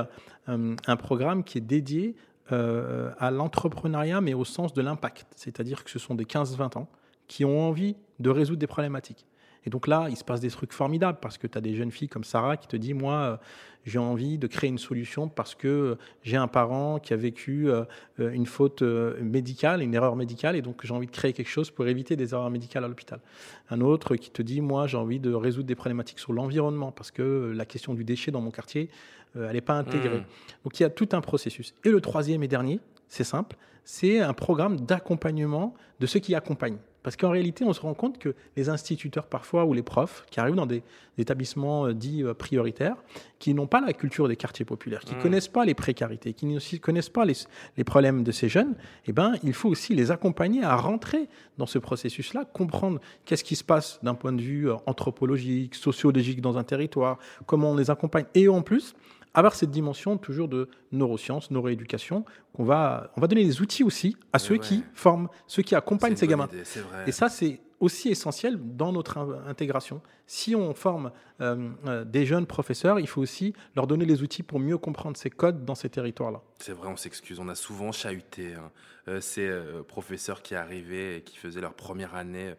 un 0.46 0.96
programme 0.96 1.44
qui 1.44 1.58
est 1.58 1.62
dédié 1.62 2.16
à 2.50 3.30
l'entrepreneuriat, 3.30 4.22
mais 4.22 4.32
au 4.32 4.44
sens 4.44 4.72
de 4.72 4.80
l'impact. 4.80 5.26
C'est-à-dire 5.36 5.84
que 5.84 5.90
ce 5.90 5.98
sont 5.98 6.14
des 6.14 6.24
15-20 6.24 6.78
ans 6.78 6.88
qui 7.26 7.44
ont 7.44 7.60
envie 7.60 7.96
de 8.18 8.30
résoudre 8.30 8.58
des 8.58 8.66
problématiques. 8.66 9.27
Et 9.68 9.70
donc 9.70 9.86
là, 9.86 10.06
il 10.08 10.16
se 10.16 10.24
passe 10.24 10.40
des 10.40 10.48
trucs 10.48 10.72
formidables 10.72 11.18
parce 11.20 11.36
que 11.36 11.46
tu 11.46 11.58
as 11.58 11.60
des 11.60 11.74
jeunes 11.74 11.90
filles 11.90 12.08
comme 12.08 12.24
Sarah 12.24 12.56
qui 12.56 12.66
te 12.66 12.76
dit, 12.76 12.94
moi, 12.94 13.12
euh, 13.12 13.36
j'ai 13.84 13.98
envie 13.98 14.38
de 14.38 14.46
créer 14.46 14.70
une 14.70 14.78
solution 14.78 15.28
parce 15.28 15.54
que 15.54 15.68
euh, 15.68 15.94
j'ai 16.22 16.38
un 16.38 16.48
parent 16.48 16.98
qui 16.98 17.12
a 17.12 17.18
vécu 17.18 17.68
euh, 17.68 17.84
une 18.18 18.46
faute 18.46 18.80
médicale, 18.80 19.82
une 19.82 19.92
erreur 19.92 20.16
médicale, 20.16 20.56
et 20.56 20.62
donc 20.62 20.86
j'ai 20.86 20.94
envie 20.94 21.06
de 21.06 21.12
créer 21.12 21.34
quelque 21.34 21.50
chose 21.50 21.70
pour 21.70 21.86
éviter 21.86 22.16
des 22.16 22.32
erreurs 22.32 22.48
médicales 22.48 22.82
à 22.82 22.88
l'hôpital. 22.88 23.20
Un 23.68 23.82
autre 23.82 24.16
qui 24.16 24.30
te 24.30 24.40
dit, 24.40 24.62
moi, 24.62 24.86
j'ai 24.86 24.96
envie 24.96 25.20
de 25.20 25.34
résoudre 25.34 25.66
des 25.66 25.74
problématiques 25.74 26.18
sur 26.18 26.32
l'environnement 26.32 26.90
parce 26.90 27.10
que 27.10 27.52
la 27.54 27.66
question 27.66 27.92
du 27.92 28.04
déchet 28.04 28.30
dans 28.30 28.40
mon 28.40 28.50
quartier, 28.50 28.88
elle 29.34 29.52
n'est 29.52 29.60
pas 29.60 29.74
intégrée. 29.74 30.20
Mmh. 30.20 30.64
Donc 30.64 30.80
il 30.80 30.82
y 30.82 30.86
a 30.86 30.90
tout 30.90 31.10
un 31.12 31.20
processus. 31.20 31.74
Et 31.84 31.90
le 31.90 32.00
troisième 32.00 32.42
et 32.42 32.48
dernier, 32.48 32.80
c'est 33.10 33.22
simple, 33.22 33.58
c'est 33.84 34.20
un 34.20 34.32
programme 34.32 34.80
d'accompagnement 34.80 35.74
de 36.00 36.06
ceux 36.06 36.20
qui 36.20 36.34
accompagnent. 36.34 36.78
Parce 37.08 37.16
qu'en 37.16 37.30
réalité, 37.30 37.64
on 37.64 37.72
se 37.72 37.80
rend 37.80 37.94
compte 37.94 38.18
que 38.18 38.34
les 38.54 38.68
instituteurs 38.68 39.28
parfois 39.28 39.64
ou 39.64 39.72
les 39.72 39.82
profs 39.82 40.26
qui 40.30 40.40
arrivent 40.40 40.56
dans 40.56 40.66
des 40.66 40.82
établissements 41.16 41.86
euh, 41.86 41.94
dits 41.94 42.22
euh, 42.22 42.34
prioritaires, 42.34 42.96
qui 43.38 43.54
n'ont 43.54 43.66
pas 43.66 43.80
la 43.80 43.94
culture 43.94 44.28
des 44.28 44.36
quartiers 44.36 44.66
populaires, 44.66 45.00
qui 45.00 45.14
ne 45.14 45.18
Mm. 45.18 45.22
connaissent 45.22 45.48
pas 45.48 45.64
les 45.64 45.72
précarités, 45.72 46.34
qui 46.34 46.44
ne 46.44 46.76
connaissent 46.76 47.08
pas 47.08 47.24
les, 47.24 47.32
les 47.78 47.84
problèmes 47.84 48.24
de 48.24 48.30
ces 48.30 48.50
jeunes, 48.50 48.74
eh 49.06 49.12
ben, 49.12 49.36
il 49.42 49.54
faut 49.54 49.70
aussi 49.70 49.94
les 49.94 50.10
accompagner 50.10 50.62
à 50.62 50.76
rentrer 50.76 51.30
dans 51.56 51.64
ce 51.64 51.78
processus-là, 51.78 52.44
comprendre 52.44 53.00
qu'est-ce 53.24 53.42
qui 53.42 53.56
se 53.56 53.64
passe 53.64 54.00
d'un 54.02 54.14
point 54.14 54.34
de 54.34 54.42
vue 54.42 54.68
euh, 54.68 54.74
anthropologique, 54.84 55.76
sociologique 55.76 56.42
dans 56.42 56.58
un 56.58 56.64
territoire, 56.64 57.18
comment 57.46 57.70
on 57.70 57.76
les 57.76 57.88
accompagne. 57.88 58.26
Et 58.34 58.48
en 58.48 58.60
plus, 58.60 58.94
avoir 59.38 59.54
cette 59.54 59.70
dimension 59.70 60.16
toujours 60.18 60.48
de 60.48 60.68
neurosciences, 60.92 61.50
neuroéducation, 61.50 62.24
qu'on 62.52 62.64
va, 62.64 63.12
on 63.16 63.20
va 63.20 63.26
donner 63.26 63.44
des 63.44 63.60
outils 63.60 63.84
aussi 63.84 64.16
à 64.32 64.36
Mais 64.36 64.38
ceux 64.38 64.54
ouais. 64.54 64.60
qui 64.60 64.84
forment, 64.94 65.28
ceux 65.46 65.62
qui 65.62 65.74
accompagnent 65.74 66.16
ces 66.16 66.26
gamins. 66.26 66.48
idée. 66.52 66.62
Et 67.06 67.12
ça, 67.12 67.28
c'est 67.28 67.60
aussi 67.80 68.08
essentiel 68.08 68.58
dans 68.60 68.92
notre 68.92 69.18
in- 69.18 69.44
intégration. 69.46 70.00
Si 70.26 70.54
on 70.54 70.74
forme 70.74 71.10
euh, 71.40 71.70
euh, 71.86 72.04
des 72.04 72.26
jeunes 72.26 72.44
professeurs, 72.46 73.00
il 73.00 73.06
faut 73.06 73.22
aussi 73.22 73.54
leur 73.76 73.86
donner 73.86 74.04
les 74.04 74.22
outils 74.22 74.42
pour 74.42 74.58
mieux 74.58 74.76
comprendre 74.76 75.16
ces 75.16 75.30
codes 75.30 75.64
dans 75.64 75.74
ces 75.74 75.88
territoires-là. 75.88 76.42
C'est 76.58 76.72
vrai, 76.72 76.88
on 76.88 76.96
s'excuse. 76.96 77.38
On 77.38 77.48
a 77.48 77.54
souvent 77.54 77.92
chahuté 77.92 78.54
hein, 78.54 78.70
euh, 79.06 79.20
ces 79.20 79.48
euh, 79.48 79.82
professeurs 79.82 80.42
qui 80.42 80.54
arrivaient 80.54 81.18
et 81.18 81.22
qui 81.22 81.38
faisaient 81.38 81.60
leur 81.62 81.72
première 81.72 82.14
année 82.14 82.54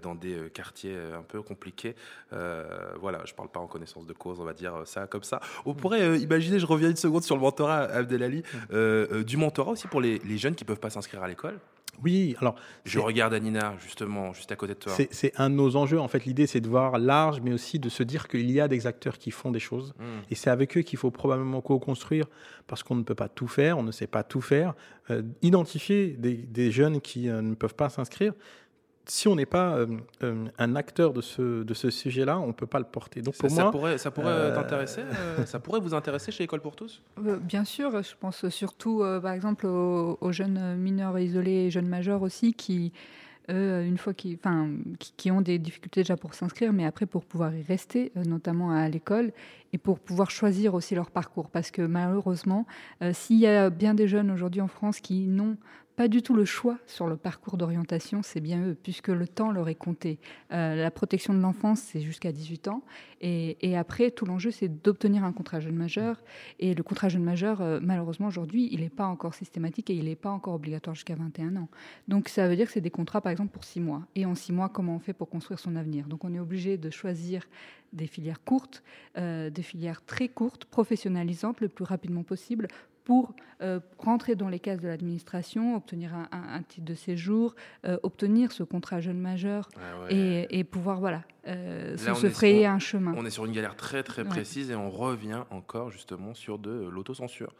dans 0.00 0.14
des 0.14 0.50
quartiers 0.54 0.96
un 0.96 1.22
peu 1.22 1.42
compliqués. 1.42 1.96
Voilà, 2.30 3.22
je 3.24 3.34
parle 3.34 3.48
pas 3.50 3.60
en 3.60 3.66
connaissance 3.66 4.06
de 4.06 4.12
cause, 4.12 4.38
on 4.40 4.44
va 4.44 4.54
dire 4.54 4.82
ça 4.84 5.06
comme 5.06 5.24
ça. 5.24 5.40
On 5.66 5.74
pourrait 5.74 6.18
imaginer, 6.20 6.58
je 6.58 6.66
reviens 6.66 6.88
une 6.88 6.96
seconde 6.96 7.24
sur 7.24 7.34
le 7.34 7.42
mentorat, 7.42 7.80
Abdelali, 7.82 8.42
euh, 8.72 9.24
du 9.24 9.36
mentorat 9.36 9.72
aussi 9.72 9.88
pour 9.88 10.00
les, 10.00 10.18
les 10.20 10.38
jeunes 10.38 10.54
qui 10.54 10.64
peuvent 10.64 10.80
pas 10.80 10.90
s'inscrire 10.90 11.22
à 11.22 11.28
l'école? 11.28 11.58
Oui, 12.02 12.34
alors 12.40 12.56
Je 12.84 12.98
regarde 12.98 13.34
Anina, 13.34 13.74
justement, 13.82 14.32
juste 14.32 14.50
à 14.50 14.56
côté 14.56 14.74
de 14.74 14.78
toi. 14.78 14.92
c'est 15.10 15.32
un 15.38 15.50
de 15.50 15.54
nos 15.54 15.76
enjeux. 15.76 16.00
En 16.00 16.08
fait, 16.08 16.24
l'idée, 16.24 16.46
c'est 16.46 16.60
de 16.60 16.68
voir 16.68 16.98
large, 16.98 17.40
mais 17.40 17.52
aussi 17.52 17.78
de 17.78 17.88
se 17.88 18.02
dire 18.02 18.28
qu'il 18.28 18.50
y 18.50 18.60
a 18.60 18.68
des 18.68 18.86
acteurs 18.86 19.18
qui 19.18 19.30
font 19.30 19.50
des 19.50 19.60
choses. 19.60 19.94
Mm. 19.98 20.04
Et 20.30 20.34
c'est 20.34 20.50
avec 20.50 20.76
eux 20.76 20.82
qu'il 20.82 20.98
faut 20.98 21.10
probablement 21.10 21.60
co-construire, 21.60 22.26
parce 22.66 22.82
qu'on 22.82 22.96
ne 22.96 23.02
peut 23.02 23.14
pas 23.14 23.28
tout 23.28 23.48
faire, 23.48 23.78
on 23.78 23.82
ne 23.82 23.92
sait 23.92 24.06
pas 24.06 24.22
tout 24.22 24.40
faire. 24.40 24.74
Euh, 25.10 25.22
identifier 25.42 26.16
des, 26.18 26.34
des 26.34 26.70
jeunes 26.70 27.00
qui 27.00 27.28
euh, 27.28 27.42
ne 27.42 27.54
peuvent 27.54 27.74
pas 27.74 27.88
s'inscrire, 27.88 28.34
si 29.06 29.26
on 29.28 29.34
n'est 29.34 29.46
pas 29.46 29.76
euh, 29.76 29.86
euh, 30.22 30.46
un 30.58 30.76
acteur 30.76 31.12
de 31.12 31.20
ce, 31.20 31.62
de 31.62 31.74
ce 31.74 31.90
sujet-là, 31.90 32.38
on 32.38 32.48
ne 32.48 32.52
peut 32.52 32.66
pas 32.66 32.78
le 32.78 32.84
porter. 32.84 33.20
Donc 33.20 33.34
Ça, 33.34 33.40
pour 33.40 33.50
ça 33.50 33.62
moi, 33.62 33.70
pourrait, 33.72 33.98
ça 33.98 34.10
pourrait 34.10 34.28
euh, 34.28 34.54
t'intéresser 34.54 35.00
euh, 35.02 35.44
Ça 35.44 35.58
pourrait 35.58 35.80
vous 35.80 35.94
intéresser 35.94 36.30
chez 36.30 36.44
École 36.44 36.60
pour 36.60 36.76
tous? 36.76 37.02
Bien 37.42 37.64
sûr, 37.64 38.02
je 38.02 38.14
pense 38.18 38.48
surtout, 38.48 39.02
euh, 39.02 39.20
par 39.20 39.32
exemple, 39.32 39.66
aux, 39.66 40.18
aux 40.20 40.32
jeunes 40.32 40.76
mineurs 40.76 41.18
isolés 41.18 41.66
et 41.66 41.70
jeunes 41.70 41.88
majeurs 41.88 42.22
aussi 42.22 42.54
qui, 42.54 42.92
eux, 43.50 43.82
une 43.84 43.98
fois 43.98 44.14
qu'ils, 44.14 44.36
enfin, 44.36 44.70
qui, 45.00 45.12
qui 45.16 45.30
ont 45.30 45.40
des 45.40 45.58
difficultés 45.58 46.02
déjà 46.02 46.16
pour 46.16 46.34
s'inscrire, 46.34 46.72
mais 46.72 46.86
après 46.86 47.06
pour 47.06 47.24
pouvoir 47.24 47.52
y 47.54 47.62
rester, 47.62 48.12
notamment 48.14 48.70
à 48.70 48.88
l'école, 48.88 49.32
et 49.72 49.78
pour 49.78 49.98
pouvoir 49.98 50.30
choisir 50.30 50.74
aussi 50.74 50.94
leur 50.94 51.10
parcours. 51.10 51.50
Parce 51.50 51.70
que 51.70 51.82
malheureusement, 51.82 52.66
euh, 53.02 53.12
s'il 53.12 53.38
y 53.38 53.46
a 53.48 53.68
bien 53.68 53.94
des 53.94 54.06
jeunes 54.06 54.30
aujourd'hui 54.30 54.60
en 54.60 54.68
France 54.68 55.00
qui 55.00 55.26
n'ont 55.26 55.56
pas 55.96 56.08
du 56.08 56.22
tout 56.22 56.34
le 56.34 56.44
choix 56.44 56.78
sur 56.86 57.06
le 57.06 57.16
parcours 57.16 57.56
d'orientation, 57.56 58.22
c'est 58.22 58.40
bien 58.40 58.66
eux, 58.66 58.76
puisque 58.80 59.08
le 59.08 59.28
temps 59.28 59.50
leur 59.50 59.68
est 59.68 59.74
compté. 59.74 60.18
Euh, 60.52 60.74
la 60.74 60.90
protection 60.90 61.34
de 61.34 61.40
l'enfance, 61.40 61.80
c'est 61.80 62.00
jusqu'à 62.00 62.32
18 62.32 62.68
ans. 62.68 62.82
Et, 63.20 63.76
après, 63.76 64.10
tout 64.10 64.24
l'enjeu, 64.24 64.50
c'est 64.50 64.68
d'obtenir 64.68 65.22
un 65.22 65.32
contrat 65.32 65.60
jeune 65.60 65.76
majeur. 65.76 66.22
Et 66.58 66.74
le 66.74 66.82
contrat 66.82 67.08
jeune 67.08 67.22
majeur, 67.22 67.60
euh, 67.60 67.78
malheureusement, 67.80 68.26
aujourd'hui, 68.26 68.68
il 68.72 68.80
n'est 68.80 68.88
pas 68.88 69.06
encore 69.06 69.34
systématique 69.34 69.90
et 69.90 69.94
il 69.94 70.06
n'est 70.06 70.16
pas 70.16 70.30
encore 70.30 70.54
obligatoire 70.54 70.96
jusqu'à 70.96 71.14
21 71.14 71.56
ans. 71.56 71.68
Donc 72.08 72.28
ça 72.28 72.48
veut 72.48 72.56
dire 72.56 72.66
que 72.66 72.72
c'est 72.72 72.80
des 72.80 72.90
contrats, 72.90 73.20
par 73.20 73.30
exemple, 73.30 73.52
pour 73.52 73.64
6 73.64 73.80
mois. 73.80 74.02
Et 74.16 74.26
en 74.26 74.34
6 74.34 74.52
mois, 74.52 74.68
comment 74.68 74.96
on 74.96 74.98
fait 74.98 75.12
pour 75.12 75.28
construire 75.28 75.60
son 75.60 75.76
avenir? 75.76 76.08
Donc 76.08 76.24
on 76.24 76.34
est 76.34 76.40
obligé 76.40 76.78
de 76.78 76.90
choisir 76.90 77.46
des 77.92 78.06
filières 78.06 78.42
courtes, 78.42 78.82
euh, 79.18 79.50
des 79.50 79.62
filières 79.62 80.04
très 80.04 80.28
courtes, 80.28 80.64
professionnalisantes 80.64 81.60
le 81.60 81.68
plus 81.68 81.84
rapidement 81.84 82.22
possible 82.22 82.68
pour 83.04 83.34
euh, 83.60 83.80
rentrer 83.98 84.34
dans 84.34 84.48
les 84.48 84.58
cases 84.58 84.80
de 84.80 84.88
l'administration, 84.88 85.76
obtenir 85.76 86.12
un, 86.14 86.62
titre 86.62 86.84
de 86.84 86.94
séjour, 86.94 87.54
euh, 87.84 87.96
obtenir 88.02 88.52
ce 88.52 88.62
contrat 88.62 89.00
jeune 89.00 89.20
majeur 89.20 89.68
ah 89.76 90.10
et, 90.10 90.64
pouvoir 90.64 91.00
voilà, 91.00 91.22
euh, 91.46 91.96
se, 91.96 92.28
frayer 92.28 92.66
un 92.66 92.78
chemin. 92.78 93.14
On 93.16 93.24
est 93.24 93.30
sur 93.30 93.44
une 93.44 93.52
galère 93.52 93.76
très 93.76 94.02
très 94.02 94.24
précise 94.24 94.70
et 94.70 94.74
on 94.74 94.90
revient 94.90 95.44
encore 95.50 95.90
justement 95.90 96.34
sur 96.34 96.58
de 96.58 96.88
l'autocensure 96.88 97.54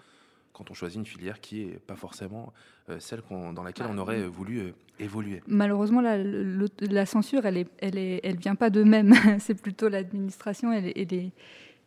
quand 0.53 0.71
on 0.71 0.75
choisit 0.75 0.99
une 0.99 1.07
filière 1.07 1.41
qui 1.41 1.65
n'est 1.65 1.79
pas 1.79 1.97
forcément 1.97 2.53
celle 2.99 3.23
dans 3.31 3.63
laquelle 3.63 3.87
on 3.89 3.97
aurait 3.97 4.27
voulu 4.27 4.75
évoluer. 4.99 5.43
Malheureusement, 5.47 6.01
la, 6.01 6.19
la, 6.19 7.07
censure, 7.07 7.47
elle 7.47 7.61
ne 7.61 7.65
elle 7.79 7.97
est, 7.97 8.21
elle 8.23 8.37
vient 8.37 8.55
pas 8.55 8.71
de 8.71 8.83
même. 8.83 9.15
C'est 9.39 9.55
plutôt 9.55 9.89
l'administration 9.89 10.73
et 10.73 11.07
les, 11.07 11.33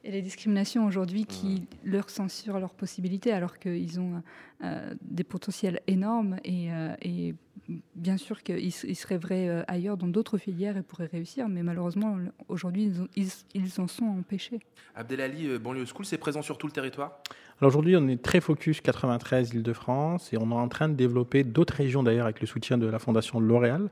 et 0.05 0.11
les 0.11 0.21
discriminations 0.21 0.85
aujourd'hui 0.85 1.25
qui 1.25 1.67
leur 1.83 2.09
censurent 2.09 2.59
leurs 2.59 2.75
possibilités 2.75 3.31
alors 3.31 3.57
qu'ils 3.57 3.99
ont 3.99 4.21
euh, 4.63 4.93
des 5.01 5.23
potentiels 5.23 5.81
énormes 5.87 6.37
et, 6.45 6.71
euh, 6.71 6.93
et 7.01 7.33
bien 7.95 8.17
sûr 8.17 8.43
qu'ils 8.43 8.71
se 8.71 9.07
rêveraient 9.07 9.49
euh, 9.49 9.63
ailleurs 9.67 9.97
dans 9.97 10.07
d'autres 10.07 10.37
filières 10.37 10.77
et 10.77 10.83
pourraient 10.83 11.09
réussir, 11.11 11.49
mais 11.49 11.63
malheureusement 11.63 12.17
aujourd'hui 12.47 12.93
ils, 13.15 13.27
ils, 13.55 13.81
en 13.81 13.87
sont 13.87 14.05
empêchés. 14.05 14.59
Abdelali, 14.93 15.57
Banlieue 15.57 15.85
School, 15.85 16.05
c'est 16.05 16.19
présent 16.19 16.43
sur 16.43 16.59
tout 16.59 16.67
le 16.67 16.73
territoire? 16.73 17.19
Alors 17.61 17.69
aujourd'hui, 17.69 17.95
on 17.95 18.07
est 18.09 18.21
très 18.21 18.41
focus 18.41 18.81
93 18.81 19.53
Île-de-France 19.53 20.33
et 20.33 20.37
on 20.37 20.51
est 20.51 20.53
en 20.53 20.67
train 20.67 20.89
de 20.89 20.93
développer 20.93 21.45
d'autres 21.45 21.75
régions 21.75 22.03
d'ailleurs 22.03 22.25
avec 22.25 22.41
le 22.41 22.47
soutien 22.47 22.77
de 22.77 22.85
la 22.85 22.99
Fondation 22.99 23.39
L'Oréal. 23.39 23.89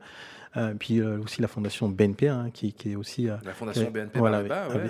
Euh, 0.56 0.74
puis 0.78 1.00
euh, 1.00 1.18
aussi 1.20 1.42
la 1.42 1.48
fondation 1.48 1.88
BNP, 1.88 2.28
hein, 2.28 2.50
qui, 2.52 2.72
qui, 2.72 2.92
est 2.92 2.96
aussi 2.96 3.28
euh, 3.28 3.36
la 3.44 3.52
fondation 3.52 3.90
BNP 3.90 4.18
voilà, 4.18 4.38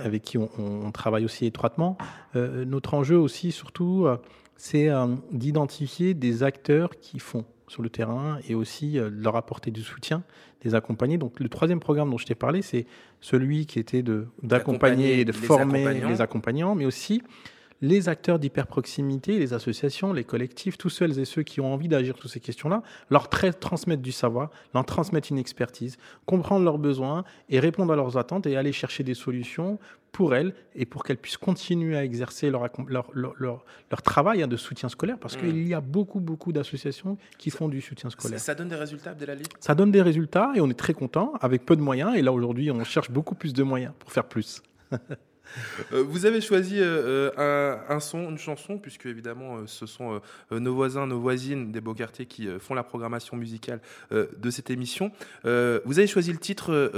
avec, 0.04 0.22
qui 0.22 0.36
on, 0.36 0.50
on, 0.58 0.90
travaille 0.92 1.24
aussi 1.24 1.46
étroitement. 1.46 1.96
notre 2.34 2.94
enjeu 2.94 3.16
aussi, 3.16 3.52
surtout, 3.52 4.06
c'est 4.56 4.88
d'identifier 5.32 6.14
des 6.14 6.42
acteurs 6.42 6.90
qui 7.00 7.18
font 7.18 7.44
sur 7.66 7.82
le 7.82 7.88
terrain 7.88 8.38
et 8.48 8.54
aussi 8.54 8.98
leur 9.10 9.36
apporter 9.36 9.70
du 9.70 9.82
soutien, 9.82 10.22
les 10.64 10.74
accompagner. 10.74 11.16
Donc 11.16 11.40
le 11.40 11.48
troisième 11.48 11.80
programme 11.80 12.10
dont 12.10 12.18
je 12.18 12.26
t'ai 12.26 12.34
parlé, 12.34 12.60
c'est 12.60 12.86
celui 13.20 13.66
qui 13.66 13.78
était 13.78 14.04
d'accompagner 14.42 15.20
et 15.20 15.24
de 15.24 15.32
former 15.32 16.00
les 16.00 16.20
accompagnants, 16.20 16.74
mais 16.74 16.84
aussi 16.84 17.22
les 17.85 18.09
acteurs 18.09 18.39
d'hyperproximité, 18.39 19.39
les 19.39 19.53
associations, 19.53 20.14
les 20.14 20.24
collectifs, 20.24 20.78
tous 20.78 20.89
ceux 20.89 21.18
et 21.18 21.24
ceux 21.26 21.43
qui 21.43 21.61
ont 21.61 21.72
envie 21.72 21.89
d'agir 21.89 22.16
sur 22.16 22.30
ces 22.30 22.41
questions-là, 22.41 22.82
leur 23.11 23.28
transmettre 23.28 24.01
du 24.01 24.12
savoir, 24.12 24.51
leur 24.72 24.87
transmettre 24.87 25.30
une 25.30 25.39
expertise, 25.39 25.99
comprendre 26.24 26.64
leurs 26.64 26.78
besoins 26.78 27.24
et 27.51 27.61
répondre 27.61 27.93
à 27.93 27.97
leurs 27.97 28.16
attentes 28.16 28.47
et 28.47 28.57
aller 28.57 28.72
chercher 28.72 29.05
des 29.05 29.12
solutions 29.12 29.78
pour 30.12 30.35
elles 30.35 30.55
et 30.74 30.87
pour 30.87 31.05
qu'elles 31.05 31.18
puissent 31.18 31.37
continuer 31.37 31.95
à 31.95 32.05
exercer 32.05 32.49
leur, 32.49 32.70
leur, 32.87 33.11
leur, 33.12 34.03
travail 34.03 34.43
hein, 34.43 34.47
de 34.47 34.57
soutien 34.57 34.89
scolaire 34.89 35.18
parce 35.18 35.37
mmh. 35.37 35.41
qu'il 35.41 35.68
y 35.68 35.74
a 35.74 35.82
beaucoup, 35.82 36.20
beaucoup 36.20 36.53
d'associations 36.53 37.18
qui 37.37 37.51
font 37.51 37.68
du 37.68 37.82
soutien 37.82 38.09
scolaire. 38.09 38.41
Ça, 38.41 38.55
donne 38.55 38.68
des 38.68 38.76
résultats, 38.76 39.11
Abdelali? 39.11 39.45
Ça 39.61 39.74
donne 39.74 39.91
des 39.91 40.03
résultats 40.03 40.53
et 40.55 40.61
on 40.62 40.70
est 40.70 40.78
très 40.78 40.95
content 40.95 41.35
avec 41.41 41.66
peu 41.66 41.76
de 41.76 41.82
moyens. 41.82 42.16
Et 42.16 42.22
là, 42.22 42.32
aujourd'hui, 42.32 42.70
on 42.70 42.82
cherche 42.85 43.11
beaucoup 43.11 43.35
plus 43.35 43.53
de 43.53 43.62
moyens 43.62 43.93
pour 43.99 44.11
faire 44.11 44.24
plus. 44.24 44.62
Euh, 45.92 46.03
vous 46.07 46.26
avez 46.26 46.40
choisi 46.40 46.80
euh, 46.80 47.30
euh, 47.38 47.76
un, 47.88 48.01
son, 48.01 48.30
une 48.30 48.38
chanson, 48.38 48.78
puisque 48.78 49.07
évidemment 49.07 49.66
ce 49.66 49.86
sont 49.86 50.20
nos 50.51 50.74
voisins, 50.74 51.07
nos 51.07 51.20
voisines 51.20 51.72
des 51.72 51.80
beaux 51.80 51.95
quartiers 51.95 52.26
qui 52.26 52.49
font 52.59 52.74
la 52.74 52.82
programmation 52.82 53.36
musicale 53.36 53.80
de 54.11 54.51
cette 54.51 54.70
émission. 54.70 55.11
vous 55.45 55.99
avez 55.99 56.07
choisi 56.07 56.32
le 56.32 56.38
titre, 56.38 56.92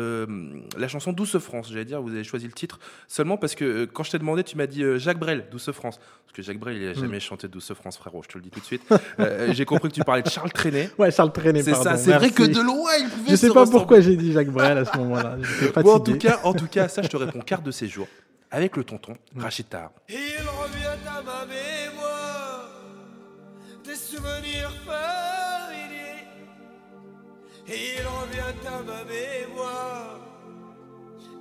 la 0.77 0.89
chanson 0.89 1.13
Douce 1.13 1.39
France, 1.39 1.69
j'allais 1.71 1.85
dire, 1.85 2.01
vous 2.01 2.11
avez 2.11 2.25
choisi 2.25 2.47
le 2.47 2.53
titre 2.53 2.79
seulement 3.09 3.37
parce 3.37 3.55
que 3.55 3.85
quand 3.85 4.03
je 4.03 4.13
t'ai 4.13 4.19
demandé, 4.19 4.45
tu 4.45 4.57
m'as 4.57 4.67
dit 4.67 4.83
Jacques 4.97 5.19
Brel, 5.19 5.47
Douce 5.51 5.71
France. 5.73 5.99
Parce 5.99 6.37
que 6.37 6.43
Jacques 6.43 6.59
Brel, 6.59 6.77
il 6.77 6.85
n'a 6.85 6.93
hmm. 6.93 7.01
jamais 7.01 7.21
chanté 7.21 7.49
Douce 7.49 7.73
France, 7.75 7.97
frérot, 7.97 8.23
je 8.23 8.29
te 8.29 8.39
le 8.39 8.45
dis 8.45 8.51
tout 8.51 8.61
de 8.61 8.65
suite. 8.65 8.83
j'ai 9.53 9.65
compris 9.65 9.89
que 9.89 9.95
tu 9.95 10.05
parlais 10.05 10.23
de 10.23 10.29
Charles 10.29 10.53
Trenet. 10.53 10.91
Ouais, 10.99 11.11
Charles 11.11 11.33
Trenet, 11.33 11.63
C'est 11.63 11.75
ça, 11.75 11.97
c'est 11.97 12.13
vrai 12.13 12.31
que 12.31 12.43
de 12.43 12.61
loin, 12.61 12.91
il 12.99 13.09
pouvait 13.09 13.31
Je 13.31 13.37
sais 13.37 13.51
pas 13.51 13.67
pourquoi 13.67 14.01
j'ai 14.01 14.17
dit 14.17 14.33
Jacques 14.33 14.51
Brel 14.51 14.79
à 14.79 14.85
ce 14.85 14.97
moment-là. 14.99 15.37
en 15.77 16.01
tout 16.01 16.17
cas, 16.17 16.41
en 16.45 16.53
tout 16.53 16.67
cas, 16.67 16.89
ça, 16.89 17.03
je 17.03 17.09
te 17.09 17.17
réponds 17.17 17.41
carte 17.41 17.65
de 17.65 17.71
séjour 17.71 18.07
avec 18.57 18.75
le 18.79 18.85
tonton 18.85 19.13
Rachita. 19.37 19.93
Il 20.09 20.17
revient 20.17 20.99
à 21.07 21.21
ma 21.21 21.45
mémoire 21.45 22.71
des 23.85 23.95
souvenirs 23.95 24.73
familiers. 24.87 26.25
Il 27.69 28.01
revient 28.01 28.67
à 28.67 28.83
ma 28.83 29.05
mémoire 29.05 30.21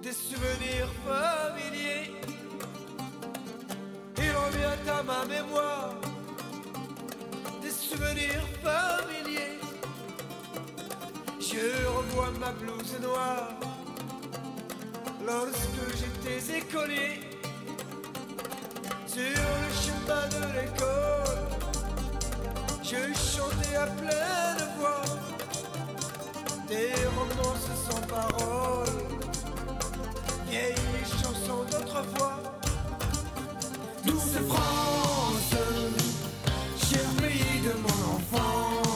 des 0.03 0.11
souvenirs 0.11 0.91
familiers. 1.07 2.11
Il 4.17 4.31
revient 4.43 4.89
à 4.89 5.03
ma 5.03 5.25
mémoire 5.25 5.95
des 7.61 7.71
souvenirs 7.71 8.45
familiers. 8.61 9.61
Je 11.39 11.87
revois 11.87 12.31
ma 12.41 12.51
blouse 12.51 12.99
noire 13.01 13.53
lorsque 15.25 15.85
j'étais 15.97 16.57
écolier 16.57 17.19
sur 19.07 19.21
le 19.23 19.69
chemin 19.83 20.25
de 20.27 20.43
l'école. 20.55 21.43
Je 22.83 23.01
chantais 23.13 23.75
à 23.75 23.87
pleine 23.87 24.63
voix 24.77 25.01
des 26.67 26.93
romances 27.17 27.69
sans 27.87 28.01
parole, 28.07 28.97
vieilles 30.47 31.05
chansons 31.21 31.63
d'autrefois. 31.71 32.37
Douce 34.03 34.37
France, 34.47 35.55
cher 36.87 37.07
pays 37.19 37.59
de 37.61 37.73
mon 37.81 37.99
enfance, 38.15 38.94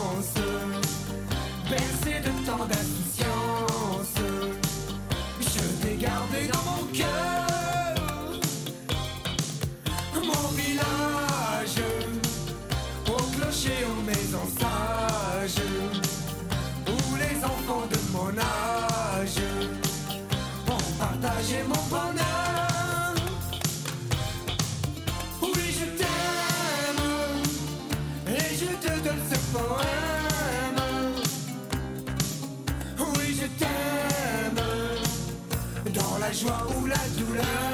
joie 36.39 36.67
ou 36.79 36.85
la 36.85 36.95
douleur. 37.17 37.68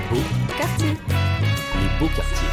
Les 0.00 0.06
beaux 0.16 0.24
Quartier. 0.56 0.88
Les 0.88 1.98
beaux 1.98 2.10
quartiers. 2.16 2.48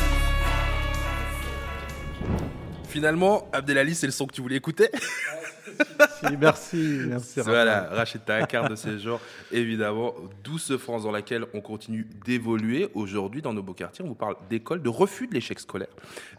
Finalement, 2.90 3.48
Abdelali, 3.54 3.96
c'est 3.96 4.06
le 4.06 4.12
son 4.12 4.26
que 4.26 4.34
tu 4.34 4.42
voulais 4.42 4.58
écouter 4.58 4.90
merci, 6.40 7.02
merci. 7.08 7.40
Voilà, 7.42 7.90
Rachid, 7.92 8.22
t'as 8.26 8.42
un 8.42 8.46
quart 8.46 8.70
de 8.70 8.76
séjour, 8.76 9.20
évidemment. 9.52 10.14
Douce 10.44 10.76
France 10.78 11.04
dans 11.04 11.12
laquelle 11.12 11.46
on 11.54 11.62
continue 11.62 12.08
d'évoluer. 12.26 12.90
Aujourd'hui, 12.94 13.42
dans 13.42 13.54
nos 13.54 13.64
beaux 13.64 13.74
quartiers, 13.74 14.04
on 14.04 14.10
vous 14.10 14.16
parle 14.16 14.36
d'école, 14.50 14.82
de 14.82 14.90
refus 14.90 15.28
de 15.28 15.34
l'échec 15.34 15.60
scolaire. 15.60 15.88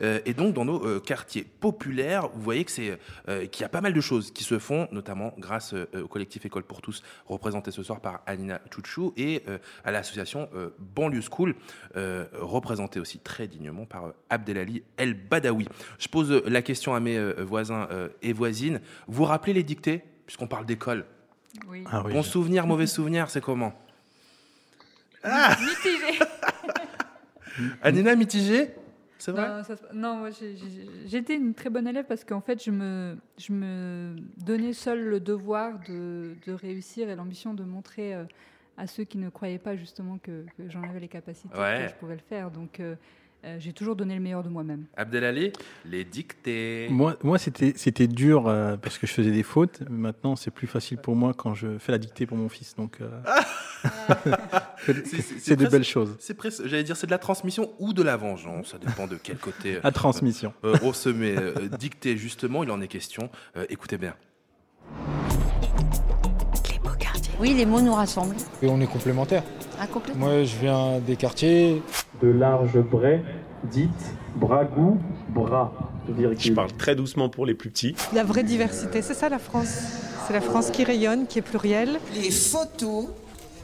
Euh, 0.03 0.21
et 0.27 0.35
donc, 0.35 0.55
dans 0.55 0.65
nos 0.65 0.85
euh, 0.85 1.01
quartiers 1.01 1.45
populaires, 1.45 2.29
vous 2.35 2.43
voyez 2.43 2.65
que 2.65 2.71
c'est, 2.71 2.99
euh, 3.29 3.47
qu'il 3.47 3.63
y 3.63 3.65
a 3.65 3.69
pas 3.69 3.81
mal 3.81 3.93
de 3.93 4.01
choses 4.01 4.31
qui 4.33 4.45
se 4.45 4.59
font, 4.59 4.89
notamment 4.93 5.33
grâce 5.39 5.75
au 5.95 6.09
collectif 6.09 6.45
École 6.47 6.65
pour 6.65 6.81
tous, 6.81 7.03
représenté 7.27 7.71
ce 7.71 7.83
soir 7.83 8.01
par 8.01 8.21
Anina 8.27 8.61
Chouchou, 8.71 9.13
et 9.17 9.43
à 9.85 9.91
l'association 9.91 10.49
Banlieue 10.79 11.23
School, 11.23 11.55
représentée 11.95 13.01
aussi 13.01 13.19
très 13.19 13.47
dignement 13.47 13.87
par 13.87 14.13
Abdelali 14.31 14.83
El 14.97 15.15
Badawi. 15.15 15.67
Je 15.99 16.09
pose 16.09 16.43
la 16.47 16.63
question 16.63 16.95
à 16.95 17.01
mes 17.01 17.19
voisins 17.43 17.89
et 18.23 18.33
voisines. 18.33 18.81
Vous 19.07 19.19
vous 19.19 19.25
rappelez 19.25 19.53
les 19.53 19.65
dictées 19.69 20.03
Puisqu'on 20.27 20.47
parle 20.49 20.67
d'école. 20.67 21.07
Oui. 21.69 21.85
Ah 21.91 22.03
oui, 22.05 22.13
bon 22.13 22.23
souvenir, 22.23 22.67
mauvais 22.67 22.87
souvenir, 22.87 23.31
c'est 23.31 23.41
comment 23.41 23.73
Mitigé. 25.25 26.19
Anina 27.83 28.15
mitigée 28.15 28.71
C'est 29.19 29.33
vrai 29.33 29.49
Non, 29.93 30.31
ça 30.31 30.45
j'étais 31.07 31.35
une 31.35 31.55
très 31.55 31.71
bonne 31.71 31.89
élève 31.89 32.05
parce 32.07 32.25
qu'en 32.25 32.41
fait, 32.41 32.63
je 32.63 32.71
me, 32.71 33.17
je 33.39 33.53
me 33.53 34.17
donnais 34.45 34.73
seul 34.75 35.01
le 35.03 35.19
devoir 35.21 35.81
de, 35.89 36.35
de 36.47 36.53
réussir 36.53 37.09
et 37.09 37.17
l'ambition 37.17 37.55
de 37.55 37.65
montrer 37.65 38.15
euh, 38.15 38.25
à 38.77 38.87
ceux 38.87 39.05
qui 39.05 39.19
ne 39.19 39.29
croyaient 39.31 39.59
pas 39.59 39.75
justement 39.77 40.19
que, 40.19 40.45
que 40.57 40.69
j'en 40.69 40.83
avais 40.85 41.01
les 41.01 41.09
capacités, 41.09 41.57
Ouais. 41.59 41.85
que 41.87 41.89
je 41.89 41.95
pouvais 41.99 42.15
le 42.15 42.21
faire. 42.29 42.51
Donc, 42.51 42.79
euh, 42.81 42.95
euh, 43.45 43.57
j'ai 43.61 43.73
toujours 43.73 43.95
donné 43.97 44.15
le 44.15 44.21
meilleur 44.21 44.43
de 44.43 44.49
moi-même. 44.49 44.87
Abdelali 44.97 45.53
Les 45.85 46.05
dictées. 46.05 46.89
Moi, 46.91 47.17
moi 47.23 47.39
c'était, 47.39 47.73
c'était 47.77 48.09
dur 48.09 48.49
euh, 48.49 48.77
parce 48.77 48.99
que 48.99 49.07
je 49.07 49.13
faisais 49.13 49.31
des 49.31 49.43
fautes. 49.45 49.83
Maintenant, 49.89 50.35
c'est 50.37 50.51
plus 50.51 50.67
facile 50.67 50.99
pour 50.99 51.15
moi 51.15 51.33
quand 51.35 51.55
je 51.55 51.79
fais 51.79 51.93
la 51.93 51.99
dictée 51.99 52.27
pour 52.27 52.37
mon 52.37 52.49
fils. 52.49 52.75
Donc, 52.77 52.99
euh, 53.01 53.09
c'est, 53.85 54.93
C'est- 55.05 55.07
c'est- 55.07 55.23
c'est 55.23 55.39
c'est 55.41 55.57
de 55.57 55.67
belles 55.69 55.85
choses. 55.85 56.17
C'est 56.19 56.35
presque, 56.35 56.67
j'allais 56.67 56.83
dire, 56.85 56.97
c'est 56.97 57.07
de 57.07 57.13
la 57.13 57.19
transmission 57.19 57.71
ou 57.79 57.93
de 57.93 58.03
la 58.03 58.17
vengeance. 58.17 58.73
Ça 58.73 58.79
dépend 58.79 59.07
de 59.07 59.17
quel 59.23 59.37
côté 59.39 59.77
euh, 59.77 59.81
La 59.85 59.93
transmission. 59.93 60.53
euh, 60.65 60.75
on 60.83 60.93
se 60.93 61.09
met. 61.09 61.37
Euh, 61.39 61.69
dictée, 61.79 62.17
justement, 62.17 62.65
il 62.65 62.71
en 62.73 62.81
est 62.81 62.89
question. 62.89 63.31
Euh, 63.57 63.65
écoutez 63.71 63.99
bien. 63.99 64.15
Oui, 67.41 67.55
les 67.55 67.67
mots 67.67 67.81
nous 67.81 67.95
rassemblent. 67.95 68.35
Et 68.63 68.69
on 68.69 68.81
est 68.81 68.87
complémentaires. 68.89 69.45
Ah, 69.79 69.87
complètement. 69.87 70.27
Moi, 70.27 70.43
je 70.43 70.57
viens 70.57 70.99
des 70.99 71.15
quartiers. 71.15 71.81
De 72.23 72.29
large 72.29 72.79
bray, 72.81 73.21
dites, 73.65 73.91
bragou, 74.37 74.99
bras. 75.29 75.73
Je 76.39 76.53
parle 76.53 76.73
très 76.73 76.97
doucement 76.97 77.29
pour 77.29 77.45
les 77.47 77.55
plus 77.55 77.71
petits. 77.71 77.95
La 78.15 78.25
vraie 78.25 78.43
diversité, 78.43 79.03
c'est 79.03 79.15
ça 79.15 79.29
la 79.29 79.39
France. 79.39 79.77
C'est 80.27 80.33
la 80.33 80.41
France 80.41 80.71
qui 80.71 80.83
rayonne, 80.85 81.27
qui 81.27 81.39
est 81.39 81.43
plurielle. 81.43 82.01
Les 82.15 82.31
photos 82.31 83.07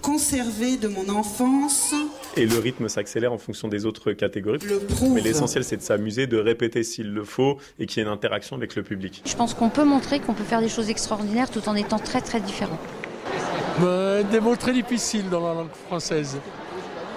conservées 0.03 0.77
de 0.77 0.89
mon 0.89 1.09
enfance. 1.09 1.95
Et 2.37 2.47
le 2.47 2.59
rythme 2.59 2.89
s'accélère 2.89 3.33
en 3.33 3.39
fonction 3.39 3.69
des 3.69 3.87
autres 3.87 4.13
catégories. 4.13 4.59
Le 4.69 4.79
prouve. 4.79 5.15
Mais 5.15 5.23
l'essentiel, 5.23 5.65
c'est 5.65 5.79
de 5.79 5.83
s'amuser, 5.83 6.27
de 6.27 6.37
répéter 6.37 6.83
s'il 6.83 7.13
le 7.13 7.25
faut 7.25 7.57
et 7.79 7.87
qu'il 7.87 8.03
y 8.03 8.05
ait 8.05 8.07
une 8.07 8.13
interaction 8.13 8.55
avec 8.57 8.77
le 8.77 8.83
public. 8.83 9.23
Je 9.25 9.35
pense 9.35 9.55
qu'on 9.55 9.71
peut 9.71 9.85
montrer 9.85 10.21
qu'on 10.21 10.35
peut 10.35 10.45
faire 10.45 10.61
des 10.61 10.69
choses 10.69 10.91
extraordinaires 10.91 11.51
tout 11.51 11.67
en 11.69 11.75
étant 11.75 11.99
très 11.99 12.21
très 12.21 12.41
différents. 12.41 12.79
Euh, 13.83 14.23
Des 14.31 14.41
mots 14.41 14.57
très 14.57 14.73
difficiles 14.75 15.29
dans 15.31 15.41
la 15.41 15.55
langue 15.55 15.75
française. 15.87 16.37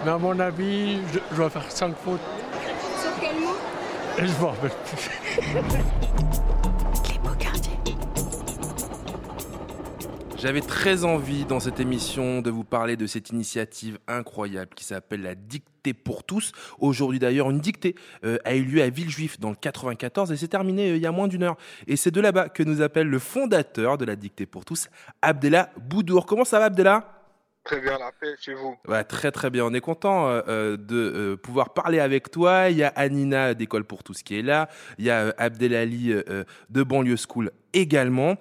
Mais 0.05 0.11
à 0.11 0.17
mon 0.17 0.39
avis, 0.39 0.99
je, 1.13 1.19
je 1.31 1.35
dois 1.35 1.49
faire 1.49 1.69
cinq 1.71 1.95
fautes. 1.97 2.19
Sur 3.01 3.11
quel 3.19 3.35
mot? 3.39 3.55
Et 4.19 4.27
je 4.27 4.41
m'en 4.41 4.49
rappelle 4.49 4.71
plus. 4.85 5.09
J'avais 10.39 10.61
très 10.61 11.03
envie 11.03 11.45
dans 11.45 11.59
cette 11.59 11.79
émission 11.79 12.43
de 12.43 12.51
vous 12.51 12.63
parler 12.63 12.95
de 12.95 13.07
cette 13.07 13.31
initiative 13.31 13.97
incroyable 14.07 14.69
qui 14.75 14.83
s'appelle 14.83 15.23
la 15.23 15.33
dictée 15.33 15.95
pour 15.95 16.23
tous. 16.23 16.51
Aujourd'hui 16.77 17.17
d'ailleurs, 17.17 17.49
une 17.49 17.59
dictée 17.59 17.95
euh, 18.23 18.37
a 18.45 18.53
eu 18.53 18.61
lieu 18.61 18.83
à 18.83 18.89
Villejuif 18.89 19.39
dans 19.39 19.49
le 19.49 19.55
94 19.55 20.31
et 20.31 20.37
s'est 20.37 20.47
terminée 20.47 20.91
euh, 20.91 20.95
il 20.95 21.01
y 21.01 21.07
a 21.07 21.11
moins 21.11 21.27
d'une 21.27 21.41
heure. 21.41 21.57
Et 21.87 21.95
c'est 21.95 22.11
de 22.11 22.21
là-bas 22.21 22.49
que 22.49 22.61
nous 22.61 22.83
appelle 22.83 23.07
le 23.07 23.17
fondateur 23.17 23.97
de 23.97 24.05
la 24.05 24.15
dictée 24.15 24.45
pour 24.45 24.63
tous, 24.63 24.89
Abdella 25.23 25.71
Boudour. 25.75 26.27
Comment 26.27 26.45
ça 26.45 26.59
va 26.59 26.65
Abdella? 26.65 27.16
Très 27.67 27.81
bien, 27.81 27.97
la 27.97 28.13
paix 28.13 28.33
chez 28.39 28.53
vous. 28.53 28.77
Ouais, 28.87 29.03
très 29.03 29.29
très 29.29 29.49
bien. 29.49 29.65
On 29.65 29.73
est 29.73 29.81
content 29.81 30.29
euh, 30.29 30.41
euh, 30.47 30.77
de 30.77 30.95
euh, 30.95 31.35
pouvoir 31.35 31.73
parler 31.73 31.99
avec 31.99 32.31
toi. 32.31 32.69
Il 32.69 32.77
y 32.77 32.83
a 32.83 32.93
Anina 32.95 33.53
d'École 33.53 33.83
pour 33.83 34.05
tous 34.05 34.23
qui 34.23 34.39
est 34.39 34.41
là. 34.41 34.69
Il 34.97 35.03
y 35.03 35.09
a 35.09 35.25
euh, 35.25 35.31
Abdelali 35.37 36.13
de 36.69 36.83
Banlieue 36.83 37.17
School 37.17 37.51
également. 37.73 38.37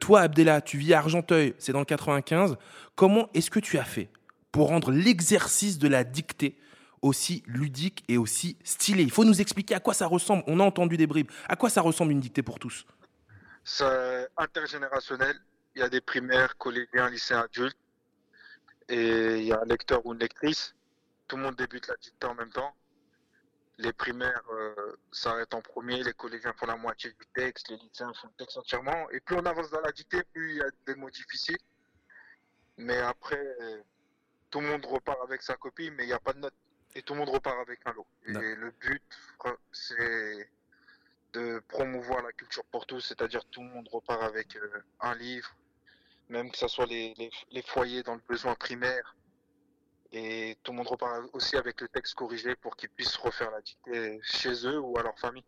Toi, 0.00 0.22
Abdella, 0.22 0.62
tu 0.62 0.78
vis 0.78 0.94
à 0.94 0.98
Argenteuil, 0.98 1.54
c'est 1.58 1.72
dans 1.72 1.80
le 1.80 1.84
95. 1.84 2.56
Comment 2.96 3.28
est-ce 3.34 3.50
que 3.50 3.60
tu 3.60 3.76
as 3.76 3.84
fait 3.84 4.08
pour 4.50 4.68
rendre 4.68 4.90
l'exercice 4.92 5.78
de 5.78 5.86
la 5.86 6.02
dictée 6.02 6.56
aussi 7.02 7.42
ludique 7.46 8.02
et 8.08 8.16
aussi 8.16 8.56
stylé? 8.64 9.02
Il 9.02 9.10
faut 9.10 9.26
nous 9.26 9.42
expliquer 9.42 9.74
à 9.74 9.80
quoi 9.80 9.92
ça 9.92 10.06
ressemble. 10.06 10.42
On 10.46 10.58
a 10.58 10.64
entendu 10.64 10.96
des 10.96 11.06
bribes. 11.06 11.30
À 11.50 11.56
quoi 11.56 11.68
ça 11.68 11.82
ressemble 11.82 12.12
une 12.12 12.20
dictée 12.20 12.42
pour 12.42 12.58
tous? 12.58 12.86
C'est 13.62 14.26
intergénérationnel. 14.38 15.36
Il 15.76 15.80
y 15.80 15.84
a 15.84 15.90
des 15.90 16.00
primaires, 16.00 16.56
collégiens, 16.56 17.10
lycéens, 17.10 17.40
adultes. 17.40 17.76
Et 18.90 19.38
il 19.38 19.44
y 19.44 19.52
a 19.52 19.60
un 19.60 19.64
lecteur 19.64 20.04
ou 20.04 20.12
une 20.12 20.18
lectrice. 20.18 20.74
Tout 21.28 21.36
le 21.36 21.44
monde 21.44 21.56
débute 21.56 21.86
la 21.86 21.96
dictée 21.96 22.26
en 22.26 22.34
même 22.34 22.50
temps. 22.50 22.74
Les 23.78 23.92
primaires 23.92 24.42
euh, 24.52 24.96
s'arrêtent 25.10 25.54
en 25.54 25.62
premier, 25.62 26.02
les 26.02 26.12
collégiens 26.12 26.52
font 26.52 26.66
la 26.66 26.76
moitié 26.76 27.10
du 27.12 27.26
texte, 27.34 27.70
les 27.70 27.76
lycéens 27.76 28.12
font 28.12 28.26
le 28.26 28.34
texte 28.34 28.58
entièrement. 28.58 29.08
Et 29.10 29.20
plus 29.20 29.36
on 29.36 29.46
avance 29.46 29.70
dans 29.70 29.80
la 29.80 29.92
dictée, 29.92 30.22
plus 30.34 30.50
il 30.50 30.56
y 30.58 30.62
a 30.62 30.70
des 30.86 30.96
mots 30.96 31.08
difficiles. 31.08 31.56
Mais 32.76 32.98
après, 32.98 33.56
tout 34.50 34.60
le 34.60 34.66
monde 34.66 34.84
repart 34.84 35.20
avec 35.22 35.42
sa 35.42 35.56
copie, 35.56 35.90
mais 35.92 36.04
il 36.04 36.08
n'y 36.08 36.12
a 36.12 36.18
pas 36.18 36.32
de 36.32 36.40
note. 36.40 36.54
Et 36.94 37.02
tout 37.02 37.14
le 37.14 37.20
monde 37.20 37.30
repart 37.30 37.58
avec 37.60 37.80
un 37.86 37.92
lot. 37.92 38.06
Et 38.26 38.32
le 38.32 38.72
but, 38.80 39.02
c'est 39.72 40.50
de 41.32 41.60
promouvoir 41.68 42.22
la 42.22 42.32
culture 42.32 42.64
pour 42.64 42.86
tous, 42.86 43.00
c'est-à-dire 43.00 43.44
tout 43.46 43.62
le 43.62 43.68
monde 43.68 43.88
repart 43.88 44.22
avec 44.22 44.56
euh, 44.56 44.82
un 45.00 45.14
livre, 45.14 45.54
même 46.30 46.50
que 46.50 46.56
ce 46.56 46.68
soit 46.68 46.86
les, 46.86 47.14
les, 47.50 47.62
foyers 47.62 48.02
dans 48.02 48.14
le 48.14 48.20
besoin 48.28 48.54
primaire. 48.54 49.16
Et 50.12 50.56
tout 50.62 50.72
le 50.72 50.78
monde 50.78 50.88
repart 50.88 51.22
aussi 51.34 51.56
avec 51.56 51.80
le 51.80 51.88
texte 51.88 52.14
corrigé 52.14 52.56
pour 52.56 52.76
qu'ils 52.76 52.88
puissent 52.88 53.16
refaire 53.16 53.50
la 53.50 53.60
dictée 53.60 54.18
chez 54.22 54.66
eux 54.66 54.80
ou 54.80 54.98
à 54.98 55.02
leur 55.02 55.18
famille. 55.18 55.44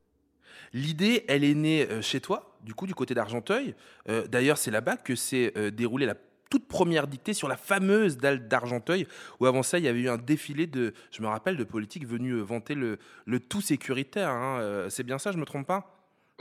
L'idée, 0.72 1.24
elle 1.28 1.44
est 1.44 1.54
née 1.54 1.88
euh, 1.90 2.02
chez 2.02 2.20
toi, 2.20 2.56
du 2.62 2.74
coup, 2.74 2.86
du 2.86 2.94
côté 2.94 3.14
d'Argenteuil. 3.14 3.74
Euh, 4.08 4.26
D'ailleurs, 4.26 4.58
c'est 4.58 4.70
là-bas 4.70 4.96
que 4.96 5.14
s'est 5.14 5.52
euh, 5.56 5.70
déroulée 5.70 6.06
la 6.06 6.14
toute 6.50 6.68
première 6.68 7.06
dictée 7.06 7.32
sur 7.32 7.48
la 7.48 7.56
fameuse 7.56 8.18
dalle 8.18 8.46
d'Argenteuil, 8.46 9.06
où 9.40 9.46
avant 9.46 9.62
ça, 9.62 9.78
il 9.78 9.84
y 9.84 9.88
avait 9.88 10.00
eu 10.00 10.10
un 10.10 10.18
défilé 10.18 10.66
de, 10.66 10.92
je 11.10 11.22
me 11.22 11.26
rappelle, 11.26 11.56
de 11.56 11.64
politiques 11.64 12.06
venus 12.06 12.36
vanter 12.36 12.74
le, 12.74 12.98
le 13.24 13.40
tout 13.40 13.62
sécuritaire. 13.62 14.28
hein. 14.28 14.86
C'est 14.90 15.02
bien 15.02 15.18
ça, 15.18 15.32
je 15.32 15.38
me 15.38 15.46
trompe 15.46 15.66
pas? 15.66 15.91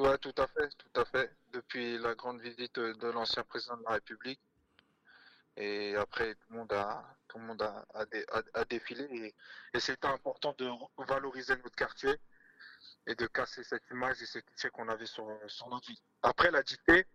Ouais, 0.02 0.18
tout 0.18 0.34
à 0.38 0.47
fait, 0.47 0.68
tout 0.80 0.99
à 0.99 1.06
fait. 1.06 1.32
Depuis 1.54 1.99
la 1.99 2.16
grande 2.16 2.41
visite 2.41 2.80
de 2.80 3.08
l'ancien 3.12 3.43
président 3.43 3.78
de 3.78 3.84
la 3.84 3.91
République. 3.91 4.41
Et 5.58 5.95
après, 5.95 6.34
tout 6.34 6.47
le 6.49 6.58
monde 6.58 6.74
a, 6.74 7.06
tout 7.28 7.38
le 7.38 7.43
monde 7.43 7.62
a, 7.62 7.86
a, 7.93 8.06
dé- 8.08 8.26
a- 8.32 8.60
a 8.62 8.66
défilé. 8.66 9.36
Et, 9.76 9.80
c'était 9.80 10.08
important 10.08 10.56
de 10.58 10.68
valoriser 10.97 11.56
notre 11.58 11.76
quartier 11.76 12.20
et 13.06 13.14
de 13.14 13.28
casser 13.28 13.64
cette 13.64 13.84
image 13.91 14.20
et 14.24 14.26
ces 14.26 14.41
clichés 14.41 14.72
qu'on 14.72 14.89
avait 14.89 15.06
sur, 15.06 15.28
notre 15.70 15.88
vie. 15.88 16.02
Après 16.24 16.49
la 16.49 16.64
dictée, 16.64 17.06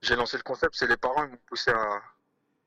j'ai 0.00 0.16
lancé 0.16 0.36
le 0.38 0.42
concept, 0.42 0.74
c'est 0.74 0.88
les 0.88 0.96
parents 0.96 1.26
qui 1.26 1.30
m'ont 1.30 1.46
poussé 1.46 1.70
à, 1.70 2.02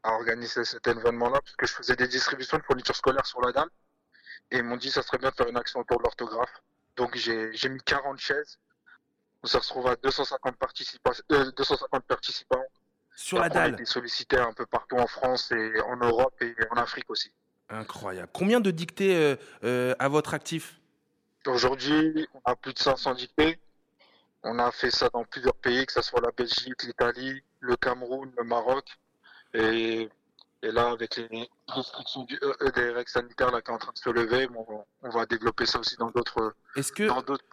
organiser 0.03 0.63
cet 0.63 0.87
événement-là, 0.87 1.41
parce 1.41 1.57
que 1.57 1.65
je 1.65 1.73
faisais 1.73 1.97
des 1.97 2.07
distributions 2.07 2.57
de 2.57 2.63
fournitures 2.63 2.95
scolaires 2.95 3.25
sur 3.25 3.41
la 3.41 3.51
dalle. 3.51 3.69
Et 4.51 4.59
ils 4.59 4.63
m'ont 4.63 4.77
dit 4.77 4.91
ça 4.91 5.01
serait 5.01 5.17
bien 5.17 5.29
de 5.31 5.35
faire 5.35 5.49
une 5.49 5.57
action 5.57 5.81
autour 5.81 5.97
de 5.97 6.03
l'orthographe. 6.03 6.61
Donc 6.95 7.17
j'ai 7.17 7.69
mis 7.69 7.81
40 7.81 8.17
chaises. 8.19 8.59
Ça 9.45 9.61
se 9.61 9.69
trouve 9.69 9.87
à 9.87 9.95
250 9.95 10.55
participants. 10.57 11.11
euh, 11.31 11.51
250 11.51 12.03
participants. 12.05 12.63
Sur 13.15 13.39
la 13.39 13.45
Après, 13.45 13.59
On 13.59 13.61
a 13.61 13.71
dalle. 13.71 13.81
été 13.81 14.37
un 14.37 14.53
peu 14.53 14.65
partout 14.65 14.97
en 14.97 15.07
France 15.07 15.51
et 15.51 15.79
en 15.81 15.95
Europe 15.97 16.33
et 16.41 16.53
en 16.71 16.75
Afrique 16.77 17.09
aussi. 17.09 17.31
Incroyable. 17.69 18.29
Combien 18.33 18.59
de 18.59 18.71
dictées 18.71 19.15
euh, 19.15 19.35
euh, 19.63 19.95
à 19.99 20.07
votre 20.09 20.33
actif? 20.33 20.79
Aujourd'hui, 21.47 22.27
on 22.33 22.41
a 22.51 22.55
plus 22.55 22.73
de 22.73 22.79
500 22.79 23.13
dictées. 23.15 23.59
On 24.43 24.59
a 24.59 24.71
fait 24.71 24.91
ça 24.91 25.09
dans 25.09 25.23
plusieurs 25.23 25.55
pays, 25.55 25.85
que 25.85 25.93
ce 25.93 26.01
soit 26.01 26.21
la 26.21 26.31
Belgique, 26.31 26.83
l'Italie, 26.83 27.41
le 27.59 27.75
Cameroun, 27.77 28.31
le 28.37 28.43
Maroc. 28.43 28.85
Et, 29.53 30.09
et 30.65 30.71
là, 30.71 30.89
avec 30.89 31.15
les 31.17 31.49
restrictions 31.67 32.23
du, 32.23 32.39
des 32.75 32.89
règles 32.89 33.09
sanitaires 33.09 33.51
là, 33.51 33.61
qui 33.61 33.69
est 33.69 33.73
en 33.73 33.77
train 33.77 33.91
de 33.91 33.97
se 33.99 34.09
lever, 34.09 34.47
bon, 34.47 34.65
on 35.03 35.09
va 35.09 35.27
développer 35.27 35.67
ça 35.67 35.79
aussi 35.79 35.95
dans 35.97 36.09
d'autres 36.09 36.55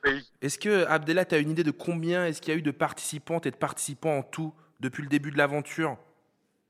pays. 0.03 0.33
est-ce 0.41 0.59
que 0.59 0.87
Abdella, 0.87 1.27
tu 1.27 1.35
as 1.35 1.39
une 1.39 1.51
idée 1.51 1.63
de 1.63 1.71
combien 1.71 2.25
est-ce 2.25 2.41
qu'il 2.41 2.55
y 2.55 2.57
a 2.57 2.59
eu 2.59 2.63
de 2.63 2.71
participantes 2.71 3.45
et 3.45 3.51
de 3.51 3.57
participants 3.57 4.17
en 4.19 4.23
tout 4.23 4.55
depuis 4.81 5.03
le 5.03 5.11
début 5.11 5.31
de 5.31 5.37
l'aventure? 5.37 5.99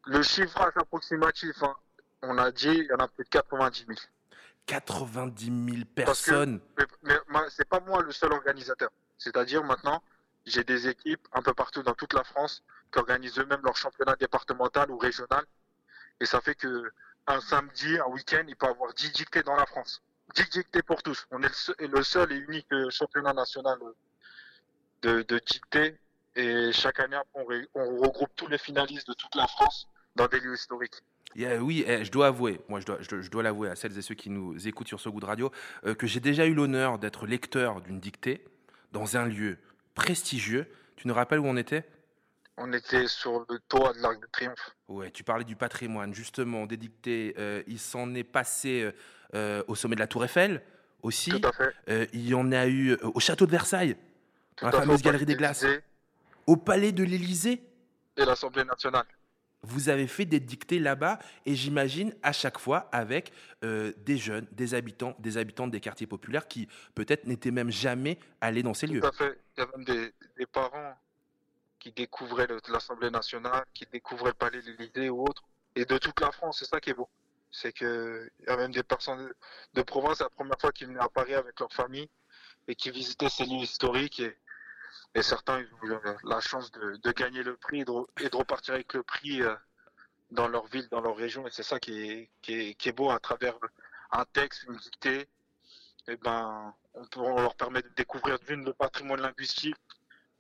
Le 0.06 0.20
chiffrage 0.22 0.72
approximatif, 0.74 1.62
hein, 1.62 1.76
on 2.22 2.36
a 2.38 2.50
dit, 2.50 2.70
il 2.70 2.86
y 2.86 2.92
en 2.92 3.04
a 3.04 3.06
plus 3.06 3.24
de 3.24 3.28
90 3.28 3.84
000. 3.86 3.98
90 4.66 5.44
000 5.44 5.84
Parce 5.94 6.24
que 6.24 6.30
personnes. 6.30 6.60
mais, 6.76 6.84
mais 7.04 7.14
moi, 7.28 7.46
c'est 7.50 7.68
pas 7.68 7.78
moi 7.80 8.02
le 8.02 8.10
seul 8.10 8.32
organisateur. 8.32 8.90
C'est-à-dire 9.16 9.62
maintenant, 9.62 10.02
j'ai 10.44 10.64
des 10.64 10.88
équipes 10.88 11.26
un 11.32 11.42
peu 11.42 11.54
partout 11.54 11.84
dans 11.84 11.94
toute 11.94 12.14
la 12.14 12.24
France 12.24 12.64
qui 12.92 12.98
organisent 12.98 13.38
eux-mêmes 13.38 13.60
leur 13.62 13.76
championnat 13.76 14.16
départemental 14.16 14.90
ou 14.90 14.98
régional. 14.98 15.44
Et 16.20 16.26
ça 16.26 16.40
fait 16.40 16.54
que 16.54 16.90
un 17.26 17.40
samedi, 17.40 17.98
un 17.98 18.08
week-end, 18.10 18.44
il 18.48 18.56
peut 18.56 18.66
avoir 18.66 18.92
10 18.94 19.12
dictées 19.12 19.42
dans 19.42 19.56
la 19.56 19.66
France. 19.66 20.02
10 20.34 20.50
dictées 20.50 20.82
pour 20.82 21.02
tous. 21.02 21.26
On 21.30 21.42
est 21.42 21.78
le 21.78 22.02
seul, 22.02 22.32
et 22.32 22.36
unique 22.36 22.72
euh, 22.72 22.90
championnat 22.90 23.32
national 23.32 23.78
de, 25.02 25.22
de 25.22 25.38
dictées. 25.38 25.98
Et 26.34 26.72
chaque 26.72 27.00
année, 27.00 27.18
on, 27.34 27.44
regroupe 27.44 28.30
tous 28.36 28.46
les 28.46 28.58
finalistes 28.58 29.06
de 29.08 29.12
toute 29.14 29.34
la 29.34 29.46
France 29.46 29.88
dans 30.16 30.26
des 30.26 30.40
lieux 30.40 30.54
historiques. 30.54 31.02
Oui, 31.36 31.84
eh, 31.86 32.04
je 32.04 32.10
dois 32.10 32.28
avouer, 32.28 32.60
moi 32.68 32.80
je 32.80 32.86
dois, 32.86 32.98
je, 33.00 33.08
dois- 33.08 33.20
je 33.20 33.30
dois 33.30 33.42
l'avouer 33.42 33.68
à 33.68 33.76
celles 33.76 33.96
et 33.96 34.02
ceux 34.02 34.14
qui 34.14 34.30
nous 34.30 34.66
écoutent 34.66 34.88
sur 34.88 35.00
ce 35.00 35.08
goût 35.08 35.20
de 35.20 35.26
radio, 35.26 35.50
euh, 35.86 35.94
que 35.94 36.06
j'ai 36.06 36.20
déjà 36.20 36.46
eu 36.46 36.54
l'honneur 36.54 36.98
d'être 36.98 37.26
lecteur 37.26 37.80
d'une 37.80 38.00
dictée 38.00 38.44
dans 38.92 39.16
un 39.16 39.26
lieu 39.26 39.58
prestigieux. 39.94 40.66
Tu 40.96 41.08
nous 41.08 41.14
rappelles 41.14 41.38
où 41.38 41.46
on 41.46 41.56
était? 41.56 41.84
On 42.58 42.72
était 42.72 43.06
sur 43.08 43.46
le 43.48 43.58
toit 43.68 43.92
de 43.94 44.00
l'Arc 44.00 44.20
de 44.20 44.26
Triomphe. 44.30 44.76
Ouais, 44.88 45.10
tu 45.10 45.24
parlais 45.24 45.44
du 45.44 45.56
patrimoine, 45.56 46.12
justement, 46.14 46.66
des 46.66 46.76
dictées. 46.76 47.34
euh, 47.38 47.62
il 47.66 47.78
s'en 47.78 48.14
est 48.14 48.24
passé 48.24 48.82
euh, 48.82 48.92
euh, 49.34 49.64
au 49.68 49.74
sommet 49.74 49.94
de 49.94 50.00
la 50.00 50.06
Tour 50.06 50.24
Eiffel 50.24 50.62
aussi. 51.02 51.30
Tout 51.30 51.48
à 51.48 51.52
fait. 51.52 51.72
Euh, 51.88 52.06
il 52.12 52.28
y 52.28 52.34
en 52.34 52.52
a 52.52 52.66
eu 52.66 52.94
au 53.02 53.20
château 53.20 53.46
de 53.46 53.50
Versailles, 53.50 53.96
Tout 54.56 54.66
la 54.66 54.72
fameuse 54.72 55.00
au 55.00 55.02
galerie 55.02 55.24
Palais 55.24 55.24
des 55.24 55.36
Glaces, 55.36 55.64
au 56.46 56.56
palais 56.56 56.92
de 56.92 57.02
l'Élysée. 57.02 57.62
Et 58.16 58.24
l'Assemblée 58.24 58.64
nationale. 58.64 59.06
Vous 59.62 59.88
avez 59.88 60.08
fait 60.08 60.24
des 60.26 60.40
dictées 60.40 60.80
là-bas 60.80 61.20
et 61.46 61.54
j'imagine 61.54 62.12
à 62.22 62.32
chaque 62.32 62.58
fois 62.58 62.88
avec 62.92 63.32
des 63.62 64.18
jeunes, 64.18 64.46
des 64.50 64.74
habitants, 64.74 65.14
des 65.20 65.38
habitantes 65.38 65.70
des 65.70 65.80
quartiers 65.80 66.06
populaires 66.08 66.48
qui 66.48 66.68
peut-être 66.96 67.26
n'étaient 67.26 67.52
même 67.52 67.70
jamais 67.70 68.18
allés 68.40 68.64
dans 68.64 68.74
ces 68.74 68.88
lieux. 68.88 69.00
Tout 69.00 69.06
à 69.06 69.12
fait. 69.12 69.38
Il 69.56 69.60
y 69.60 69.62
a 69.62 69.68
même 69.76 69.84
des, 69.84 70.12
des 70.36 70.46
parents 70.46 70.98
qui 71.82 71.90
découvraient 71.90 72.46
l'Assemblée 72.68 73.10
nationale, 73.10 73.64
qui 73.74 73.86
découvraient 73.86 74.30
le 74.30 74.34
palais 74.34 74.62
de 74.62 74.70
l'Élysée 74.70 75.10
ou 75.10 75.24
autre, 75.24 75.42
et 75.74 75.84
de 75.84 75.98
toute 75.98 76.20
la 76.20 76.30
France. 76.30 76.60
C'est 76.60 76.66
ça 76.66 76.80
qui 76.80 76.90
est 76.90 76.94
beau. 76.94 77.08
C'est 77.50 77.72
que 77.72 78.30
il 78.38 78.46
y 78.46 78.50
a 78.50 78.56
même 78.56 78.70
des 78.70 78.84
personnes 78.84 79.32
de, 79.74 79.82
province, 79.82 80.20
la 80.20 80.30
première 80.30 80.56
fois 80.60 80.70
qu'ils 80.70 80.86
venaient 80.86 81.00
à 81.00 81.08
Paris 81.08 81.34
avec 81.34 81.58
leur 81.58 81.72
famille 81.72 82.08
et 82.68 82.76
qui 82.76 82.92
visitaient 82.92 83.28
ces 83.28 83.46
lieux 83.46 83.64
historiques. 83.64 84.22
Et, 85.14 85.22
certains 85.22 85.60
ils 85.60 85.74
ont 85.74 85.82
eu 85.82 85.88
la- 86.04 86.16
la 86.22 86.40
chance 86.40 86.70
de, 86.70 87.12
gagner 87.12 87.42
le 87.42 87.56
prix 87.56 87.80
et 87.80 87.84
de, 87.84 88.36
repartir 88.36 88.74
avec 88.74 88.94
le 88.94 89.02
prix 89.02 89.42
euh, 89.42 89.54
dans 90.30 90.46
leur 90.46 90.66
ville, 90.66 90.88
dans 90.88 91.00
leur 91.00 91.16
région. 91.16 91.46
Et 91.48 91.50
c'est 91.50 91.64
ça 91.64 91.80
qui 91.80 92.28
est, 92.48 92.92
beau 92.92 93.10
à 93.10 93.18
travers 93.18 93.58
un 94.12 94.24
texte, 94.26 94.64
une 94.68 94.76
dictée. 94.76 95.28
Et 96.08 96.16
ben, 96.16 96.74
on, 96.94 97.04
peut- 97.06 97.20
on 97.20 97.40
leur 97.42 97.56
permet 97.56 97.82
de 97.82 97.88
découvrir 97.96 98.38
d'une 98.40 98.64
le 98.64 98.72
patrimoine 98.72 99.20
linguistique, 99.20 99.76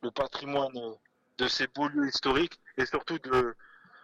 le 0.02 0.10
patrimoine 0.10 0.76
euh, 0.76 0.94
de 1.38 1.48
ces 1.48 1.66
beaux 1.74 1.88
lieux 1.88 2.08
historiques 2.08 2.58
et 2.76 2.86
surtout 2.86 3.18
de 3.18 3.54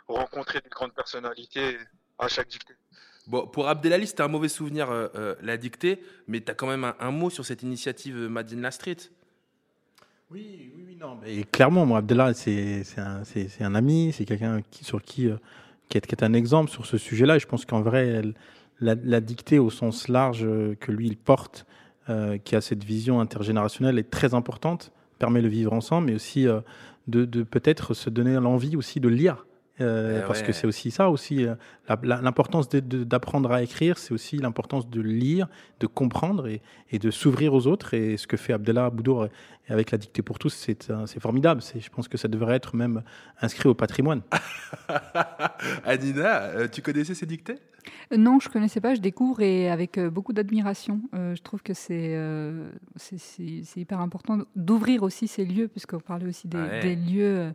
rencontrer 0.09 0.61
des 0.61 0.71
grandes 0.71 0.95
personnalités 0.95 1.79
à 2.19 2.29
chaque 2.29 2.49
dictée. 2.49 2.75
Bon, 3.27 3.47
pour 3.47 3.69
Abdelali, 3.69 4.07
c'était 4.07 4.23
un 4.23 4.29
mauvais 4.29 4.49
souvenir, 4.49 4.91
euh, 4.91 5.09
euh, 5.15 5.35
la 5.43 5.59
dictée, 5.59 6.03
mais 6.27 6.41
tu 6.41 6.51
as 6.51 6.55
quand 6.55 6.67
même 6.67 6.85
un, 6.85 6.97
un 6.99 7.11
mot 7.11 7.29
sur 7.29 7.45
cette 7.45 7.63
initiative 7.63 8.17
euh, 8.17 8.29
Made 8.29 8.53
in 8.55 8.61
la 8.61 8.71
Street. 8.71 8.97
Oui, 10.31 10.73
oui, 10.75 10.85
oui, 10.87 10.97
non. 10.97 11.21
Et 11.27 11.45
clairement, 11.45 11.85
moi, 11.85 11.99
Abdallah, 11.99 12.33
c'est 12.35 12.85
un, 12.97 13.75
ami, 13.75 14.13
c'est 14.13 14.25
quelqu'un 14.25 14.63
qui, 14.71 14.85
sur 14.85 15.03
qui, 15.03 15.29
euh, 15.29 15.37
qui, 15.89 15.99
est, 15.99 16.07
qui 16.07 16.15
est 16.15 16.23
un 16.23 16.33
exemple 16.33 16.71
sur 16.71 16.87
ce 16.87 16.97
sujet-là. 16.97 17.37
Et 17.37 17.41
je 17.41 17.47
pense 17.47 17.67
qu'en 17.67 17.83
vrai, 17.83 18.07
elle- 18.09 18.35
la, 18.81 18.95
la 18.95 19.21
dictée 19.21 19.59
au 19.59 19.71
sens 19.71 20.07
large 20.09 20.47
que 20.79 20.93
lui, 20.93 21.09
il 21.09 21.17
porte, 21.17 21.67
euh, 22.09 22.39
qui 22.39 22.55
a 22.57 22.61
cette 22.61 22.85
vision 22.85 23.21
intergénérationnelle, 23.21 23.99
est 23.99 24.09
très 24.11 24.35
importante, 24.35 24.93
permet 25.19 25.43
le 25.43 25.49
vivre 25.49 25.73
ensemble, 25.73 26.07
mais 26.07 26.15
aussi 26.15 26.47
euh, 26.47 26.61
de, 27.09 27.43
peut-être 27.43 27.95
se 27.95 28.11
donner 28.11 28.35
l'envie 28.35 28.77
aussi 28.77 29.01
de 29.01 29.09
lire. 29.09 29.47
Euh, 29.81 30.21
Eh 30.23 30.27
parce 30.27 30.43
que 30.43 30.53
c'est 30.53 30.67
aussi 30.67 30.91
ça 30.91 31.09
aussi 31.09 31.47
euh, 31.47 31.55
l'importance 32.03 32.69
d'apprendre 32.69 33.53
à 33.53 33.63
écrire 33.63 33.97
c'est 33.97 34.13
aussi 34.13 34.37
l'importance 34.39 34.91
de 34.91 35.01
lire 35.01 35.47
de 35.81 35.87
comprendre 35.87 36.49
et, 36.49 36.61
et 36.91 36.99
de 36.99 37.11
s'ouvrir 37.11 37.55
aux 37.55 37.67
autres. 37.67 37.95
Et 37.95 38.17
ce 38.17 38.27
que 38.27 38.37
fait 38.37 38.53
Abdallah 38.53 38.91
Boudour 38.91 39.29
avec 39.69 39.91
la 39.91 39.99
dictée 39.99 40.23
pour 40.23 40.39
tous 40.39 40.51
c'est 40.55 40.91
euh, 40.91 41.07
formidable. 41.21 41.61
Je 41.79 41.89
pense 41.91 42.09
que 42.09 42.17
ça 42.19 42.27
devrait 42.29 42.57
être 42.57 42.75
même 42.75 43.03
inscrit 43.41 43.69
au 43.69 43.75
patrimoine. 43.75 44.23
Adina, 45.85 46.43
euh, 46.43 46.69
tu 46.69 46.83
connaissais 46.83 47.15
ces 47.15 47.27
dictées? 47.27 47.57
Non, 48.17 48.39
je 48.41 48.49
connaissais 48.49 48.81
pas, 48.81 48.95
je 48.95 49.01
découvre 49.01 49.41
et 49.41 49.71
avec 49.71 49.99
beaucoup 49.99 50.33
d'admiration. 50.33 51.01
Euh, 51.15 51.35
je 51.35 51.43
trouve 51.43 51.63
que 51.63 51.73
c'est 51.75 52.15
euh, 52.17 52.69
hyper 53.77 54.01
important 54.01 54.39
d'ouvrir 54.57 55.03
aussi 55.03 55.27
ces 55.29 55.45
lieux, 55.45 55.69
puisqu'on 55.69 56.01
parlait 56.01 56.27
aussi 56.27 56.49
des, 56.49 56.59
Ouais. 56.59 56.81
des 56.81 56.97
lieux 56.97 57.53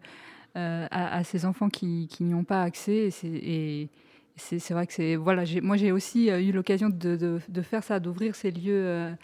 euh, 0.55 0.87
à, 0.91 1.23
ces 1.23 1.45
enfants 1.45 1.69
qui, 1.69 2.07
n'y 2.19 2.33
ont 2.33 2.43
pas 2.43 2.61
accès. 2.63 3.09
Et 3.23 3.89
c'est- 4.35 4.73
vrai 4.73 4.87
que 4.87 4.93
c'est. 4.93 5.15
Voilà, 5.15 5.43
moi 5.61 5.77
j'ai 5.77 5.91
aussi 5.91 6.29
euh, 6.29 6.41
eu 6.41 6.51
l'occasion 6.51 6.89
de, 6.89 7.39
faire 7.61 7.83
ça, 7.83 7.99
d'ouvrir 7.99 8.35
ces 8.35 8.51
lieux 8.51 9.15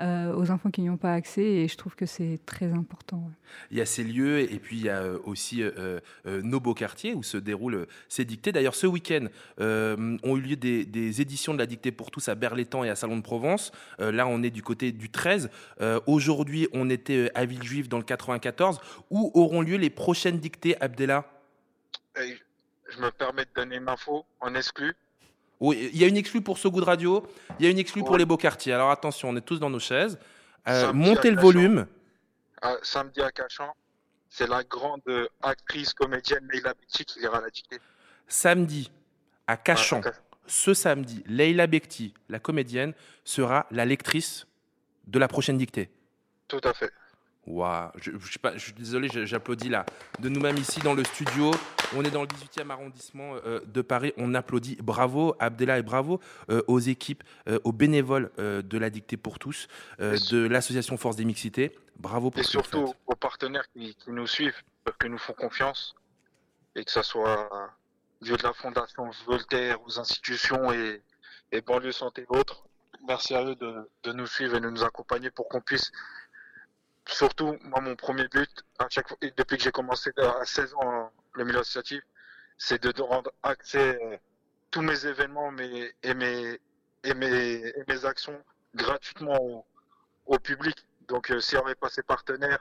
euh, 0.00 0.34
aux 0.34 0.50
enfants 0.50 0.70
qui 0.70 0.80
n'y 0.82 0.90
ont 0.90 0.96
pas 0.96 1.12
accès, 1.14 1.42
et 1.42 1.68
je 1.68 1.76
trouve 1.76 1.94
que 1.96 2.06
c'est 2.06 2.38
très 2.46 2.72
important. 2.72 3.16
ouais. 3.18 3.32
Il 3.70 3.78
y 3.78 3.80
a 3.80 3.86
ces 3.86 4.04
lieux 4.04 4.40
et 4.40 4.58
puis 4.58 4.76
il 4.76 4.82
y 4.84 4.88
a 4.88 5.02
euh, 5.02 5.18
aussi 5.24 5.62
euh, 5.62 6.00
euh, 6.26 6.42
nos 6.42 6.60
beaux 6.60 6.74
quartiers 6.74 7.14
où 7.14 7.22
se 7.22 7.36
déroulent 7.38 7.86
ces 8.08 8.24
dictées. 8.24 8.52
D'ailleurs, 8.52 8.74
ce 8.74 8.86
week-end 8.86 9.26
euh, 9.60 10.16
ont 10.22 10.36
eu 10.36 10.40
lieu 10.40 10.56
des, 10.56 10.84
des 10.84 11.20
éditions 11.20 11.54
de 11.54 11.58
la 11.58 11.66
dictée 11.66 11.90
pour 11.92 12.10
tous 12.10 12.28
à 12.28 12.34
Berlétan 12.34 12.84
et 12.84 12.90
à 12.90 12.94
Salon 12.96 13.16
de 13.16 13.22
Provence. 13.22 13.72
Euh, 14.00 14.12
là, 14.12 14.26
on 14.26 14.42
est 14.42 14.50
du 14.50 14.62
côté 14.62 14.92
du 14.92 15.10
13. 15.10 15.50
Euh, 15.80 16.00
Aujourd'hui, 16.06 16.68
on 16.72 16.90
était 16.90 17.30
à 17.34 17.44
Villejuif 17.44 17.88
dans 17.88 17.98
le 17.98 18.04
94. 18.04 18.80
Où 19.10 19.30
auront 19.34 19.62
lieu 19.62 19.76
les 19.76 19.90
prochaines 19.90 20.38
dictées, 20.38 20.80
Abdella? 20.82 21.24
Je 22.16 23.00
me 23.00 23.10
permets 23.10 23.44
de 23.44 23.50
donner 23.54 23.76
une 23.76 23.88
info 23.88 24.24
en 24.40 24.54
exclu. 24.54 24.94
Oui, 25.60 25.90
il 25.92 25.98
y 26.00 26.04
a 26.04 26.06
une 26.06 26.16
exclue 26.16 26.40
pour 26.40 26.58
ce 26.58 26.68
goût 26.68 26.80
de 26.80 26.86
radio, 26.86 27.26
il 27.58 27.64
y 27.64 27.68
a 27.68 27.70
une 27.70 27.78
exclue 27.78 28.04
pour 28.04 28.16
les 28.16 28.24
beaux 28.24 28.36
quartiers. 28.36 28.72
Alors 28.72 28.90
attention, 28.90 29.30
on 29.30 29.36
est 29.36 29.40
tous 29.44 29.58
dans 29.58 29.70
nos 29.70 29.80
chaises. 29.80 30.18
Euh, 30.68 30.82
Samedi 30.86 30.98
montez 31.08 31.28
à 31.28 31.30
le 31.30 31.36
Cachan. 31.36 31.42
volume. 31.46 31.86
À- 32.62 32.76
samedi 32.82 33.20
à 33.20 33.30
Cachan, 33.32 33.74
c'est 34.28 34.46
la 34.48 34.62
grande 34.62 35.02
actrice 35.42 35.92
comédienne 35.94 36.46
Leila 36.52 36.74
Bekti 36.74 37.04
qui 37.04 37.20
lira 37.20 37.40
la 37.40 37.50
dictée. 37.50 37.78
Samedi, 38.28 38.90
à 39.46 39.56
Cachan, 39.56 39.98
à 39.98 40.02
Cachan. 40.02 40.18
ce 40.46 40.74
samedi, 40.74 41.22
Leila 41.26 41.66
Bekti, 41.66 42.14
la 42.28 42.38
comédienne, 42.38 42.92
sera 43.24 43.66
la 43.70 43.84
lectrice 43.84 44.46
de 45.06 45.18
la 45.18 45.26
prochaine 45.28 45.56
dictée. 45.58 45.90
Tout 46.46 46.60
à 46.64 46.72
fait. 46.74 46.92
Waouh, 47.48 47.90
je, 47.98 48.10
je, 48.18 48.32
sais 48.32 48.38
pas, 48.38 48.52
je 48.54 48.58
suis 48.58 48.72
désolé, 48.74 49.08
j'applaudis 49.10 49.70
là. 49.70 49.86
De 50.18 50.28
nous-mêmes 50.28 50.58
ici 50.58 50.80
dans 50.80 50.92
le 50.92 51.02
studio, 51.02 51.50
on 51.96 52.04
est 52.04 52.10
dans 52.10 52.20
le 52.20 52.28
18e 52.28 52.68
arrondissement 52.68 53.36
euh, 53.46 53.60
de 53.64 53.80
Paris, 53.80 54.12
on 54.18 54.34
applaudit. 54.34 54.76
Bravo 54.82 55.34
Abdella 55.38 55.78
et 55.78 55.82
bravo 55.82 56.20
euh, 56.50 56.60
aux 56.66 56.78
équipes, 56.78 57.24
euh, 57.48 57.58
aux 57.64 57.72
bénévoles 57.72 58.30
de 58.36 58.78
la 58.78 58.90
dictée 58.90 59.16
pour 59.16 59.38
tous, 59.38 59.66
de 59.98 60.46
l'association 60.46 60.98
Force 60.98 61.16
des 61.16 61.24
Mixités. 61.24 61.74
Bravo 61.96 62.30
pour 62.30 62.40
Et 62.40 62.44
surtout 62.44 62.94
aux 63.06 63.16
partenaires 63.16 63.64
qui, 63.72 63.94
qui 63.94 64.10
nous 64.10 64.26
suivent, 64.26 64.62
qui 65.00 65.08
nous 65.08 65.18
font 65.18 65.32
confiance, 65.32 65.94
et 66.76 66.84
que 66.84 66.90
ce 66.90 67.02
soit 67.02 67.48
lieu 68.20 68.36
de 68.36 68.42
la 68.42 68.52
Fondation 68.52 69.10
Voltaire, 69.26 69.78
aux 69.86 69.98
institutions 69.98 70.70
et, 70.72 71.02
et 71.50 71.62
banlieue 71.62 71.92
santé 71.92 72.22
et 72.22 72.36
autres. 72.36 72.64
Merci 73.06 73.34
à 73.34 73.42
eux 73.42 73.54
de, 73.54 73.88
de 74.02 74.12
nous 74.12 74.26
suivre 74.26 74.56
et 74.56 74.60
de 74.60 74.68
nous 74.68 74.84
accompagner 74.84 75.30
pour 75.30 75.48
qu'on 75.48 75.60
puisse, 75.60 75.90
surtout, 77.08 77.56
moi, 77.64 77.80
mon 77.80 77.96
premier 77.96 78.28
but, 78.28 78.50
à 78.78 78.86
chaque 78.88 79.08
fois, 79.08 79.16
depuis 79.36 79.56
que 79.56 79.62
j'ai 79.62 79.72
commencé 79.72 80.10
à 80.16 80.44
16 80.44 80.74
ans 80.74 81.10
le 81.34 81.44
milieu 81.44 81.60
associatif, 81.60 82.02
c'est 82.56 82.82
de, 82.82 83.02
rendre 83.02 83.30
accès 83.42 83.98
euh, 84.02 84.16
tous 84.70 84.82
mes 84.82 85.06
événements 85.06 85.50
mes, 85.52 85.92
et, 86.02 86.14
mes, 86.14 86.58
et, 87.04 87.14
mes, 87.14 87.68
et 87.68 87.84
mes 87.86 88.04
actions 88.04 88.38
gratuitement 88.74 89.40
au, 89.40 89.64
au 90.26 90.38
public. 90.38 90.76
Donc, 91.06 91.30
euh, 91.30 91.40
si 91.40 91.56
on 91.56 91.66
n'est 91.66 91.74
pas 91.74 91.88
ces 91.88 92.02
partenaires, 92.02 92.58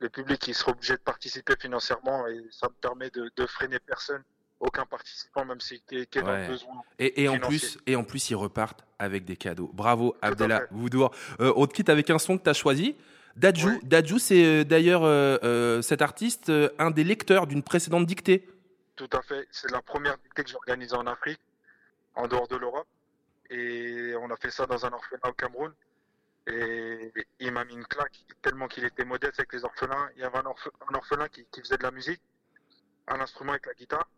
le 0.00 0.08
public 0.08 0.48
il 0.48 0.54
sera 0.54 0.72
obligé 0.72 0.94
de 0.94 1.00
participer 1.00 1.54
financièrement 1.60 2.26
et 2.26 2.40
ça 2.50 2.68
me 2.68 2.74
permet 2.74 3.10
de, 3.10 3.30
de 3.36 3.46
freiner 3.46 3.78
personne 3.78 4.22
aucun 4.60 4.84
participant, 4.84 5.44
même 5.44 5.60
si 5.60 5.82
est, 5.90 6.06
qui 6.06 6.18
est 6.18 6.22
dans 6.22 6.36
le 6.36 6.46
besoin. 6.46 6.82
Et, 6.98 7.22
et 7.22 7.28
en 7.28 7.38
plus, 7.38 7.78
et 7.86 7.96
en 7.96 8.04
plus, 8.04 8.30
ils 8.30 8.34
repartent 8.34 8.84
avec 8.98 9.24
des 9.24 9.36
cadeaux. 9.36 9.70
Bravo, 9.72 10.16
Abdallah 10.20 10.64
Voudour. 10.70 11.14
Euh, 11.40 11.52
on 11.56 11.66
te 11.66 11.72
quitte 11.72 11.88
avec 11.88 12.10
un 12.10 12.18
son 12.18 12.36
que 12.36 12.44
tu 12.44 12.50
as 12.50 12.54
choisi. 12.54 12.96
Dadju 13.40 14.18
c'est 14.18 14.44
euh, 14.44 14.64
d'ailleurs 14.64 15.04
euh, 15.04 15.38
euh, 15.42 15.82
cet 15.82 16.02
artiste, 16.02 16.52
un 16.78 16.90
des 16.90 17.04
lecteurs 17.04 17.46
d'une 17.46 17.62
précédente 17.62 18.06
dictée. 18.06 18.48
Tout 18.96 19.08
à 19.12 19.22
fait. 19.22 19.48
C'est 19.50 19.70
la 19.70 19.80
première 19.80 20.18
dictée 20.18 20.44
que 20.44 20.50
j'ai 20.50 20.56
organisée 20.56 20.94
en 20.94 21.06
Afrique, 21.06 21.40
en 22.14 22.28
dehors 22.28 22.48
de 22.48 22.56
l'Europe. 22.56 22.86
Et 23.48 24.14
on 24.20 24.30
a 24.30 24.36
fait 24.36 24.50
ça 24.50 24.66
dans 24.66 24.84
un 24.84 24.92
orphelinat 24.92 25.28
au 25.28 25.32
Cameroun. 25.32 25.72
Et 26.46 27.12
il 27.38 27.52
m'a 27.52 27.64
mis 27.64 27.74
une 27.74 27.86
claque 27.86 28.18
tellement 28.42 28.68
qu'il 28.68 28.84
était 28.84 29.04
modeste 29.04 29.38
avec 29.38 29.52
les 29.52 29.64
orphelins. 29.64 30.08
Il 30.16 30.22
y 30.22 30.24
avait 30.24 30.38
un, 30.38 30.42
orphe- 30.42 30.70
un 30.88 30.94
orphelin 30.94 31.28
qui, 31.28 31.44
qui 31.50 31.60
faisait 31.60 31.78
de 31.78 31.82
la 31.82 31.90
musique, 31.90 32.20
un 33.08 33.20
instrument 33.20 33.52
avec 33.52 33.66
la 33.66 33.74
guitare, 33.74 34.08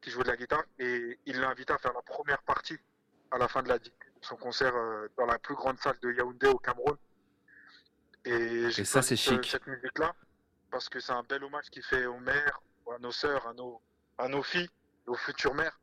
qui 0.00 0.10
jouait 0.10 0.24
de 0.24 0.28
la 0.28 0.36
guitare. 0.36 0.64
Et 0.78 1.18
il 1.26 1.38
l'a 1.40 1.50
invité 1.50 1.72
à 1.72 1.78
faire 1.78 1.92
la 1.92 2.02
première 2.02 2.42
partie 2.42 2.78
à 3.30 3.38
la 3.38 3.48
fin 3.48 3.62
de 3.62 3.68
la 3.68 3.78
dictée 3.78 4.06
de 4.20 4.24
son 4.24 4.36
concert 4.36 4.74
euh, 4.74 5.08
dans 5.16 5.26
la 5.26 5.38
plus 5.38 5.54
grande 5.54 5.78
salle 5.78 5.98
de 6.00 6.12
Yaoundé 6.12 6.46
au 6.46 6.58
Cameroun. 6.58 6.96
Et, 8.24 8.70
ça, 8.84 9.02
c'est 9.02 9.16
ce- 9.16 9.34
chic. 9.34 9.46
cette 9.46 9.66
musique-là 9.66 10.12
parce 10.70 10.88
que 10.88 11.00
c'est 11.00 11.12
un 11.12 11.22
bel 11.22 11.42
hommage 11.44 11.64
qu'il 11.70 11.82
fait 11.82 12.06
aux 12.06 12.18
mères, 12.18 12.60
à 12.94 12.98
nos 12.98 13.12
sœurs, 13.12 13.46
à 13.46 13.54
nos, 13.54 13.80
à 14.18 14.28
nos 14.28 14.42
filles, 14.42 14.68
aux 15.06 15.14
futures 15.16 15.54
mères 15.54 15.78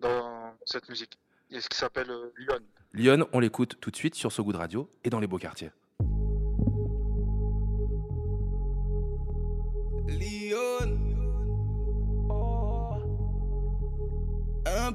dans 0.00 0.56
cette 0.64 0.88
musique. 0.88 1.18
Et 1.50 1.60
ce 1.60 1.68
qui 1.68 1.76
s'appelle 1.76 2.10
euh, 2.10 2.32
Lyon. 2.38 2.60
Lyon, 2.92 3.28
on 3.32 3.40
l'écoute 3.40 3.78
tout 3.80 3.90
de 3.90 3.96
suite 3.96 4.14
sur 4.14 4.30
So 4.32 4.44
Good 4.44 4.56
Radio 4.56 4.90
et 5.04 5.10
dans 5.10 5.20
les 5.20 5.26
beaux 5.26 5.38
quartiers. 5.38 5.70
Lyon. 10.08 10.41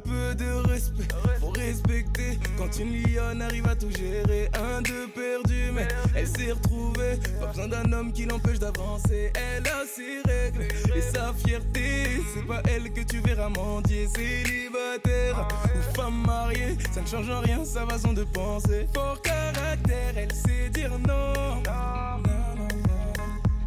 De 0.08 0.68
respect, 0.70 1.08
faut 1.40 1.50
respecter 1.50 2.40
Quand 2.58 2.80
une 2.80 3.04
lionne 3.04 3.42
arrive 3.42 3.68
à 3.68 3.76
tout 3.76 3.92
gérer. 3.92 4.50
Un, 4.54 4.82
deux 4.82 5.08
perdu, 5.08 5.72
mais 5.74 5.88
elle 6.16 6.28
s'est 6.28 6.52
retrouvée. 6.52 7.20
Pas 7.40 7.48
besoin 7.48 7.68
d'un 7.68 7.94
homme 7.94 8.12
qui 8.12 8.26
l'empêche 8.26 8.60
d'avancer. 8.60 9.32
Elle 9.36 9.68
a 9.68 9.84
ses 9.86 10.22
règles 10.26 10.68
et 10.96 11.02
sa 11.02 11.34
fierté. 11.34 12.22
C'est 12.34 12.48
pas 12.48 12.62
elle 12.70 12.92
que 12.92 13.02
tu 13.02 13.20
verras 13.20 13.50
mendier 13.50 14.08
Célibataire 14.08 15.48
ou 15.76 15.96
femme 15.96 16.24
mariée. 16.26 16.78
Ça 16.94 17.02
ne 17.02 17.08
change 17.08 17.30
rien 17.44 17.64
sa 17.66 17.86
façon 17.86 18.14
de 18.14 18.24
penser. 18.24 18.88
Fort 18.94 19.22
caractère, 19.22 20.14
elle 20.16 20.32
sait 20.32 20.70
dire 20.70 20.98
non. 21.00 21.64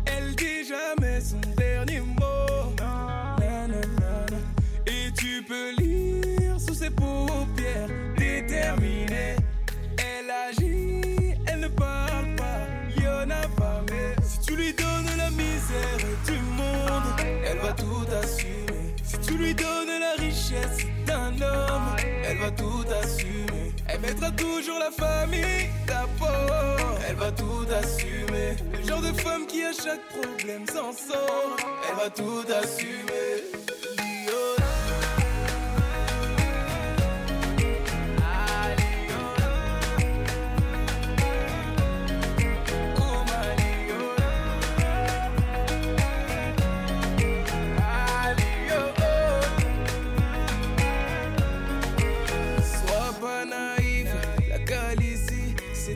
Elle 0.06 0.34
dit 0.36 0.64
jamais 0.68 1.20
son 1.20 1.40
dernier 1.56 2.00
mot. 2.00 2.74
Et 4.86 5.12
tu 5.12 5.42
peux 5.42 5.74
lire 5.78 6.09
ses 6.80 6.90
paupières 6.90 7.88
Déterminée 8.16 9.36
Elle 9.98 10.30
agit, 10.48 11.34
elle 11.46 11.60
ne 11.60 11.68
parle 11.68 12.34
pas 12.36 12.60
Y'en 13.02 13.28
a 13.28 13.46
pas 13.60 13.82
mais 13.90 14.14
Si 14.22 14.40
tu 14.40 14.56
lui 14.56 14.72
donnes 14.72 15.10
la 15.18 15.30
misère 15.30 16.00
du 16.26 16.38
monde 16.58 17.20
Elle 17.44 17.58
va 17.58 17.72
tout 17.72 18.06
assumer. 18.22 18.94
Si 19.02 19.18
tu 19.18 19.34
lui 19.36 19.54
donnes 19.54 19.94
la 20.06 20.14
richesse 20.24 20.86
d'un 21.06 21.32
homme 21.42 21.96
Elle 22.24 22.38
va 22.38 22.50
tout 22.50 22.86
assumer. 23.02 23.72
Elle 23.88 24.00
mettra 24.00 24.30
toujours 24.30 24.78
la 24.78 24.90
famille 24.90 25.68
d'abord 25.86 26.98
Elle 27.06 27.16
va 27.16 27.30
tout 27.32 27.66
assumer. 27.82 28.56
Le 28.72 28.88
genre 28.88 29.02
de 29.02 29.12
femme 29.20 29.46
qui 29.46 29.64
à 29.64 29.72
chaque 29.72 30.04
problème 30.08 30.66
s'en 30.66 30.92
sort 30.92 31.56
Elle 31.88 31.96
va 31.96 32.10
tout 32.10 32.44
assumer. 32.62 33.60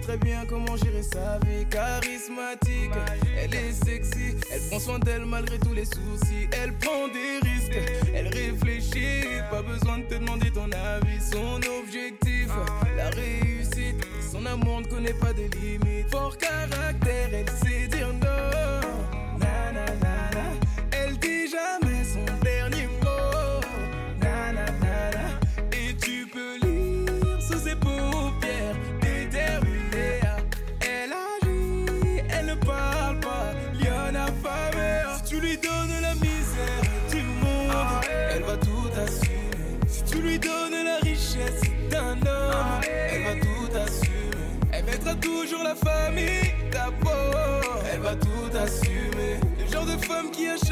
Très 0.07 0.16
bien 0.18 0.44
comment 0.46 0.76
gérer 0.76 1.02
sa 1.02 1.38
vie. 1.46 1.64
Charismatique, 1.70 2.92
elle 3.36 3.55
est 3.55 3.72
sexy, 3.72 4.36
elle 4.52 4.61
prend 4.68 4.78
soin 4.78 4.98
d'elle 4.98 5.24
malgré 5.24 5.59
tous 5.59 5.72
les 5.72 5.84
soucis. 5.84 6.48
Elle 6.52 6.72
prend 6.74 7.09
des 7.09 7.48
risques, 7.48 7.78
elle 8.14 8.28
réfléchit, 8.28 9.24
pas 9.50 9.62
besoin 9.62 9.98
de 9.98 10.05
te 10.05 10.14
demander 10.14 10.50
ton 10.50 10.70
avis. 10.72 11.20
Son 11.32 11.61
objectif, 11.80 12.48
la 12.96 13.11
réussite, 13.11 14.07
son 14.30 14.44
amour 14.46 14.82
ne 14.82 14.86
connaît 14.86 15.14
pas 15.14 15.32
de 15.32 15.44
limites. 15.61 16.11
Fort 16.11 16.36
caractère, 16.36 17.30
elle 17.32 17.48
sait 17.50 17.88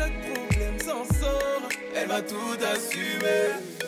chaque 0.02 0.34
problème 0.34 0.78
s'en 0.78 1.04
sort. 1.20 1.68
Elle 1.94 2.08
va 2.08 2.20
tout 2.22 2.58
assumer. 2.74 3.81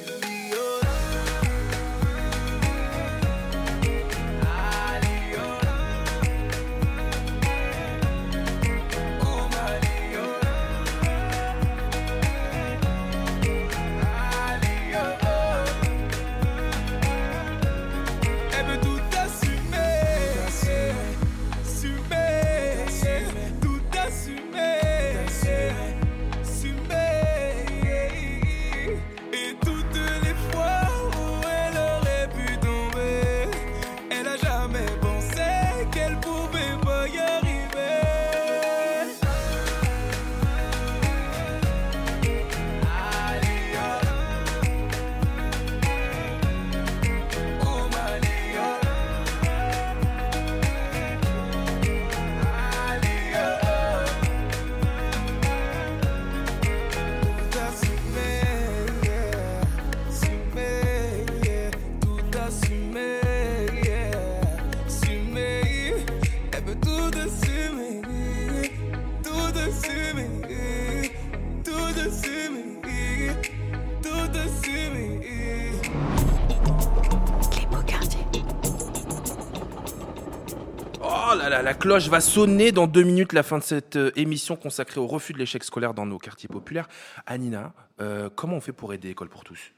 Cloche 81.84 82.08
va 82.08 82.22
sonner 82.22 82.72
dans 82.72 82.86
deux 82.86 83.02
minutes, 83.02 83.34
la 83.34 83.42
fin 83.42 83.58
de 83.58 83.62
cette 83.62 83.96
euh, 83.96 84.10
émission 84.16 84.56
consacrée 84.56 85.00
au 85.00 85.06
refus 85.06 85.34
de 85.34 85.38
l'échec 85.38 85.62
scolaire 85.62 85.92
dans 85.92 86.06
nos 86.06 86.16
quartiers 86.16 86.48
populaires. 86.48 86.88
Anina, 87.26 87.74
euh, 88.00 88.30
comment 88.34 88.56
on 88.56 88.60
fait 88.62 88.72
pour 88.72 88.94
aider 88.94 89.10
École 89.10 89.28
pour 89.28 89.44
tous? 89.44 89.74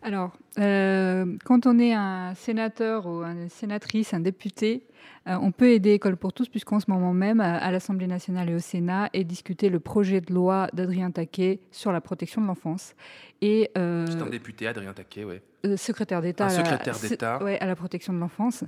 Alors, 0.00 0.30
euh, 0.60 1.26
quand 1.44 1.66
on 1.66 1.80
est 1.80 1.92
un 1.92 2.36
sénateur 2.36 3.06
ou 3.06 3.24
une 3.24 3.48
sénatrice, 3.48 4.14
un 4.14 4.20
député, 4.20 4.86
euh, 5.28 5.36
on 5.40 5.52
peut 5.52 5.70
aider 5.70 5.92
École 5.92 6.16
pour 6.16 6.32
tous, 6.32 6.48
puisqu'en 6.48 6.80
ce 6.80 6.90
moment 6.90 7.12
même, 7.12 7.40
à 7.40 7.70
l'Assemblée 7.70 8.06
nationale 8.06 8.48
et 8.50 8.54
au 8.54 8.58
Sénat, 8.58 9.10
est 9.12 9.24
discuté 9.24 9.68
le 9.68 9.78
projet 9.78 10.20
de 10.20 10.32
loi 10.32 10.68
d'Adrien 10.72 11.10
Taquet 11.10 11.60
sur 11.70 11.92
la 11.92 12.00
protection 12.00 12.40
de 12.40 12.46
l'enfance. 12.46 12.94
Et, 13.42 13.70
euh, 13.76 14.06
C'est 14.06 14.22
un 14.22 14.30
député, 14.30 14.66
Adrien 14.66 14.92
Taquet, 14.92 15.24
oui. 15.24 15.36
Euh, 15.66 15.76
secrétaire 15.76 16.22
d'État. 16.22 16.48
secrétaire 16.48 16.98
d'État. 16.98 17.42
Ouais, 17.44 17.58
à 17.60 17.66
la 17.66 17.76
protection 17.76 18.14
de 18.14 18.18
l'enfance. 18.18 18.64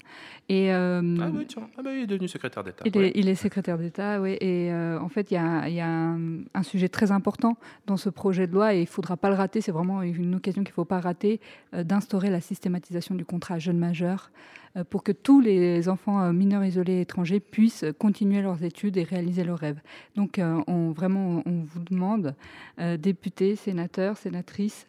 Et, 0.51 0.70
ah 0.70 1.01
oui, 1.03 1.47
tiens, 1.47 1.68
ah 1.78 1.83
bah, 1.83 1.91
il 1.95 2.03
est 2.03 2.07
devenu 2.07 2.28
secrétaire 2.28 2.62
d'État. 2.62 2.85
Il, 2.85 3.12
il, 3.14 3.28
est 3.30 3.35
secrétaire 3.35 3.78
d'État, 3.78 4.20
oui. 4.20 4.37
Et 4.43 4.70
en 4.72 5.09
fait, 5.09 5.30
il 5.30 5.35
y 5.35 5.39
a, 5.39 5.70
y 5.70 5.80
a 5.80 5.89
un, 5.89 6.62
sujet 6.62 6.91
très 6.91 7.11
important 7.11 7.57
dans 7.87 7.97
ce 7.97 8.11
projet 8.11 8.47
de 8.47 8.53
loi 8.53 8.74
et 8.74 8.78
il 8.78 8.83
ne 8.83 8.87
faudra 8.87 9.16
pas 9.16 9.30
le 9.30 9.37
rater. 9.37 9.62
C'est 9.62 9.72
vraiment 9.72 10.03
une 10.03 10.35
occasion 10.35 10.62
qu'il 10.64 10.72
ne 10.72 10.74
faut 10.74 10.85
pas 10.85 11.01
rater 11.01 11.41
d'instaurer 11.72 12.28
la 12.28 12.43
systématisation 12.43 13.14
du 13.14 13.24
contrat 13.24 13.59
jeune 13.59 13.78
majeur. 13.78 14.30
Euh, 14.77 14.85
pour 14.85 15.03
que 15.03 15.12
tous 15.12 15.41
les 15.41 15.89
enfants 15.89 16.23
euh, 16.23 16.33
mineurs 16.33 16.64
isolés 16.64 17.01
étrangers 17.01 17.41
puissent 17.41 17.85
continuer 17.99 18.41
leurs 18.41 18.64
études 18.64 18.97
et 18.97 19.03
réaliser 19.03 19.45
leurs 19.45 19.59
rêves. 19.59 19.81
Donc, 20.16 20.39
euh, 20.39 20.62
on, 20.66 20.93
vraiment, 20.93 21.43
on 21.47 21.62
vous 21.62 21.81
demande, 21.81 22.35
députés, 22.99 23.57
sénateurs, 23.57 24.16
sénatrices, 24.16 24.87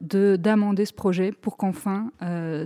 d'amender 0.00 0.84
ce 0.84 0.92
projet 0.92 1.32
pour 1.32 1.56
qu'enfin 1.56 2.10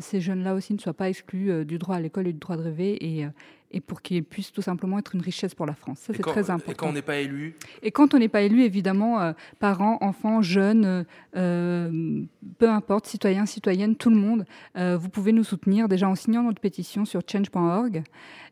ces 0.00 0.20
jeunes-là 0.20 0.54
aussi 0.54 0.72
ne 0.72 0.78
soient 0.78 0.94
pas 0.94 1.08
exclus 1.08 1.64
du 1.64 1.78
droit 1.78 1.96
à 1.96 2.00
l'école 2.00 2.28
et 2.28 2.32
du 2.32 2.38
droit 2.38 2.56
de 2.56 2.62
rêver 2.62 3.04
et, 3.04 3.26
et 3.70 3.80
pour 3.80 4.02
qu'il 4.02 4.24
puisse 4.24 4.52
tout 4.52 4.62
simplement 4.62 4.98
être 4.98 5.14
une 5.14 5.20
richesse 5.20 5.54
pour 5.54 5.66
la 5.66 5.74
France. 5.74 5.98
Ça, 6.00 6.14
c'est 6.14 6.22
très 6.22 6.50
important. 6.50 6.72
Et 6.72 6.74
quand 6.74 6.88
on 6.88 6.92
n'est 6.92 7.02
pas 7.02 7.16
élu 7.16 7.54
Et 7.82 7.90
quand 7.90 8.14
on 8.14 8.18
n'est 8.18 8.28
pas 8.28 8.42
élu, 8.42 8.62
évidemment, 8.62 9.20
euh, 9.20 9.32
parents, 9.58 9.98
enfants, 10.00 10.40
jeunes, 10.40 10.84
euh, 10.84 11.04
euh, 11.36 12.22
peu 12.58 12.68
importe, 12.70 13.06
citoyens, 13.06 13.46
citoyennes, 13.46 13.96
tout 13.96 14.10
le 14.10 14.16
monde, 14.16 14.46
vous 14.74 15.08
pouvez 15.08 15.32
nous 15.32 15.44
soutenir 15.44 15.88
déjà 15.88 16.08
en 16.08 16.14
signant 16.14 16.42
notre 16.42 16.60
pétition 16.60 17.04
sur 17.04 17.20
change.org 17.26 18.02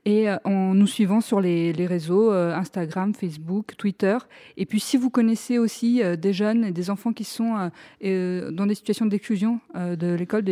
et 0.06 0.28
en 0.44 0.72
nous 0.72 0.86
suivant 0.86 1.20
sur 1.20 1.40
les, 1.40 1.74
les 1.74 1.86
réseaux 1.86 2.30
Instagram, 2.30 3.12
Facebook, 3.14 3.76
Twitter. 3.76 4.16
Et 4.56 4.64
puis 4.64 4.80
si 4.80 4.96
vous 4.96 5.10
connaissez 5.10 5.58
aussi 5.58 6.00
des 6.16 6.32
jeunes 6.32 6.64
et 6.64 6.72
des 6.72 6.88
enfants 6.88 7.12
qui 7.12 7.24
sont 7.24 7.70
dans 8.00 8.66
des 8.66 8.74
situations 8.74 9.06
d'exclusion 9.06 9.60
de 9.74 10.14
l'école, 10.14 10.44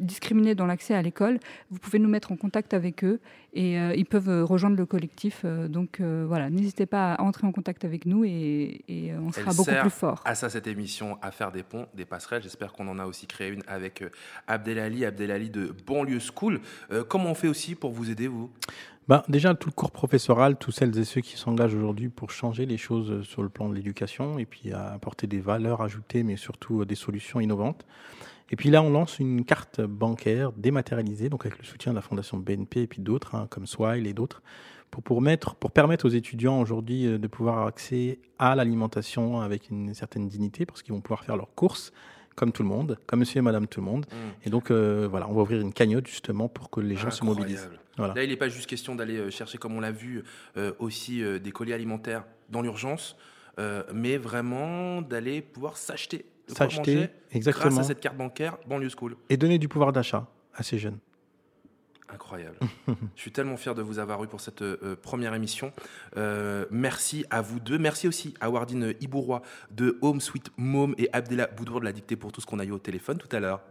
discriminés 0.00 0.54
dans 0.54 0.66
l'accès 0.66 0.94
à 0.94 1.02
l'école, 1.02 1.38
vous 1.70 1.78
pouvez 1.78 1.98
nous 1.98 2.08
mettre 2.08 2.32
en 2.32 2.36
contact 2.36 2.74
avec 2.74 3.04
eux 3.04 3.20
et 3.54 3.76
ils 3.96 4.06
peuvent 4.06 4.28
euh, 4.28 4.44
rejoindre 4.44 4.76
le 4.76 4.86
collectif. 4.86 5.42
Euh, 5.44 5.68
donc 5.68 6.00
euh, 6.00 6.24
voilà, 6.26 6.50
n'hésitez 6.50 6.86
pas 6.86 7.14
à 7.14 7.22
entrer 7.22 7.46
en 7.46 7.52
contact 7.52 7.84
avec 7.84 8.06
nous 8.06 8.24
et, 8.24 8.82
on 9.24 9.30
sera 9.32 9.52
beaucoup 9.52 9.80
plus 9.80 9.90
fort. 9.90 10.22
À 10.24 10.34
ça, 10.34 10.48
cette 10.48 10.66
émission, 10.66 11.18
à 11.22 11.30
faire 11.30 11.52
des 11.52 11.62
ponts, 11.62 11.86
des 11.94 12.04
passerelles. 12.04 12.42
J'espère 12.42 12.72
qu'on 12.72 12.88
en 12.88 12.98
a 12.98 13.06
aussi 13.06 13.26
créé 13.26 13.50
une 13.50 13.62
avec 13.66 14.04
Abdelali, 14.46 15.04
Abdelali 15.04 15.50
de 15.50 15.74
Banlieue 15.86 16.20
School. 16.20 16.60
comment 17.08 17.30
on 17.30 17.34
fait 17.34 17.48
aussi 17.48 17.74
pour 17.74 17.92
vous 17.92 18.10
aider, 18.10 18.28
vous? 18.28 18.50
Bah, 19.08 19.24
déjà, 19.28 19.54
tout 19.54 19.68
le 19.68 19.74
cours 19.74 19.90
professoral, 19.90 20.56
tous 20.56 20.70
celles 20.70 20.96
et 20.98 21.04
ceux 21.04 21.20
qui 21.20 21.36
s'engagent 21.36 21.74
aujourd'hui 21.74 22.08
pour 22.08 22.30
changer 22.30 22.66
les 22.66 22.78
choses 22.78 23.26
sur 23.26 23.42
le 23.42 23.48
plan 23.48 23.68
de 23.68 23.74
l'éducation 23.74 24.38
et 24.38 24.46
puis 24.46 24.72
à 24.72 24.92
apporter 24.92 25.26
des 25.26 25.40
valeurs 25.40 25.82
ajoutées, 25.82 26.22
mais 26.22 26.36
surtout 26.36 26.84
des 26.84 26.94
solutions 26.94 27.40
innovantes. 27.40 27.84
Et 28.52 28.56
puis 28.56 28.70
là, 28.70 28.82
on 28.82 28.90
lance 28.90 29.18
une 29.18 29.44
carte 29.44 29.80
bancaire 29.80 30.52
dématérialisée, 30.52 31.30
donc 31.30 31.46
avec 31.46 31.58
le 31.58 31.64
soutien 31.64 31.92
de 31.92 31.96
la 31.96 32.02
Fondation 32.02 32.36
BNP 32.36 32.82
et 32.82 32.86
puis 32.86 33.00
d'autres, 33.00 33.34
hein, 33.34 33.46
comme 33.50 33.66
Swile 33.66 34.06
et 34.06 34.12
d'autres, 34.12 34.42
pour, 34.90 35.02
pour, 35.02 35.22
mettre, 35.22 35.54
pour 35.54 35.70
permettre 35.70 36.04
aux 36.06 36.10
étudiants 36.10 36.60
aujourd'hui 36.60 37.06
euh, 37.06 37.18
de 37.18 37.26
pouvoir 37.26 37.54
avoir 37.54 37.68
accès 37.68 38.18
à 38.38 38.54
l'alimentation 38.54 39.40
avec 39.40 39.70
une 39.70 39.94
certaine 39.94 40.28
dignité, 40.28 40.66
parce 40.66 40.82
qu'ils 40.82 40.92
vont 40.92 41.00
pouvoir 41.00 41.24
faire 41.24 41.36
leurs 41.36 41.54
courses 41.54 41.92
comme 42.36 42.52
tout 42.52 42.62
le 42.62 42.68
monde, 42.68 42.98
comme 43.06 43.20
monsieur 43.20 43.38
et 43.38 43.42
madame 43.42 43.66
tout 43.66 43.80
le 43.80 43.86
monde. 43.86 44.06
Mmh. 44.10 44.46
Et 44.46 44.50
donc, 44.50 44.70
euh, 44.70 45.08
voilà, 45.10 45.28
on 45.28 45.32
va 45.32 45.42
ouvrir 45.42 45.60
une 45.60 45.72
cagnotte 45.72 46.06
justement 46.06 46.48
pour 46.48 46.70
que 46.70 46.80
les 46.80 46.96
gens 46.96 47.10
se 47.10 47.24
mobilisent. 47.24 47.70
Voilà. 47.96 48.14
Là, 48.14 48.24
il 48.24 48.30
n'est 48.30 48.36
pas 48.36 48.48
juste 48.48 48.68
question 48.68 48.94
d'aller 48.94 49.18
euh, 49.18 49.30
chercher, 49.30 49.58
comme 49.58 49.76
on 49.76 49.80
l'a 49.80 49.92
vu, 49.92 50.22
aussi 50.78 51.22
des 51.40 51.52
colis 51.52 51.72
alimentaires 51.72 52.24
dans 52.48 52.62
l'urgence, 52.62 53.16
mais 53.92 54.16
vraiment 54.16 55.02
d'aller 55.02 55.42
pouvoir 55.42 55.76
s'acheter 55.76 56.26
s'acheter 56.46 57.08
exactement 57.30 57.70
grâce 57.70 57.84
à 57.84 57.88
cette 57.88 58.00
carte 58.00 58.16
bancaire 58.16 58.56
banlieue 58.66 58.90
school 58.90 59.16
et 59.30 59.36
donner 59.36 59.58
du 59.58 59.68
pouvoir 59.68 59.92
d'achat 59.92 60.26
à 60.54 60.62
ces 60.62 60.78
jeunes. 60.78 60.98
Incroyable. 62.08 62.58
Je 63.16 63.20
suis 63.20 63.32
tellement 63.32 63.56
fier 63.56 63.74
de 63.74 63.80
vous 63.80 63.98
avoir 63.98 64.22
eu 64.22 64.26
pour 64.26 64.40
cette 64.40 64.60
euh, 64.60 64.96
première 65.00 65.34
émission. 65.34 65.72
Euh, 66.18 66.66
merci 66.70 67.24
à 67.30 67.40
vous 67.40 67.58
deux. 67.58 67.78
Merci 67.78 68.06
aussi 68.06 68.34
à 68.40 68.50
Wardine 68.50 68.94
Ibourois 69.00 69.40
de 69.70 69.98
Home 70.02 70.20
Sweet 70.20 70.50
Mom 70.58 70.94
et 70.98 71.08
Abdella 71.14 71.46
Boudour 71.46 71.80
de 71.80 71.86
la 71.86 71.92
dictée 71.92 72.16
pour 72.16 72.30
tout 72.30 72.42
ce 72.42 72.46
qu'on 72.46 72.58
a 72.58 72.64
eu 72.64 72.70
au 72.70 72.78
téléphone 72.78 73.16
tout 73.16 73.34
à 73.34 73.40
l'heure. 73.40 73.62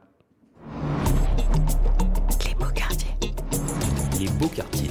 Quartiers. 4.48 4.90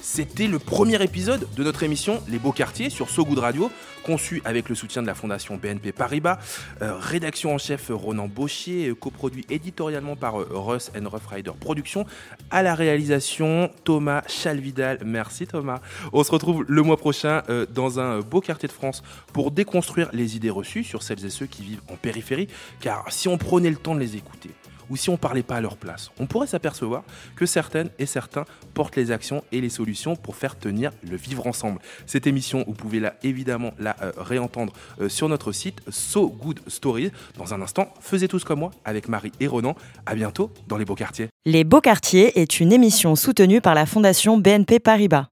C'était 0.00 0.48
le 0.48 0.58
premier 0.58 1.00
épisode 1.02 1.46
de 1.54 1.62
notre 1.62 1.84
émission 1.84 2.20
Les 2.28 2.40
Beaux 2.40 2.50
Quartiers 2.50 2.90
sur 2.90 3.08
So 3.08 3.24
Good 3.24 3.38
Radio, 3.38 3.70
conçu 4.02 4.42
avec 4.44 4.68
le 4.68 4.74
soutien 4.74 5.00
de 5.00 5.06
la 5.06 5.14
Fondation 5.14 5.56
BNP 5.56 5.92
Paribas, 5.92 6.38
euh, 6.82 6.96
rédaction 6.98 7.54
en 7.54 7.58
chef 7.58 7.90
Ronan 7.90 8.26
Bauchier, 8.26 8.92
coproduit 8.98 9.46
éditorialement 9.48 10.16
par 10.16 10.40
euh, 10.40 10.48
Russ 10.50 10.90
and 10.96 11.08
Rough 11.08 11.26
Rider 11.30 11.52
Productions, 11.60 12.04
à 12.50 12.64
la 12.64 12.74
réalisation 12.74 13.70
Thomas 13.84 14.22
Chalvidal. 14.26 14.98
Merci 15.04 15.46
Thomas. 15.46 15.80
On 16.12 16.24
se 16.24 16.32
retrouve 16.32 16.64
le 16.66 16.82
mois 16.82 16.96
prochain 16.96 17.42
euh, 17.48 17.66
dans 17.72 18.00
un 18.00 18.20
beau 18.20 18.40
quartier 18.40 18.66
de 18.66 18.72
France 18.72 19.04
pour 19.32 19.52
déconstruire 19.52 20.08
les 20.12 20.34
idées 20.34 20.50
reçues 20.50 20.82
sur 20.82 21.04
celles 21.04 21.24
et 21.24 21.30
ceux 21.30 21.46
qui 21.46 21.62
vivent 21.62 21.82
en 21.88 21.94
périphérie, 21.94 22.48
car 22.80 23.04
si 23.10 23.28
on 23.28 23.38
prenait 23.38 23.70
le 23.70 23.76
temps 23.76 23.94
de 23.94 24.00
les 24.00 24.16
écouter, 24.16 24.50
ou 24.90 24.96
si 24.96 25.08
on 25.10 25.12
ne 25.12 25.18
parlait 25.18 25.42
pas 25.42 25.56
à 25.56 25.60
leur 25.60 25.76
place. 25.76 26.10
On 26.18 26.26
pourrait 26.26 26.46
s'apercevoir 26.46 27.02
que 27.36 27.46
certaines 27.46 27.90
et 27.98 28.06
certains 28.06 28.44
portent 28.74 28.96
les 28.96 29.10
actions 29.10 29.44
et 29.52 29.60
les 29.60 29.68
solutions 29.68 30.16
pour 30.16 30.36
faire 30.36 30.58
tenir 30.58 30.90
le 31.08 31.16
vivre 31.16 31.46
ensemble. 31.46 31.80
Cette 32.06 32.26
émission, 32.26 32.64
vous 32.66 32.74
pouvez 32.74 33.00
là 33.00 33.14
évidemment 33.22 33.72
la 33.78 33.96
euh, 34.02 34.12
réentendre 34.16 34.72
euh, 35.00 35.08
sur 35.08 35.28
notre 35.28 35.52
site 35.52 35.80
So 35.88 36.28
Good 36.28 36.60
Stories. 36.66 37.10
Dans 37.36 37.54
un 37.54 37.62
instant, 37.62 37.92
faisez 38.00 38.28
tous 38.28 38.44
comme 38.44 38.60
moi 38.60 38.70
avec 38.84 39.08
Marie 39.08 39.32
et 39.40 39.46
Ronan. 39.46 39.74
À 40.06 40.14
bientôt 40.14 40.50
dans 40.66 40.78
les 40.78 40.84
beaux 40.84 40.94
quartiers. 40.94 41.28
Les 41.44 41.64
beaux 41.64 41.80
quartiers 41.80 42.40
est 42.40 42.60
une 42.60 42.72
émission 42.72 43.16
soutenue 43.16 43.60
par 43.60 43.74
la 43.74 43.86
Fondation 43.86 44.38
BNP 44.38 44.80
Paribas. 44.80 45.26